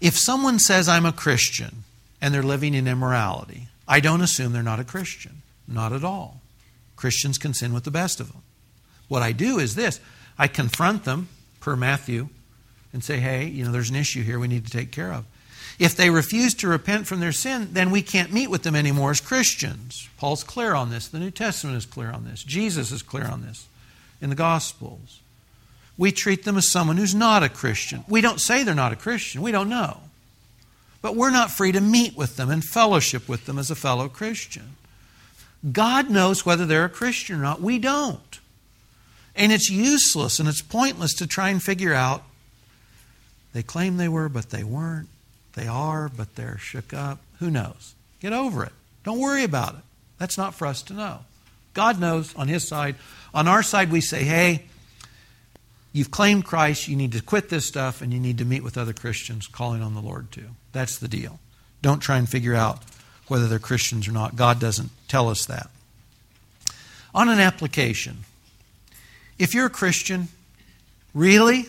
If 0.00 0.18
someone 0.18 0.58
says, 0.58 0.88
I'm 0.88 1.06
a 1.06 1.12
Christian, 1.12 1.84
and 2.20 2.34
they're 2.34 2.42
living 2.42 2.74
in 2.74 2.86
immorality, 2.86 3.68
I 3.88 4.00
don't 4.00 4.20
assume 4.20 4.52
they're 4.52 4.62
not 4.62 4.80
a 4.80 4.84
Christian. 4.84 5.42
Not 5.66 5.92
at 5.92 6.04
all. 6.04 6.40
Christians 6.96 7.38
can 7.38 7.54
sin 7.54 7.72
with 7.72 7.84
the 7.84 7.90
best 7.90 8.20
of 8.20 8.32
them. 8.32 8.42
What 9.08 9.22
I 9.22 9.32
do 9.32 9.58
is 9.58 9.74
this 9.74 10.00
I 10.38 10.48
confront 10.48 11.04
them, 11.04 11.28
per 11.60 11.76
Matthew, 11.76 12.28
and 12.92 13.02
say, 13.02 13.18
hey, 13.18 13.46
you 13.46 13.64
know, 13.64 13.72
there's 13.72 13.90
an 13.90 13.96
issue 13.96 14.22
here 14.22 14.38
we 14.38 14.48
need 14.48 14.66
to 14.66 14.72
take 14.72 14.90
care 14.90 15.12
of. 15.12 15.24
If 15.78 15.94
they 15.94 16.08
refuse 16.08 16.54
to 16.54 16.68
repent 16.68 17.06
from 17.06 17.20
their 17.20 17.32
sin, 17.32 17.68
then 17.72 17.90
we 17.90 18.00
can't 18.00 18.32
meet 18.32 18.48
with 18.48 18.62
them 18.62 18.74
anymore 18.74 19.10
as 19.10 19.20
Christians. 19.20 20.08
Paul's 20.16 20.42
clear 20.42 20.74
on 20.74 20.90
this. 20.90 21.08
The 21.08 21.18
New 21.18 21.30
Testament 21.30 21.76
is 21.76 21.84
clear 21.84 22.10
on 22.10 22.24
this. 22.24 22.42
Jesus 22.42 22.92
is 22.92 23.02
clear 23.02 23.26
on 23.26 23.42
this 23.42 23.66
in 24.20 24.30
the 24.30 24.36
Gospels. 24.36 25.20
We 25.98 26.12
treat 26.12 26.44
them 26.44 26.56
as 26.56 26.70
someone 26.70 26.96
who's 26.96 27.14
not 27.14 27.42
a 27.42 27.48
Christian. 27.48 28.04
We 28.08 28.20
don't 28.20 28.40
say 28.40 28.62
they're 28.62 28.74
not 28.74 28.92
a 28.92 28.96
Christian, 28.96 29.42
we 29.42 29.52
don't 29.52 29.68
know. 29.68 30.00
But 31.02 31.14
we're 31.14 31.30
not 31.30 31.50
free 31.50 31.72
to 31.72 31.80
meet 31.80 32.16
with 32.16 32.36
them 32.36 32.50
and 32.50 32.64
fellowship 32.64 33.28
with 33.28 33.46
them 33.46 33.58
as 33.58 33.70
a 33.70 33.74
fellow 33.74 34.08
Christian. 34.08 34.76
God 35.72 36.10
knows 36.10 36.44
whether 36.44 36.66
they're 36.66 36.84
a 36.84 36.90
Christian 36.90 37.38
or 37.38 37.42
not. 37.42 37.60
We 37.60 37.78
don't. 37.78 38.20
And 39.36 39.52
it's 39.52 39.70
useless 39.70 40.40
and 40.40 40.48
it's 40.48 40.62
pointless 40.62 41.14
to 41.14 41.26
try 41.26 41.50
and 41.50 41.62
figure 41.62 41.92
out. 41.92 42.22
They 43.52 43.62
claim 43.62 43.96
they 43.96 44.08
were, 44.08 44.28
but 44.28 44.50
they 44.50 44.64
weren't. 44.64 45.08
They 45.54 45.66
are, 45.66 46.08
but 46.08 46.34
they're 46.36 46.58
shook 46.58 46.92
up. 46.92 47.18
Who 47.38 47.50
knows? 47.50 47.94
Get 48.20 48.32
over 48.32 48.64
it. 48.64 48.72
Don't 49.04 49.18
worry 49.18 49.44
about 49.44 49.74
it. 49.74 49.80
That's 50.18 50.38
not 50.38 50.54
for 50.54 50.66
us 50.66 50.82
to 50.82 50.94
know. 50.94 51.20
God 51.74 52.00
knows 52.00 52.34
on 52.34 52.48
His 52.48 52.66
side. 52.66 52.96
On 53.34 53.46
our 53.46 53.62
side, 53.62 53.90
we 53.90 54.00
say, 54.00 54.24
hey, 54.24 54.64
you've 55.92 56.10
claimed 56.10 56.44
Christ. 56.44 56.88
You 56.88 56.96
need 56.96 57.12
to 57.12 57.22
quit 57.22 57.50
this 57.50 57.66
stuff 57.66 58.00
and 58.00 58.12
you 58.12 58.20
need 58.20 58.38
to 58.38 58.44
meet 58.44 58.62
with 58.62 58.78
other 58.78 58.92
Christians 58.92 59.46
calling 59.46 59.82
on 59.82 59.94
the 59.94 60.00
Lord 60.00 60.32
too. 60.32 60.48
That's 60.72 60.98
the 60.98 61.08
deal. 61.08 61.38
Don't 61.82 62.00
try 62.00 62.16
and 62.16 62.28
figure 62.28 62.54
out 62.54 62.82
whether 63.28 63.46
they're 63.46 63.58
Christians 63.58 64.08
or 64.08 64.12
not. 64.12 64.36
God 64.36 64.58
doesn't 64.58 64.90
tell 65.08 65.28
us 65.28 65.46
that. 65.46 65.70
On 67.14 67.28
an 67.28 67.40
application, 67.40 68.24
if 69.38 69.54
you're 69.54 69.66
a 69.66 69.70
Christian, 69.70 70.28
really, 71.14 71.66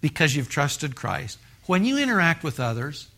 because 0.00 0.34
you've 0.34 0.48
trusted 0.48 0.94
Christ, 0.94 1.38
when 1.66 1.84
you 1.84 1.98
interact 1.98 2.42
with 2.42 2.60
others, 2.60 3.08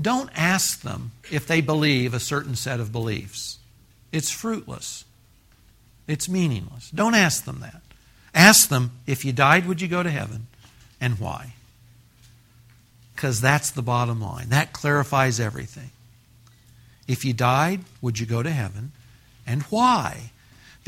don't 0.00 0.30
ask 0.34 0.82
them 0.82 1.12
if 1.30 1.46
they 1.46 1.60
believe 1.60 2.14
a 2.14 2.20
certain 2.20 2.54
set 2.54 2.80
of 2.80 2.92
beliefs. 2.92 3.58
It's 4.12 4.30
fruitless. 4.30 5.04
It's 6.06 6.28
meaningless. 6.28 6.90
Don't 6.90 7.14
ask 7.14 7.44
them 7.44 7.60
that. 7.60 7.82
Ask 8.34 8.68
them, 8.68 8.92
if 9.06 9.24
you 9.24 9.32
died, 9.32 9.66
would 9.66 9.80
you 9.80 9.88
go 9.88 10.02
to 10.02 10.10
heaven? 10.10 10.46
And 11.00 11.18
why? 11.18 11.54
Because 13.14 13.40
that's 13.40 13.70
the 13.70 13.82
bottom 13.82 14.20
line. 14.20 14.50
That 14.50 14.72
clarifies 14.72 15.40
everything. 15.40 15.90
If 17.08 17.24
you 17.24 17.32
died, 17.32 17.80
would 18.00 18.20
you 18.20 18.26
go 18.26 18.42
to 18.42 18.50
heaven? 18.50 18.92
And 19.46 19.62
why? 19.64 20.30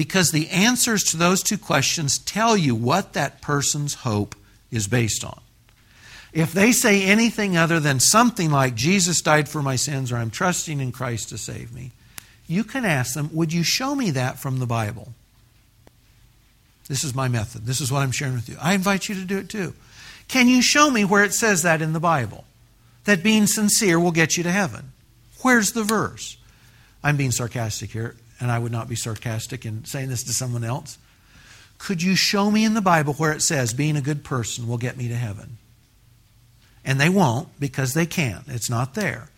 Because 0.01 0.31
the 0.31 0.49
answers 0.49 1.05
to 1.05 1.19
those 1.19 1.43
two 1.43 1.59
questions 1.59 2.17
tell 2.17 2.57
you 2.57 2.75
what 2.75 3.13
that 3.13 3.43
person's 3.43 3.97
hope 3.97 4.35
is 4.71 4.89
based 4.89 5.23
on. 5.23 5.39
If 6.33 6.55
they 6.55 6.73
say 6.73 7.03
anything 7.03 7.55
other 7.55 7.79
than 7.79 8.01
something 8.01 8.51
like, 8.51 8.75
Jesus 8.75 9.21
died 9.21 9.47
for 9.47 9.61
my 9.61 9.77
sins, 9.77 10.11
or 10.11 10.17
I'm 10.17 10.31
trusting 10.31 10.81
in 10.81 10.91
Christ 10.91 11.29
to 11.29 11.37
save 11.37 11.75
me, 11.75 11.91
you 12.47 12.65
can 12.65 12.87
ask 12.87 13.13
them, 13.13 13.29
Would 13.35 13.53
you 13.53 13.63
show 13.63 13.95
me 13.95 14.11
that 14.13 14.39
from 14.39 14.59
the 14.59 14.65
Bible? 14.65 15.13
This 16.89 17.05
is 17.05 17.15
my 17.15 17.29
method. 17.29 17.67
This 17.67 17.83
is 17.83 17.93
what 17.93 18.01
I'm 18.01 18.11
sharing 18.11 18.37
with 18.37 18.49
you. 18.49 18.57
I 18.59 18.73
invite 18.73 19.07
you 19.07 19.15
to 19.17 19.25
do 19.27 19.37
it 19.37 19.51
too. 19.51 19.75
Can 20.29 20.49
you 20.49 20.63
show 20.63 20.91
me 20.91 21.05
where 21.05 21.25
it 21.25 21.35
says 21.35 21.61
that 21.65 21.83
in 21.83 21.93
the 21.93 22.01
Bible? 22.01 22.47
That 23.05 23.23
being 23.23 23.47
sincere 23.47 24.01
will 24.01 24.13
get 24.13 24.39
you 24.39 24.45
to 24.45 24.51
heaven. 24.51 24.93
Where's 25.43 25.73
the 25.73 25.85
verse? 25.85 26.39
I'm 27.05 27.19
being 27.19 27.33
sarcastic 27.33 27.91
here 27.91 28.17
and 28.41 28.51
I 28.51 28.59
would 28.59 28.73
not 28.73 28.89
be 28.89 28.97
sarcastic 28.97 29.67
in 29.67 29.85
saying 29.85 30.09
this 30.09 30.25
to 30.25 30.33
someone 30.33 30.65
else. 30.65 30.99
Could 31.79 32.03
you 32.03 32.17
show 32.17 32.51
me 32.51 32.65
in 32.65 32.75
the 32.75 32.81
Bible 32.81 33.15
where 33.15 33.33
it 33.33 33.43
says 33.43 33.73
being 33.73 33.97
a 33.97 34.03
good 34.03 34.25
person 34.25 34.67
will 34.67 34.79
get 34.79 34.97
me 34.97 35.09
to 35.09 35.15
heaven? 35.15 35.59
And 36.85 37.01
they 37.01 37.09
won't 37.09 37.49
because 37.61 37.95
they 37.95 38.07
can't. 38.07 38.45
It's 38.49 38.71
not 38.71 38.95
there. 38.95 39.29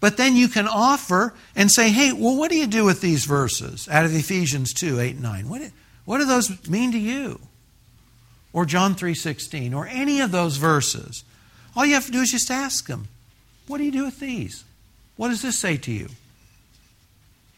But 0.00 0.16
then 0.16 0.36
you 0.36 0.48
can 0.48 0.68
offer 0.68 1.34
and 1.56 1.70
say, 1.70 1.90
hey, 1.90 2.12
well, 2.12 2.36
what 2.36 2.50
do 2.50 2.56
you 2.56 2.66
do 2.66 2.84
with 2.84 3.00
these 3.00 3.24
verses 3.24 3.88
out 3.88 4.04
of 4.04 4.14
Ephesians 4.14 4.72
2 4.74 5.00
8 5.00 5.14
and 5.14 5.22
9? 5.22 5.48
What, 5.48 5.62
what 6.04 6.18
do 6.18 6.24
those 6.24 6.68
mean 6.68 6.92
to 6.92 6.98
you? 6.98 7.40
Or 8.52 8.66
John 8.66 8.94
3 8.94 9.14
16, 9.14 9.74
or 9.74 9.86
any 9.86 10.20
of 10.20 10.30
those 10.30 10.56
verses. 10.56 11.24
All 11.74 11.86
you 11.86 11.94
have 11.94 12.06
to 12.06 12.12
do 12.12 12.20
is 12.20 12.30
just 12.30 12.50
ask 12.50 12.86
them, 12.86 13.08
what 13.66 13.78
do 13.78 13.84
you 13.84 13.90
do 13.90 14.04
with 14.04 14.20
these? 14.20 14.64
What 15.16 15.28
does 15.28 15.42
this 15.42 15.58
say 15.58 15.76
to 15.78 15.90
you? 15.90 16.08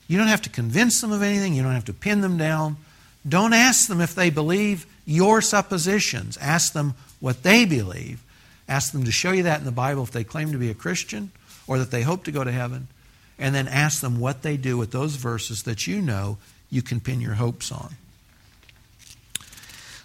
You 0.08 0.18
don't 0.18 0.28
have 0.28 0.42
to 0.42 0.50
convince 0.50 1.00
them 1.00 1.12
of 1.12 1.22
anything, 1.22 1.54
you 1.54 1.62
don't 1.62 1.72
have 1.72 1.84
to 1.86 1.92
pin 1.92 2.20
them 2.20 2.36
down. 2.36 2.76
Don't 3.28 3.52
ask 3.52 3.88
them 3.88 4.00
if 4.00 4.14
they 4.14 4.30
believe 4.30 4.86
your 5.04 5.40
suppositions. 5.42 6.36
Ask 6.36 6.72
them 6.72 6.94
what 7.18 7.42
they 7.42 7.64
believe. 7.64 8.22
Ask 8.68 8.92
them 8.92 9.04
to 9.04 9.12
show 9.12 9.32
you 9.32 9.44
that 9.44 9.58
in 9.58 9.64
the 9.64 9.72
Bible 9.72 10.04
if 10.04 10.12
they 10.12 10.24
claim 10.24 10.52
to 10.52 10.58
be 10.58 10.70
a 10.70 10.74
Christian 10.74 11.32
or 11.66 11.78
that 11.78 11.90
they 11.90 12.02
hope 12.02 12.24
to 12.24 12.32
go 12.32 12.44
to 12.44 12.52
heaven. 12.52 12.86
And 13.38 13.54
then 13.54 13.68
ask 13.68 14.00
them 14.00 14.20
what 14.20 14.42
they 14.42 14.56
do 14.56 14.78
with 14.78 14.92
those 14.92 15.16
verses 15.16 15.64
that 15.64 15.86
you 15.86 16.00
know 16.00 16.38
you 16.70 16.82
can 16.82 17.00
pin 17.00 17.20
your 17.20 17.34
hopes 17.34 17.72
on. 17.72 17.94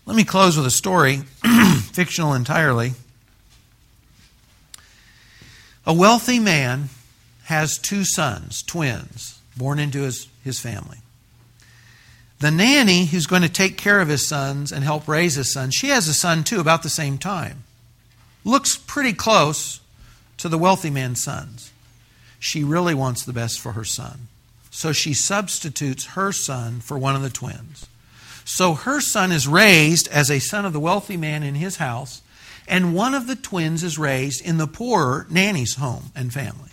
Let 0.05 0.17
me 0.17 0.23
close 0.23 0.57
with 0.57 0.65
a 0.65 0.71
story, 0.71 1.17
fictional 1.93 2.33
entirely. 2.33 2.93
A 5.85 5.93
wealthy 5.93 6.39
man 6.39 6.89
has 7.43 7.77
two 7.77 8.03
sons, 8.03 8.63
twins 8.63 9.40
born 9.61 9.77
into 9.77 10.01
his, 10.01 10.27
his 10.43 10.59
family. 10.59 10.97
The 12.39 12.49
nanny 12.49 13.05
who's 13.05 13.27
going 13.27 13.43
to 13.43 13.49
take 13.49 13.77
care 13.77 14.01
of 14.01 14.07
his 14.07 14.25
sons 14.25 14.71
and 14.71 14.83
help 14.83 15.07
raise 15.07 15.35
his 15.35 15.53
sons, 15.53 15.75
she 15.75 15.89
has 15.89 16.07
a 16.07 16.15
son 16.15 16.43
too, 16.43 16.59
about 16.59 16.81
the 16.81 16.89
same 16.89 17.19
time. 17.19 17.63
Looks 18.43 18.75
pretty 18.75 19.13
close 19.13 19.79
to 20.37 20.49
the 20.49 20.57
wealthy 20.57 20.89
man's 20.89 21.23
sons. 21.23 21.71
She 22.39 22.63
really 22.63 22.95
wants 22.95 23.23
the 23.23 23.33
best 23.33 23.59
for 23.59 23.73
her 23.73 23.83
son. 23.83 24.27
So 24.71 24.91
she 24.93 25.13
substitutes 25.13 26.15
her 26.17 26.31
son 26.31 26.79
for 26.79 26.97
one 26.97 27.15
of 27.15 27.21
the 27.21 27.29
twins. 27.29 27.85
So 28.43 28.73
her 28.73 28.99
son 28.99 29.31
is 29.31 29.47
raised 29.47 30.07
as 30.07 30.31
a 30.31 30.39
son 30.39 30.65
of 30.65 30.73
the 30.73 30.79
wealthy 30.79 31.17
man 31.17 31.43
in 31.43 31.53
his 31.53 31.75
house, 31.75 32.23
and 32.67 32.95
one 32.95 33.13
of 33.13 33.27
the 33.27 33.35
twins 33.35 33.83
is 33.83 33.99
raised 33.99 34.43
in 34.43 34.57
the 34.57 34.65
poorer 34.65 35.27
nanny's 35.29 35.75
home 35.75 36.05
and 36.15 36.33
family. 36.33 36.70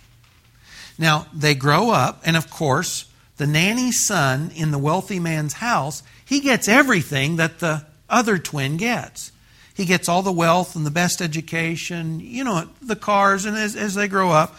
Now, 0.99 1.25
they 1.33 1.55
grow 1.55 1.89
up, 1.89 2.21
and 2.25 2.35
of 2.35 2.51
course, 2.51 3.05
the 3.37 3.47
nanny's 3.47 4.05
son 4.05 4.51
in 4.53 4.71
the 4.71 4.77
wealthy 4.77 5.17
man's 5.17 5.53
house, 5.53 6.03
he 6.25 6.41
gets 6.41 6.67
everything 6.67 7.37
that 7.37 7.59
the 7.59 7.85
other 8.09 8.37
twin 8.37 8.75
gets. 8.75 9.31
He 9.73 9.85
gets 9.85 10.09
all 10.09 10.21
the 10.21 10.31
wealth 10.31 10.75
and 10.75 10.85
the 10.85 10.91
best 10.91 11.21
education, 11.21 12.19
you 12.19 12.43
know, 12.43 12.67
the 12.81 12.97
cars, 12.97 13.45
and 13.45 13.55
as, 13.55 13.77
as 13.77 13.95
they 13.95 14.09
grow 14.09 14.29
up, 14.29 14.55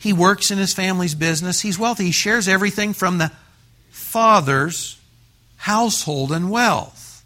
he 0.00 0.14
works 0.14 0.50
in 0.50 0.56
his 0.56 0.72
family's 0.72 1.14
business. 1.14 1.60
He's 1.60 1.78
wealthy. 1.78 2.06
He 2.06 2.12
shares 2.12 2.48
everything 2.48 2.94
from 2.94 3.18
the 3.18 3.30
father's 3.90 4.98
household 5.56 6.32
and 6.32 6.50
wealth. 6.50 7.24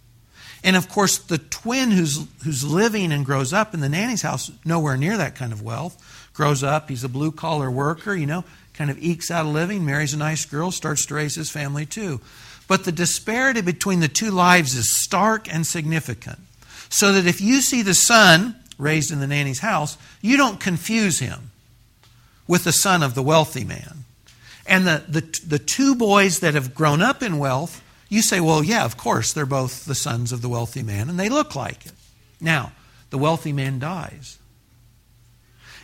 And 0.65 0.75
of 0.75 0.89
course, 0.89 1.19
the 1.19 1.39
twin 1.39 1.93
who's, 1.93 2.27
who's 2.45 2.65
living 2.65 3.13
and 3.13 3.25
grows 3.25 3.53
up 3.53 3.73
in 3.73 3.79
the 3.79 3.89
nanny's 3.89 4.23
house, 4.23 4.51
nowhere 4.65 4.97
near 4.97 5.17
that 5.17 5.37
kind 5.37 5.53
of 5.53 5.63
wealth, 5.63 6.18
grows 6.39 6.63
up, 6.63 6.89
he's 6.89 7.03
a 7.03 7.09
blue 7.09 7.33
collar 7.33 7.69
worker, 7.69 8.15
you 8.15 8.25
know, 8.25 8.45
kind 8.73 8.93
of 8.93 8.99
ekes 9.03 9.29
out 9.29 9.45
a 9.45 9.49
living, 9.49 9.85
marries 9.85 10.15
a 10.15 10.17
nice 10.17 10.47
girl, 10.47 10.71
starts 10.71 11.05
to 11.05 11.15
raise 11.15 11.35
his 11.35 11.51
family 11.51 11.85
too. 11.85 12.21
But 12.69 12.85
the 12.85 12.93
disparity 12.93 13.61
between 13.61 13.99
the 13.99 14.07
two 14.07 14.31
lives 14.31 14.77
is 14.77 15.03
stark 15.03 15.53
and 15.53 15.67
significant. 15.67 16.39
So 16.91 17.13
that 17.13 17.27
if 17.27 17.41
you 17.41 17.61
see 17.61 17.83
the 17.83 17.93
son 17.93 18.55
raised 18.79 19.11
in 19.11 19.19
the 19.19 19.27
nanny's 19.27 19.59
house, 19.59 19.99
you 20.23 20.37
don't 20.37 20.61
confuse 20.61 21.19
him 21.19 21.51
with 22.47 22.63
the 22.63 22.73
son 22.73 23.03
of 23.03 23.17
the 23.17 23.23
wealthy 23.23 23.65
man. 23.65 24.05
And 24.65 24.87
the, 24.87 25.03
the, 25.09 25.41
the 25.45 25.59
two 25.59 25.97
boys 25.97 26.39
that 26.39 26.55
have 26.55 26.73
grown 26.73 27.03
up 27.03 27.21
in 27.21 27.41
wealth, 27.41 27.83
you 28.09 28.23
say, 28.23 28.39
well, 28.39 28.63
yeah, 28.63 28.85
of 28.85 28.97
course, 28.97 29.33
they're 29.33 29.45
both 29.45 29.87
the 29.87 29.95
sons 29.97 30.31
of 30.31 30.41
the 30.41 30.49
wealthy 30.49 30.85
man, 30.85 31.09
and 31.11 31.19
they 31.19 31.31
look 31.31 31.57
like 31.57 31.85
it. 31.85 31.93
Now, 32.41 32.71
the 33.11 33.19
wealthy 33.19 33.53
man 33.53 33.81
dies. 33.81 34.38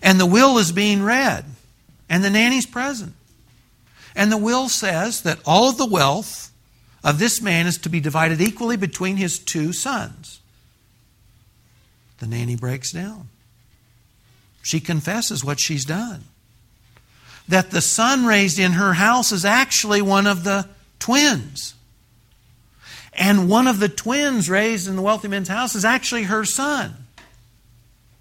And 0.05 0.21
the 0.21 0.27
will 0.27 0.59
is 0.59 0.71
being 0.71 1.03
read, 1.03 1.47
and 2.11 2.23
the 2.23 2.29
nanny's 2.29 2.67
present. 2.67 3.15
And 4.15 4.31
the 4.31 4.37
will 4.37 4.69
says 4.69 5.23
that 5.23 5.41
all 5.47 5.71
of 5.71 5.79
the 5.79 5.87
wealth 5.87 6.53
of 7.03 7.19
this 7.19 7.41
man 7.41 7.67
is 7.67 7.79
to 7.79 7.89
be 7.89 8.01
divided 8.01 8.41
equally 8.41 8.77
between 8.77 9.17
his 9.17 9.39
two 9.39 9.73
sons. 9.73 10.41
The 12.19 12.27
nanny 12.27 12.55
breaks 12.55 12.93
down. 12.93 13.29
She 14.63 14.79
confesses 14.79 15.43
what 15.43 15.59
she's 15.59 15.87
done. 15.87 16.25
That 17.49 17.71
the 17.71 17.81
son 17.81 18.27
raised 18.27 18.59
in 18.59 18.73
her 18.73 18.93
house 18.93 19.33
is 19.33 19.47
actually 19.47 20.03
one 20.03 20.27
of 20.27 20.45
the 20.45 20.69
twins. 20.99 21.75
And 23.15 23.49
one 23.49 23.67
of 23.67 23.81
the 23.81 23.89
twins 23.89 24.51
raised 24.51 24.87
in 24.87 24.97
the 24.97 25.03
wealthy 25.03 25.29
man's 25.29 25.49
house 25.49 25.75
is 25.75 25.85
actually 25.85 26.25
her 26.25 26.45
son. 26.45 27.04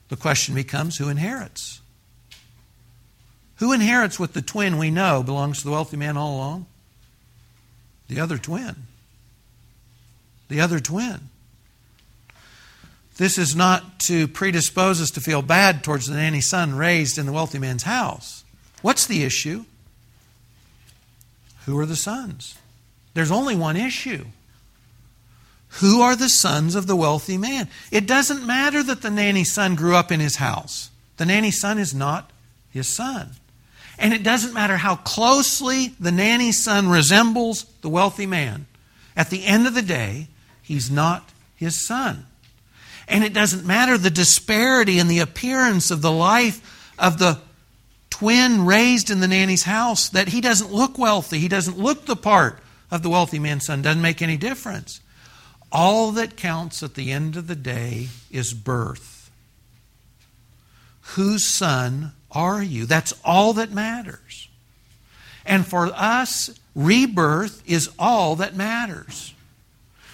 The 0.10 0.16
question 0.16 0.56
becomes 0.56 0.98
who 0.98 1.10
inherits? 1.10 1.82
Who 3.58 3.72
inherits 3.72 4.20
what 4.20 4.34
the 4.34 4.42
twin 4.42 4.78
we 4.78 4.92
know 4.92 5.24
belongs 5.24 5.60
to 5.60 5.64
the 5.66 5.72
wealthy 5.72 5.98
man 5.98 6.18
all 6.18 6.36
along? 6.36 6.66
The 8.08 8.20
other 8.20 8.38
twin. 8.38 8.76
The 10.50 10.60
other 10.60 10.80
twin. 10.80 11.30
This 13.18 13.38
is 13.38 13.56
not 13.56 14.00
to 14.02 14.28
predispose 14.28 15.00
us 15.02 15.12
to 15.12 15.22
feel 15.22 15.42
bad 15.42 15.84
towards 15.84 16.08
the 16.08 16.16
nanny 16.16 16.42
son 16.42 16.76
raised 16.76 17.18
in 17.18 17.26
the 17.26 17.32
wealthy 17.32 17.60
man's 17.60 17.84
house. 17.84 18.44
What's 18.82 19.06
the 19.06 19.24
issue? 19.24 19.66
Who 21.66 21.80
are 21.80 21.86
the 21.86 21.96
sons? 21.96 22.58
There's 23.14 23.32
only 23.32 23.56
one 23.56 23.78
issue. 23.78 24.26
Who 25.78 26.02
are 26.02 26.16
the 26.16 26.30
sons 26.30 26.76
of 26.76 26.86
the 26.86 26.96
wealthy 26.96 27.38
man? 27.38 27.68
It 27.92 28.06
doesn't 28.06 28.46
matter 28.46 28.84
that 28.84 29.02
the 29.02 29.10
nanny 29.10 29.44
son 29.44 29.76
grew 29.76 29.96
up 29.96 30.12
in 30.12 30.20
his 30.20 30.36
house. 30.36 30.92
The 31.18 31.26
nanny 31.26 31.52
son 31.52 31.80
is 31.80 31.96
not 31.96 32.32
his 32.70 32.88
son. 32.88 33.32
And 33.98 34.14
it 34.14 34.24
doesn't 34.24 34.54
matter 34.54 34.78
how 34.78 34.98
closely 34.98 35.96
the 36.00 36.12
nanny 36.12 36.52
son 36.52 36.90
resembles 36.90 37.64
the 37.82 37.90
wealthy 37.90 38.26
man. 38.26 38.68
At 39.16 39.30
the 39.30 39.46
end 39.46 39.66
of 39.66 39.74
the 39.74 39.82
day, 39.82 40.28
he's 40.62 40.92
not 40.92 41.30
his 41.56 41.86
son. 41.86 42.26
And 43.08 43.24
it 43.24 43.34
doesn't 43.34 43.66
matter 43.66 43.98
the 43.98 44.10
disparity 44.10 45.00
in 45.00 45.08
the 45.08 45.20
appearance 45.20 45.92
of 45.92 46.02
the 46.02 46.12
life 46.12 46.94
of 47.00 47.20
the 47.20 47.40
twin 48.10 48.66
raised 48.66 49.10
in 49.10 49.20
the 49.20 49.28
nanny's 49.28 49.64
house, 49.64 50.08
that 50.10 50.30
he 50.30 50.40
doesn't 50.40 50.72
look 50.72 51.00
wealthy. 51.00 51.40
He 51.40 51.48
doesn't 51.48 51.80
look 51.80 52.06
the 52.06 52.16
part 52.16 52.60
of 52.92 53.02
the 53.02 53.10
wealthy 53.10 53.40
man's 53.40 53.66
son. 53.66 53.82
Doesn't 53.82 54.02
make 54.02 54.22
any 54.22 54.38
difference. 54.38 55.02
All 55.74 56.12
that 56.12 56.38
counts 56.38 56.84
at 56.84 56.94
the 56.94 57.12
end 57.12 57.36
of 57.36 57.48
the 57.48 57.56
day 57.56 58.10
is 58.32 58.54
birth. 58.54 59.32
Whose 61.16 61.48
son 61.50 62.12
are 62.32 62.62
you? 62.62 62.86
That's 62.86 63.14
all 63.26 63.54
that 63.54 63.72
matters. 63.72 64.48
And 65.46 65.66
for 65.66 65.88
us, 65.88 66.58
rebirth 66.76 67.64
is 67.66 67.90
all 67.98 68.36
that 68.38 68.56
matters. 68.56 69.34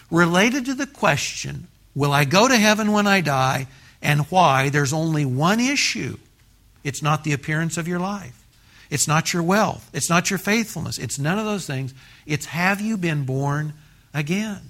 Related 0.10 0.66
to 0.66 0.74
the 0.74 0.88
question, 0.88 1.68
Will 1.93 2.14
I 2.14 2.24
go 2.24 2.47
to 2.47 2.55
heaven 2.55 2.93
when 2.93 3.07
I 3.07 3.20
die? 3.20 3.68
And 4.01 4.22
why? 4.32 4.70
There's 4.70 4.93
only 4.93 5.26
one 5.26 5.60
issue 5.60 6.18
it's 6.82 7.01
not 7.01 7.26
the 7.26 7.34
appearance 7.34 7.78
of 7.78 7.89
your 7.89 7.99
life, 7.99 8.45
it's 8.89 9.07
not 9.07 9.34
your 9.34 9.43
wealth, 9.43 9.89
it's 9.93 10.10
not 10.10 10.30
your 10.30 10.39
faithfulness, 10.39 10.97
it's 10.97 11.20
none 11.20 11.38
of 11.38 11.45
those 11.45 11.68
things. 11.68 11.93
It's 12.26 12.45
have 12.45 12.80
you 12.80 12.95
been 12.95 13.26
born 13.26 13.74
again? 14.14 14.62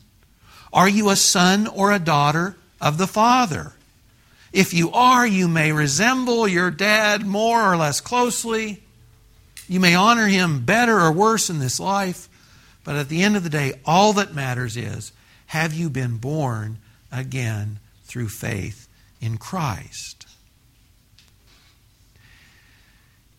Are 0.72 0.90
you 0.90 1.10
a 1.10 1.16
son 1.16 1.68
or 1.68 1.92
a 1.92 2.00
daughter 2.00 2.56
of 2.80 2.98
the 2.98 3.08
Father? 3.08 3.74
If 4.52 4.74
you 4.74 4.92
are, 4.92 5.26
you 5.26 5.48
may 5.48 5.72
resemble 5.72 6.48
your 6.48 6.72
dad 6.72 7.26
more 7.26 7.72
or 7.72 7.78
less 7.78 8.02
closely. 8.02 8.82
You 9.68 9.80
may 9.80 9.96
honor 9.96 10.28
him 10.28 10.66
better 10.66 11.00
or 11.00 11.12
worse 11.12 11.50
in 11.50 11.60
this 11.60 11.80
life. 11.80 12.28
But 12.84 12.96
at 12.96 13.10
the 13.10 13.22
end 13.22 13.36
of 13.36 13.44
the 13.44 13.50
day, 13.50 13.74
all 13.86 14.14
that 14.14 14.34
matters 14.34 14.76
is 14.76 15.12
have 15.48 15.74
you 15.74 15.90
been 15.90 16.18
born 16.18 16.80
again 17.12 17.80
through 18.04 18.30
faith 18.30 18.88
in 19.22 19.38
Christ. 19.38 20.26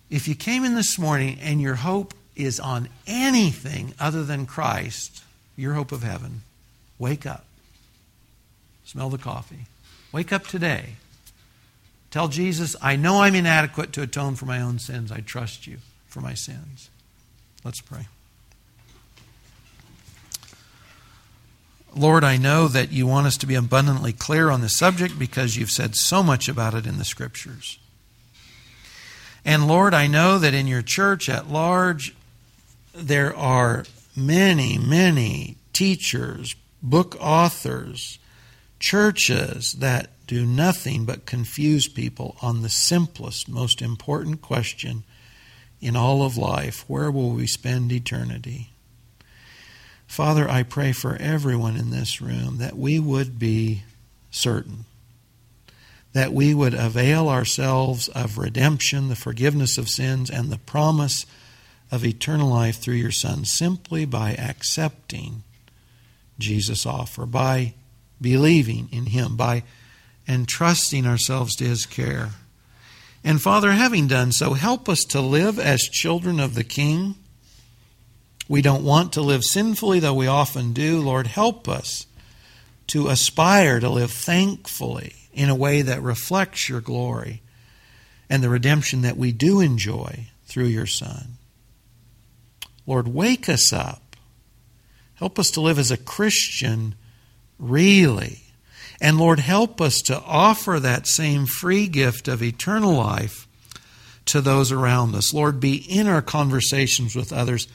If 0.08 0.26
you 0.26 0.34
came 0.34 0.64
in 0.64 0.74
this 0.74 0.98
morning 0.98 1.38
and 1.40 1.60
your 1.60 1.76
hope 1.76 2.14
is 2.36 2.58
on 2.58 2.88
anything 3.06 3.94
other 3.98 4.24
than 4.24 4.46
Christ, 4.46 5.22
your 5.56 5.74
hope 5.74 5.92
of 5.92 6.02
heaven, 6.02 6.42
wake 7.01 7.26
up. 7.26 7.44
Smell 8.84 9.11
the 9.11 9.18
coffee. 9.18 9.66
Wake 10.12 10.32
up 10.32 10.46
today. 10.46 10.90
Tell 12.12 12.28
Jesus, 12.28 12.76
I 12.80 12.94
know 12.94 13.22
I'm 13.22 13.34
inadequate 13.34 13.92
to 13.94 14.03
atone 14.03 14.36
for 14.36 14.46
my 14.46 14.61
own 14.61 14.78
sins. 14.78 15.11
I 15.11 15.20
trust 15.20 15.66
you 15.66 15.78
for 16.07 16.20
my 16.20 16.34
sins. 16.34 16.90
Let's 17.64 17.80
pray. 17.80 18.07
Lord, 21.94 22.22
I 22.22 22.36
know 22.36 22.68
that 22.68 22.92
you 22.92 23.07
want 23.07 23.26
us 23.26 23.36
to 23.38 23.46
be 23.46 23.55
abundantly 23.55 24.12
clear 24.12 24.51
on 24.51 24.61
the 24.61 24.68
subject 24.68 25.18
because 25.18 25.57
you've 25.57 25.70
said 25.70 25.96
so 25.96 26.22
much 26.22 26.48
about 26.48 26.74
it 26.74 26.86
in 26.86 26.98
the 26.98 27.05
Scriptures. 27.05 27.78
And 29.44 29.66
Lord, 29.66 29.94
I 29.94 30.07
know 30.07 30.38
that 30.38 30.55
in 30.55 30.66
your 30.66 30.82
church 30.82 31.28
at 31.28 31.51
large, 31.51 32.14
there 32.94 33.34
are 33.34 33.84
many, 34.16 34.78
many 34.78 35.57
teachers, 35.72 36.55
book 36.82 37.16
authors, 37.20 38.18
churches 38.78 39.74
that 39.74 40.10
do 40.26 40.46
nothing 40.46 41.04
but 41.04 41.26
confuse 41.26 41.88
people 41.88 42.36
on 42.40 42.62
the 42.62 42.68
simplest, 42.68 43.48
most 43.48 43.82
important 43.82 44.40
question 44.40 45.04
in 45.80 45.96
all 45.96 46.22
of 46.22 46.36
life 46.36 46.84
where 46.88 47.10
will 47.10 47.30
we 47.30 47.46
spend 47.46 47.90
eternity? 47.90 48.70
Father, 50.06 50.48
I 50.48 50.64
pray 50.64 50.92
for 50.92 51.16
everyone 51.16 51.76
in 51.76 51.90
this 51.90 52.20
room 52.20 52.58
that 52.58 52.76
we 52.76 52.98
would 52.98 53.38
be 53.38 53.84
certain, 54.30 54.84
that 56.12 56.32
we 56.32 56.52
would 56.52 56.74
avail 56.74 57.28
ourselves 57.28 58.08
of 58.08 58.36
redemption, 58.36 59.08
the 59.08 59.16
forgiveness 59.16 59.78
of 59.78 59.88
sins, 59.88 60.28
and 60.28 60.50
the 60.50 60.58
promise 60.58 61.26
of 61.92 62.04
eternal 62.04 62.50
life 62.50 62.78
through 62.78 62.94
your 62.94 63.12
Son 63.12 63.44
simply 63.44 64.04
by 64.04 64.32
accepting 64.32 65.44
Jesus' 66.41 66.84
offer, 66.86 67.26
by 67.26 67.74
believing 68.20 68.88
in 68.91 69.07
Him, 69.07 69.36
by 69.36 69.62
entrusting 70.26 71.07
ourselves 71.07 71.55
to 71.57 71.64
His 71.64 71.86
care. 71.86 72.30
And 73.22 73.41
Father, 73.41 73.72
having 73.72 74.09
done 74.09 74.32
so, 74.32 74.55
help 74.55 74.88
us 74.88 75.05
to 75.05 75.20
live 75.20 75.59
as 75.59 75.80
children 75.82 76.41
of 76.41 76.55
the 76.55 76.64
King 76.64 77.16
We 78.51 78.62
don't 78.62 78.82
want 78.82 79.12
to 79.12 79.20
live 79.20 79.45
sinfully, 79.45 80.01
though 80.01 80.12
we 80.14 80.26
often 80.26 80.72
do. 80.72 80.99
Lord, 81.01 81.28
help 81.28 81.68
us 81.68 82.07
to 82.88 83.07
aspire 83.07 83.78
to 83.78 83.88
live 83.88 84.11
thankfully 84.11 85.14
in 85.32 85.49
a 85.49 85.55
way 85.55 85.82
that 85.82 86.03
reflects 86.03 86.68
your 86.68 86.80
glory 86.80 87.43
and 88.28 88.43
the 88.43 88.49
redemption 88.49 89.03
that 89.03 89.16
we 89.16 89.30
do 89.30 89.61
enjoy 89.61 90.26
through 90.47 90.64
your 90.64 90.86
Son. 90.86 91.36
Lord, 92.88 93.07
wake 93.07 93.49
us 93.49 93.72
up. 93.72 93.99
Help 95.20 95.38
us 95.38 95.50
to 95.52 95.60
live 95.60 95.78
as 95.78 95.90
a 95.90 95.96
Christian 95.96 96.96
really. 97.58 98.40
And 99.00 99.18
Lord, 99.18 99.38
help 99.38 99.80
us 99.80 99.98
to 100.06 100.20
offer 100.20 100.80
that 100.80 101.06
same 101.06 101.46
free 101.46 101.86
gift 101.88 102.26
of 102.26 102.42
eternal 102.42 102.94
life 102.94 103.46
to 104.24 104.40
those 104.40 104.72
around 104.72 105.14
us. 105.14 105.32
Lord, 105.32 105.60
be 105.60 105.76
in 105.76 106.06
our 106.06 106.22
conversations 106.22 107.14
with 107.14 107.32
others 107.32 107.68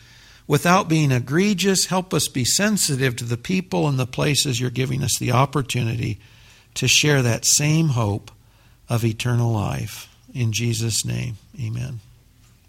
without 0.47 0.89
being 0.89 1.11
egregious. 1.11 1.85
Help 1.85 2.13
us 2.13 2.27
be 2.27 2.45
sensitive 2.45 3.15
to 3.15 3.23
the 3.23 3.37
people 3.37 3.87
and 3.87 3.99
the 3.99 4.07
places 4.07 4.59
you're 4.59 4.69
giving 4.69 5.03
us 5.03 5.17
the 5.19 5.31
opportunity 5.31 6.19
to 6.73 6.87
share 6.87 7.21
that 7.21 7.45
same 7.45 7.89
hope 7.89 8.31
of 8.89 9.05
eternal 9.05 9.51
life. 9.51 10.09
In 10.33 10.51
Jesus' 10.51 11.05
name, 11.05 11.37
amen. 11.59 11.99